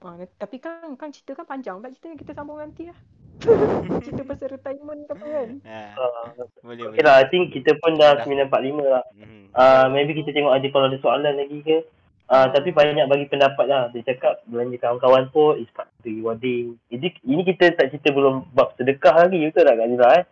uh, 0.00 0.14
tapi 0.36 0.58
kan 0.58 0.94
kan 0.94 1.10
cerita 1.10 1.34
kan 1.34 1.46
panjang 1.46 1.76
pula 1.76 1.90
cerita 1.90 2.16
kita 2.16 2.32
sambung 2.32 2.58
nanti 2.58 2.88
lah 2.88 2.98
cerita 4.02 4.24
pasal 4.24 4.48
retirement 4.50 5.00
ke 5.04 5.12
apa 5.12 5.26
kan 5.26 5.50
Ha, 5.62 5.80
Uh, 5.92 6.24
boleh 6.62 6.88
okay 6.88 6.98
boleh. 6.98 7.04
lah, 7.04 7.14
I 7.20 7.26
think 7.28 7.52
kita 7.52 7.76
pun 7.76 7.94
dah 7.94 8.16
Dah. 8.16 8.24
9.45 8.24 8.80
lah. 8.82 9.04
Mhm. 9.12 9.52
Uh, 9.52 9.86
maybe 9.92 10.12
kita 10.14 10.32
tengok 10.32 10.52
ada 10.52 10.66
kalau 10.66 10.86
ada 10.88 10.98
soalan 10.98 11.34
lagi 11.36 11.60
ke. 11.60 11.78
Uh, 12.26 12.42
Ah. 12.42 12.48
tapi 12.50 12.72
banyak 12.72 13.06
bagi 13.06 13.28
pendapat 13.28 13.66
lah. 13.66 13.82
Dia 13.92 14.02
cakap 14.04 14.40
belanja 14.44 14.80
kawan-kawan 14.80 15.28
pun 15.30 15.60
is 15.60 15.68
part 15.70 15.86
of 15.86 16.00
the 16.00 16.10
rewarding. 16.10 16.74
Ini, 16.88 17.06
ini 17.22 17.42
kita 17.44 17.70
tak 17.72 17.92
cerita 17.92 18.10
belum 18.10 18.50
bab 18.50 18.74
sedekah 18.74 19.14
lagi. 19.14 19.38
Betul 19.38 19.62
tak 19.62 19.76
Kak 19.76 19.86
Zila 19.86 20.08
eh? 20.16 20.24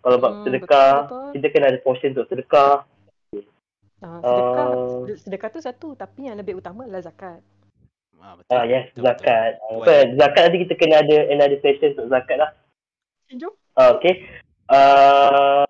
Kalau 0.00 0.16
bab 0.16 0.32
Hmm, 0.32 0.44
sedekah, 0.48 0.92
betul, 1.04 1.04
betul. 1.04 1.30
kita 1.36 1.46
kena 1.52 1.66
ada 1.68 1.80
portion 1.84 2.10
untuk 2.16 2.26
sedekah. 2.32 2.74
uh, 4.00 4.20
sedekah 4.24 4.66
Uh, 4.72 5.16
sedekah 5.20 5.48
tu 5.52 5.60
satu 5.60 5.88
tapi 5.92 6.24
yang 6.24 6.40
lebih 6.40 6.56
utama 6.56 6.88
adalah 6.88 7.04
zakat 7.04 7.44
Ah 8.20 8.36
betul. 8.36 8.52
ah, 8.52 8.64
yes, 8.68 8.84
betul, 8.92 9.04
zakat. 9.08 9.50
Betul. 9.56 9.80
Apa, 9.80 9.92
zakat 10.20 10.40
nanti 10.44 10.58
kita 10.68 10.74
kena 10.76 10.96
ada 11.00 11.16
another 11.32 11.58
session 11.64 11.88
untuk 11.96 12.08
zakat 12.12 12.36
lah. 12.36 12.50
jom 13.32 13.52
Ah, 13.80 13.96
okay. 13.96 14.14
Uh, 14.68 15.64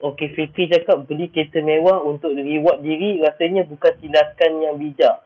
okay, 0.00 0.32
Fikri 0.32 0.72
cakap 0.72 1.04
beli 1.04 1.28
kereta 1.28 1.60
mewah 1.60 2.00
untuk 2.00 2.32
reward 2.32 2.80
diri 2.80 3.20
rasanya 3.20 3.68
bukan 3.68 3.92
tindakan 4.00 4.52
yang 4.64 4.80
bijak. 4.80 5.20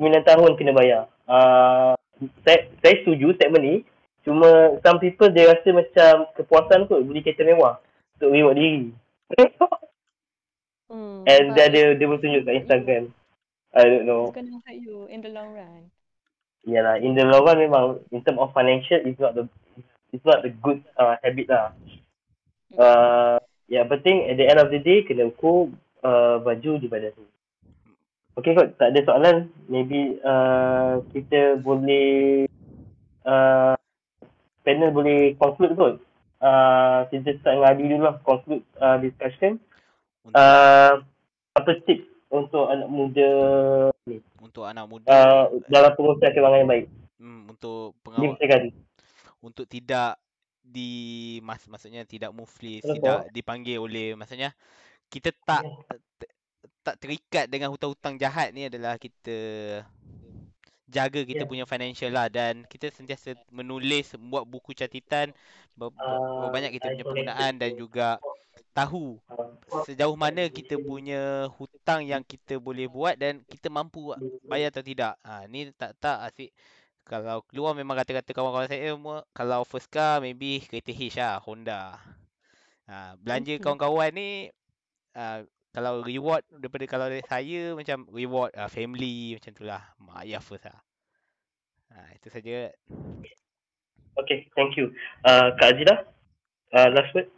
9 0.00 0.10
tahun 0.24 0.56
kena 0.56 0.72
bayar. 0.72 1.02
Uh, 1.28 1.92
saya, 2.48 2.72
saya 2.80 2.94
setuju 3.04 3.36
statement 3.36 3.64
ni. 3.64 3.76
Cuma 4.24 4.80
some 4.80 4.96
people 5.04 5.28
dia 5.28 5.52
rasa 5.52 5.68
macam 5.76 6.24
kepuasan 6.40 6.88
kot 6.88 7.04
beli 7.04 7.20
kereta 7.20 7.44
mewah 7.44 7.84
untuk 8.18 8.30
reward 8.30 8.56
diri. 8.56 8.94
hmm, 10.90 11.26
And 11.26 11.44
dia 11.54 11.64
ada 11.68 11.82
dia 11.98 12.06
pun 12.06 12.18
tunjuk 12.22 12.42
kat 12.46 12.54
Instagram. 12.62 13.04
I 13.74 13.82
don't 13.90 14.06
know. 14.06 14.30
it's 14.30 14.38
gonna 14.38 14.62
hurt 14.62 14.78
you 14.78 15.10
in 15.10 15.18
the 15.18 15.34
long 15.34 15.50
run 15.50 15.90
Yalah, 16.62 17.02
in 17.02 17.18
the 17.18 17.26
long 17.26 17.42
run 17.42 17.58
memang 17.58 17.84
in 18.14 18.22
term 18.22 18.38
of 18.38 18.54
financial 18.54 19.02
it's 19.02 19.18
not 19.18 19.34
the 19.34 19.50
it's 20.14 20.22
not 20.22 20.46
the 20.46 20.54
good 20.62 20.80
uh, 20.94 21.18
habit 21.20 21.50
lah. 21.50 21.74
Uh, 22.78 23.36
yang 23.66 23.90
penting 23.90 24.30
at 24.30 24.38
the 24.38 24.46
end 24.46 24.62
of 24.62 24.70
the 24.70 24.78
day 24.78 25.02
kena 25.02 25.28
ukur 25.28 25.74
uh, 26.06 26.38
baju 26.40 26.72
di 26.78 26.86
badan 26.86 27.12
tu. 27.18 27.26
Okay 28.34 28.50
kot, 28.54 28.74
tak 28.78 28.90
ada 28.94 29.00
soalan. 29.06 29.36
Maybe 29.70 30.18
uh, 30.22 31.02
kita 31.14 31.58
boleh 31.62 32.46
uh, 33.26 33.74
panel 34.66 34.90
boleh 34.90 35.38
conclude 35.38 35.74
kot. 35.78 35.94
Uh, 36.44 37.08
kita 37.08 37.40
start 37.40 37.56
dengan 37.56 37.72
Adi 37.72 37.84
dulu 37.88 38.04
lah 38.04 38.20
conclude 38.20 38.60
uh, 38.76 39.00
discussion. 39.00 39.56
Uh, 40.36 41.00
apa 41.56 41.72
tips 41.88 42.04
untuk 42.28 42.66
anak 42.66 42.88
muda 42.90 43.30
ni 44.04 44.18
Untuk 44.42 44.64
anak 44.66 44.84
muda 44.90 45.08
uh, 45.08 45.44
dalam 45.70 45.92
pengurusan 45.96 46.32
kewangan 46.34 46.60
yang 46.64 46.70
baik? 46.70 46.86
hmm, 47.24 47.40
untuk 47.56 47.96
pengawal 48.04 48.36
untuk 49.44 49.68
tidak 49.68 50.16
di 50.64 51.36
mas 51.44 51.60
maksudnya 51.68 52.08
tidak 52.08 52.32
muflis, 52.32 52.80
Betul. 52.80 52.96
tidak 53.00 53.20
dipanggil 53.32 53.78
oleh 53.84 54.16
maksudnya 54.16 54.56
kita 55.12 55.30
tak 55.44 55.60
t- 56.16 56.32
tak 56.80 56.96
terikat 56.96 57.46
dengan 57.48 57.68
hutang-hutang 57.68 58.16
jahat 58.16 58.52
ni 58.56 58.68
adalah 58.72 58.96
kita 58.96 59.36
jaga 60.96 61.20
kita 61.30 61.42
Ya. 61.44 61.48
punya 61.50 61.64
financial 61.72 62.10
lah 62.16 62.26
dan 62.30 62.62
kita 62.72 62.86
sentiasa 62.94 63.34
menulis 63.58 64.14
buat 64.30 64.44
buku 64.52 64.70
catatan 64.80 65.34
ber- 65.78 65.94
berapa 65.94 66.46
Ah, 66.46 66.52
banyak 66.54 66.70
kita 66.76 66.86
punya 66.94 67.04
penggunaan 67.08 67.52
dan 67.62 67.70
juga 67.82 68.08
tahu 68.76 69.18
Uh, 69.72 69.82
sejauh 69.86 70.14
mana 70.14 70.46
kita 70.58 70.74
punya 70.78 71.50
hutang 71.58 72.00
yang 72.06 72.22
kita 72.22 72.54
boleh 72.60 72.86
buat 72.86 73.14
dan 73.18 73.42
kita 73.52 73.66
mampu 73.72 74.14
bayar 74.50 74.70
atau 74.70 74.84
tidak. 74.84 75.12
Ha, 75.26 75.48
ni 75.50 75.72
tak 75.74 75.96
tak 75.98 76.16
asyik 76.30 76.50
kalau 77.04 77.42
keluar 77.48 77.72
memang 77.76 77.96
kata-kata 78.00 78.30
kawan-kawan 78.36 78.68
saya 78.70 78.94
semua 78.94 79.16
kalau 79.36 79.60
first 79.66 79.88
car 79.90 80.20
maybe 80.24 80.62
kereta 80.68 80.92
H 80.94 81.16
lah, 81.20 81.34
Honda. 81.42 81.98
Ha, 82.88 83.16
belanja 83.16 83.56
kawan-kawan 83.64 84.10
ni 84.12 84.28
uh, 85.16 85.40
kalau 85.74 86.06
reward 86.06 86.46
daripada 86.54 86.86
kalau 86.86 87.06
dari 87.10 87.26
saya 87.26 87.74
macam 87.74 88.06
reward 88.14 88.54
uh, 88.54 88.70
family 88.70 89.34
macam 89.34 89.50
tu 89.50 89.66
lah. 89.66 89.82
Mak 89.98 90.22
ayah 90.22 90.38
first 90.38 90.70
lah. 90.70 90.78
Ha, 91.90 92.14
itu 92.14 92.30
saja. 92.30 92.70
okay, 94.14 94.46
thank 94.54 94.78
you. 94.78 94.94
Uh, 95.26 95.50
Kak 95.58 95.74
Azila, 95.74 96.06
uh, 96.78 96.88
last 96.94 97.10
word? 97.14 97.28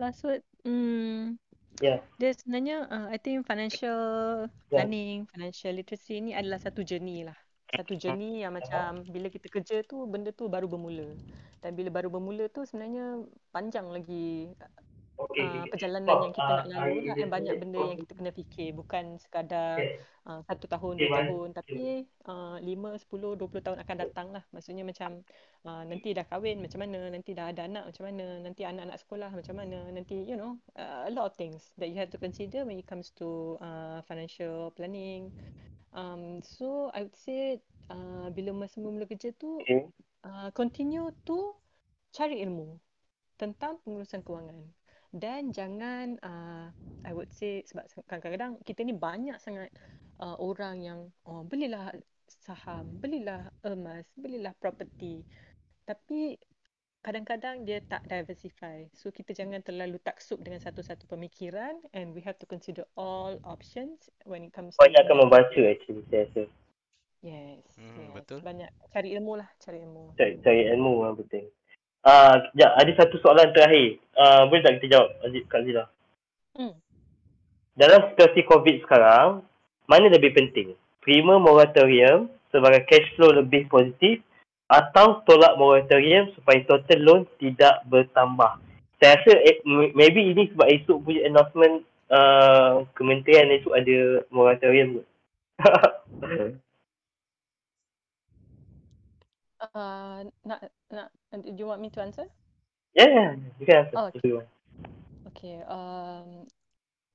Last 0.00 0.20
word, 0.24 0.42
hmm, 0.64 1.36
Ya. 1.80 2.04
dia 2.20 2.32
sebenarnya 2.36 2.84
uh, 2.88 3.08
I 3.08 3.16
think 3.16 3.48
financial 3.48 4.44
planning, 4.68 5.24
financial 5.28 5.72
literacy 5.76 6.20
ni 6.20 6.32
adalah 6.36 6.60
satu 6.60 6.84
journey 6.84 7.24
lah. 7.24 7.36
Satu 7.72 7.96
journey 7.96 8.44
yang 8.44 8.52
macam 8.52 9.04
bila 9.08 9.32
kita 9.32 9.48
kerja 9.48 9.80
tu 9.88 10.04
benda 10.04 10.32
tu 10.32 10.48
baru 10.48 10.68
bermula. 10.68 11.16
Dan 11.64 11.76
bila 11.76 11.88
baru 11.88 12.12
bermula 12.12 12.48
tu 12.52 12.64
sebenarnya 12.68 13.24
panjang 13.52 13.88
lagi 13.88 14.52
Okay. 15.20 15.44
uh, 15.44 15.64
perjalanan 15.68 16.16
yang 16.24 16.32
kita 16.32 16.54
nak 16.64 16.66
lalu 16.72 16.96
lah 17.04 17.16
and 17.20 17.28
banyak 17.28 17.54
benda 17.60 17.76
yang 17.76 17.98
kita 18.00 18.12
kena 18.16 18.32
fikir 18.32 18.68
bukan 18.72 19.04
sekadar 19.20 19.76
uh, 20.24 20.40
satu 20.48 20.64
tahun, 20.64 20.96
dua 20.96 21.28
tahun 21.28 21.48
tapi 21.52 22.08
uh, 22.24 22.56
lima, 22.64 22.96
sepuluh, 22.96 23.36
dua 23.36 23.48
puluh 23.52 23.60
tahun 23.60 23.84
akan 23.84 23.96
datang 24.00 24.28
lah. 24.32 24.40
Maksudnya 24.48 24.80
macam 24.80 25.20
uh, 25.68 25.82
nanti 25.84 26.16
dah 26.16 26.24
kahwin 26.24 26.64
macam 26.64 26.80
mana 26.88 27.12
nanti 27.12 27.36
dah 27.36 27.52
ada 27.52 27.68
anak 27.68 27.84
macam 27.92 28.04
mana 28.08 28.24
nanti 28.40 28.62
anak-anak 28.64 28.96
sekolah 28.96 29.30
macam 29.36 29.54
mana 29.60 29.78
nanti 29.92 30.16
you 30.24 30.40
know 30.40 30.56
uh, 30.80 31.04
a 31.04 31.12
lot 31.12 31.28
of 31.28 31.36
things 31.36 31.68
that 31.76 31.92
you 31.92 32.00
have 32.00 32.08
to 32.08 32.16
consider 32.16 32.64
when 32.64 32.80
it 32.80 32.88
comes 32.88 33.12
to 33.12 33.60
uh, 33.60 34.00
financial 34.08 34.72
planning. 34.72 35.28
Um, 35.92 36.40
so 36.40 36.88
I 36.96 37.04
would 37.04 37.18
say 37.18 37.60
uh, 37.92 38.32
bila 38.32 38.56
masa 38.56 38.80
mula 38.80 39.04
kerja 39.04 39.36
tu 39.36 39.60
Okay. 39.60 39.84
uh, 40.24 40.48
continue 40.56 41.12
to 41.28 41.52
cari 42.16 42.40
ilmu 42.40 42.80
tentang 43.36 43.76
pengurusan 43.84 44.24
kewangan 44.24 44.56
dan 45.10 45.50
jangan 45.50 46.18
uh, 46.22 46.70
I 47.02 47.12
would 47.14 47.30
say 47.34 47.66
sebab 47.66 47.86
kadang-kadang 48.06 48.62
kita 48.62 48.86
ni 48.86 48.94
banyak 48.94 49.38
sangat 49.42 49.74
uh, 50.22 50.38
orang 50.38 50.82
yang 50.82 51.00
oh 51.26 51.42
belilah 51.42 51.90
saham, 52.30 52.86
belilah 53.02 53.50
emas, 53.66 54.06
belilah 54.14 54.54
property. 54.62 55.26
Tapi 55.82 56.38
kadang-kadang 57.00 57.64
dia 57.64 57.80
tak 57.82 58.04
diversify. 58.06 58.84
So 58.92 59.10
kita 59.10 59.32
jangan 59.32 59.64
terlalu 59.64 59.98
taksub 60.04 60.44
dengan 60.44 60.60
satu-satu 60.60 61.08
pemikiran 61.08 61.80
and 61.96 62.12
we 62.12 62.20
have 62.22 62.36
to 62.38 62.46
consider 62.46 62.84
all 62.94 63.40
options 63.42 64.12
when 64.28 64.44
it 64.46 64.52
comes 64.52 64.76
to 64.76 64.84
Banyak 64.84 65.00
akan 65.08 65.16
membaca 65.26 65.60
actually 65.66 66.04
saya 66.12 66.28
rasa. 66.28 66.44
Yes, 67.20 67.60
Hmm, 67.76 68.00
yes. 68.00 68.12
betul. 68.16 68.40
Banyak 68.40 68.70
cari 68.96 69.12
ilmu 69.12 69.36
lah, 69.36 69.48
cari 69.60 69.84
ilmu. 69.84 70.16
Cari, 70.16 70.40
cari 70.40 70.60
ilmu 70.72 71.04
yang 71.04 71.16
penting. 71.20 71.44
Uh, 72.00 72.34
sekejap, 72.48 72.72
ada 72.80 72.92
satu 72.96 73.16
soalan 73.20 73.52
terakhir. 73.52 74.00
Uh, 74.16 74.48
boleh 74.48 74.64
tak 74.64 74.80
kita 74.80 74.96
jawab 74.96 75.08
Aziz, 75.24 75.44
Kak 75.52 75.62
Zila? 75.68 75.84
Hmm. 76.56 76.74
Dalam 77.76 78.00
situasi 78.12 78.40
COVID 78.48 78.76
sekarang, 78.84 79.44
mana 79.84 80.06
lebih 80.08 80.32
penting? 80.32 80.72
Terima 81.04 81.36
moratorium 81.36 82.32
sebagai 82.52 82.84
cash 82.88 83.08
flow 83.16 83.36
lebih 83.36 83.68
positif 83.68 84.20
atau 84.70 85.20
tolak 85.26 85.56
moratorium 85.60 86.30
supaya 86.36 86.60
total 86.64 87.00
loan 87.04 87.22
tidak 87.40 87.84
bertambah? 87.88 88.60
Saya 89.00 89.16
rasa 89.16 89.32
eh, 89.48 89.58
maybe 89.96 90.28
ini 90.32 90.52
sebab 90.52 90.68
esok 90.68 91.08
punya 91.08 91.24
announcement 91.24 91.84
uh, 92.12 92.84
kementerian 92.96 93.48
esok 93.48 93.72
ada 93.76 93.98
moratorium 94.28 95.00
kot. 95.00 95.08
Uh, 99.60 100.24
nak, 100.48 100.72
nak, 100.88 101.12
do 101.44 101.52
you 101.52 101.68
want 101.68 101.80
me 101.80 101.92
to 101.92 102.00
answer? 102.00 102.24
yeah, 102.96 103.06
yeah, 103.06 103.30
you 103.60 103.66
can 103.66 103.76
answer 103.84 103.96
Oh, 103.96 104.10
want. 104.40 104.48
Okay, 105.28 105.60
um, 105.68 106.48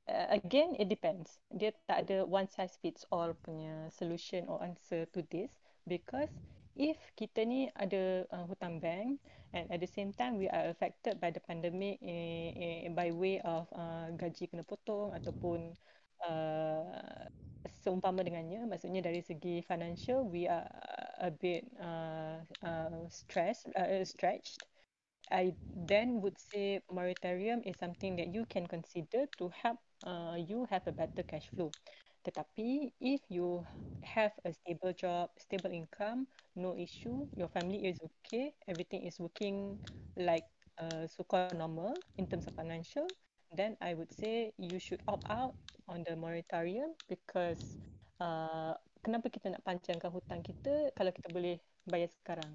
uh, 0.07 0.27
again, 0.29 0.77
it 0.77 0.87
depends. 0.87 1.41
Dia 1.49 1.73
tak 1.89 2.05
ada 2.05 2.23
one 2.23 2.47
size 2.47 2.77
fits 2.79 3.03
all 3.09 3.33
punya 3.43 3.89
solution 3.89 4.45
or 4.45 4.61
answer 4.61 5.09
to 5.09 5.25
this 5.33 5.49
because 5.89 6.29
if 6.77 6.99
kita 7.15 7.43
ni 7.47 7.71
ada 7.73 8.27
uh, 8.29 8.45
hutang 8.45 8.77
bank 8.77 9.17
and 9.55 9.65
at 9.71 9.79
the 9.79 9.87
same 9.89 10.11
time 10.11 10.35
we 10.35 10.51
are 10.51 10.67
affected 10.67 11.17
by 11.23 11.31
the 11.31 11.39
pandemic 11.39 11.97
eh, 12.03 12.51
eh, 12.85 12.91
by 12.91 13.09
way 13.15 13.39
of 13.47 13.65
uh, 13.71 14.11
gaji 14.19 14.51
kena 14.51 14.67
potong 14.67 15.15
ataupun 15.15 15.71
uh, 16.27 17.25
seumpama 17.79 18.21
dengannya 18.21 18.67
maksudnya 18.67 18.99
dari 18.99 19.23
segi 19.23 19.63
financial 19.63 20.27
we 20.27 20.45
are 20.45 20.67
a 21.19 21.31
bit 21.31 21.65
uh, 21.81 22.39
uh, 22.65 23.07
stressed 23.09 23.67
uh, 23.75 24.03
stretched 24.05 24.59
I 25.31 25.55
then 25.73 26.21
would 26.21 26.37
say 26.37 26.81
moratorium 26.91 27.61
is 27.65 27.77
something 27.77 28.15
that 28.17 28.33
you 28.33 28.45
can 28.45 28.67
consider 28.67 29.25
to 29.37 29.49
help 29.49 29.79
uh, 30.03 30.35
you 30.37 30.65
have 30.69 30.85
a 30.87 30.91
better 30.91 31.23
cash 31.23 31.49
flow. 31.55 31.73
Tetapi 32.25 32.93
if 32.99 33.21
you 33.29 33.65
have 34.03 34.33
a 34.45 34.53
stable 34.53 34.93
job, 34.93 35.29
stable 35.37 35.71
income, 35.71 36.27
no 36.55 36.75
issue, 36.77 37.27
your 37.35 37.47
family 37.49 37.85
is 37.87 37.99
okay, 38.01 38.53
everything 38.67 39.03
is 39.03 39.19
working 39.19 39.79
like 40.17 40.45
uh, 40.79 41.07
so-called 41.07 41.45
normal 41.45 41.89
in 42.17 42.17
terms 42.27 42.37
of 42.37 42.43
financial, 42.43 43.03
then 43.51 43.77
I 43.81 43.93
would 43.93 44.11
say 44.11 44.53
you 44.57 44.79
should 44.79 45.01
opt 45.07 45.25
out 45.29 45.55
on 45.87 46.03
the 46.07 46.15
moratorium 46.15 46.95
because 47.07 47.77
uh, 48.19 48.73
kenapa 49.05 49.29
kita 49.29 49.53
nak 49.53 49.61
panjangkan 49.61 50.09
hutang 50.09 50.41
kita 50.41 50.89
kalau 50.97 51.13
kita 51.13 51.29
boleh 51.29 51.61
bayar 51.85 52.09
sekarang? 52.09 52.49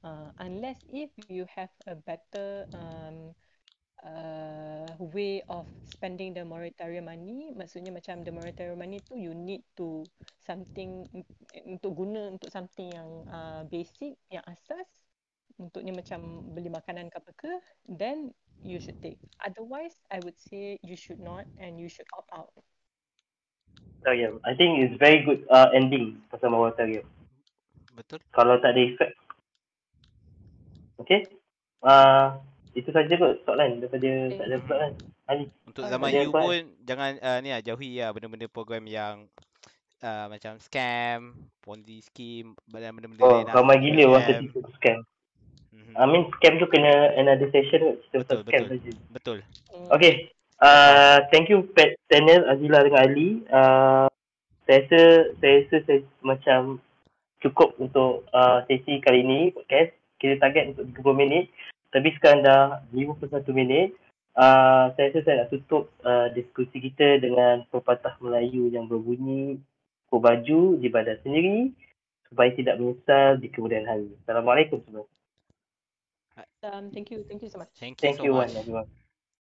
Uh, 0.00 0.32
unless 0.40 0.80
if 0.88 1.12
you 1.28 1.44
have 1.52 1.70
a 1.84 1.92
better 1.94 2.64
um, 2.72 3.36
uh, 4.00 4.88
way 4.98 5.44
of 5.52 5.68
spending 5.92 6.32
the 6.32 6.40
moratorium 6.40 7.12
money, 7.12 7.52
maksudnya 7.52 7.92
macam 7.92 8.24
the 8.24 8.32
moratorium 8.32 8.80
money 8.80 9.04
tu 9.04 9.20
you 9.20 9.36
need 9.36 9.60
to 9.76 10.00
something 10.40 11.04
untuk 11.68 11.92
guna 11.92 12.32
untuk 12.32 12.48
something 12.48 12.88
yang 12.88 13.10
uh, 13.28 13.62
basic, 13.68 14.16
yang 14.32 14.42
asas, 14.48 14.88
untuknya 15.60 15.92
macam 15.92 16.50
beli 16.56 16.72
makanan 16.72 17.12
ke 17.12 17.16
apa 17.20 17.30
ke, 17.36 17.52
then 17.86 18.32
you 18.64 18.80
should 18.80 18.96
take. 19.04 19.20
Otherwise, 19.44 19.94
I 20.08 20.24
would 20.24 20.40
say 20.40 20.80
you 20.80 20.96
should 20.96 21.20
not 21.20 21.44
and 21.60 21.76
you 21.76 21.92
should 21.92 22.08
opt 22.16 22.32
out. 22.32 22.50
Moratorium. 24.02 24.42
I 24.42 24.52
think 24.58 24.82
it's 24.82 24.98
very 24.98 25.22
good 25.22 25.46
uh, 25.46 25.70
ending 25.70 26.18
pasal 26.26 26.50
moratorium. 26.50 27.06
Betul? 27.94 28.18
Kalau 28.34 28.58
tak 28.58 28.74
ada 28.74 28.82
effect. 28.82 29.14
Okay. 30.98 31.22
Uh, 31.82 32.38
itu 32.74 32.90
saja 32.90 33.14
kot 33.14 33.38
soalan 33.44 33.78
daripada 33.78 34.02
Okay. 34.02 34.38
tak 34.38 34.46
ada 34.48 34.56
soalan. 34.66 34.92
Ali. 35.30 35.46
Untuk 35.64 35.86
zaman 35.86 36.08
Ada 36.10 36.18
you 36.18 36.28
apa? 36.28 36.40
pun 36.42 36.58
jangan 36.82 37.10
uh, 37.22 37.38
ni 37.38 37.48
lah 37.54 37.62
jauhi 37.62 38.02
lah 38.02 38.10
benda-benda 38.10 38.50
program 38.50 38.82
yang 38.84 39.30
uh, 40.02 40.26
macam 40.26 40.58
scam, 40.58 41.30
ponzi 41.62 42.02
scheme 42.02 42.58
benda-benda 42.66 43.22
Oh, 43.22 43.38
lain 43.38 43.46
lah. 43.46 43.54
ramai 43.54 43.78
gila 43.78 44.02
orang 44.10 44.18
Scam. 44.18 44.30
tertipu 44.34 44.58
scam. 44.74 44.98
Mhm. 45.72 45.94
I 45.94 46.04
mean 46.04 46.22
scam 46.34 46.58
tu 46.58 46.66
kena 46.66 47.14
another 47.14 47.46
session 47.54 47.80
kot. 47.86 47.96
Cerita 48.02 48.18
pasal 48.18 48.18
Betul, 48.18 48.42
scam 48.42 48.60
betul. 48.60 48.70
saja. 48.74 48.90
Betul. 49.14 49.38
Mm. 49.70 49.88
Okay. 49.94 50.12
Uh, 50.62 51.26
thank 51.34 51.50
you 51.50 51.66
Pat 51.74 51.98
Daniel, 52.06 52.46
Azila 52.46 52.86
dengan 52.86 53.02
Ali. 53.02 53.42
Uh, 53.50 54.06
saya 54.62 54.86
rasa, 54.86 55.02
saya 55.42 55.54
rasa 55.66 55.76
saya 55.90 55.98
macam 56.22 56.78
cukup 57.42 57.74
untuk 57.82 58.22
uh, 58.30 58.62
sesi 58.70 59.02
kali 59.02 59.26
ini 59.26 59.50
podcast. 59.50 59.90
Kita 60.22 60.38
target 60.38 60.78
untuk 60.78 61.02
30 61.02 61.18
minit. 61.18 61.50
Tapi 61.90 62.14
sekarang 62.14 62.46
dah 62.46 62.78
51 62.94 63.42
minit. 63.50 63.90
Uh, 64.38 64.94
saya 64.94 65.10
rasa 65.10 65.20
saya 65.26 65.34
nak 65.42 65.50
tutup 65.50 65.90
uh, 66.06 66.30
diskusi 66.30 66.78
kita 66.78 67.18
dengan 67.18 67.66
pepatah 67.74 68.14
Melayu 68.22 68.70
yang 68.70 68.86
berbunyi 68.86 69.58
Kau 70.12 70.20
baju 70.20 70.76
di 70.76 70.92
badan 70.92 71.16
sendiri 71.24 71.72
supaya 72.28 72.52
tidak 72.52 72.76
menyesal 72.76 73.40
di 73.40 73.48
kemudian 73.48 73.88
hari. 73.88 74.12
Assalamualaikum 74.22 74.84
semua. 74.84 75.08
Um, 76.62 76.92
thank 76.92 77.08
you, 77.08 77.24
thank 77.24 77.40
you 77.40 77.48
so 77.48 77.56
much. 77.56 77.72
Thank 77.80 77.98
you 77.98 78.12
Thank 78.12 78.20
so 78.20 78.28
you 78.28 78.36
much. 78.36 78.52
one 78.52 78.60
everyone. 78.60 79.01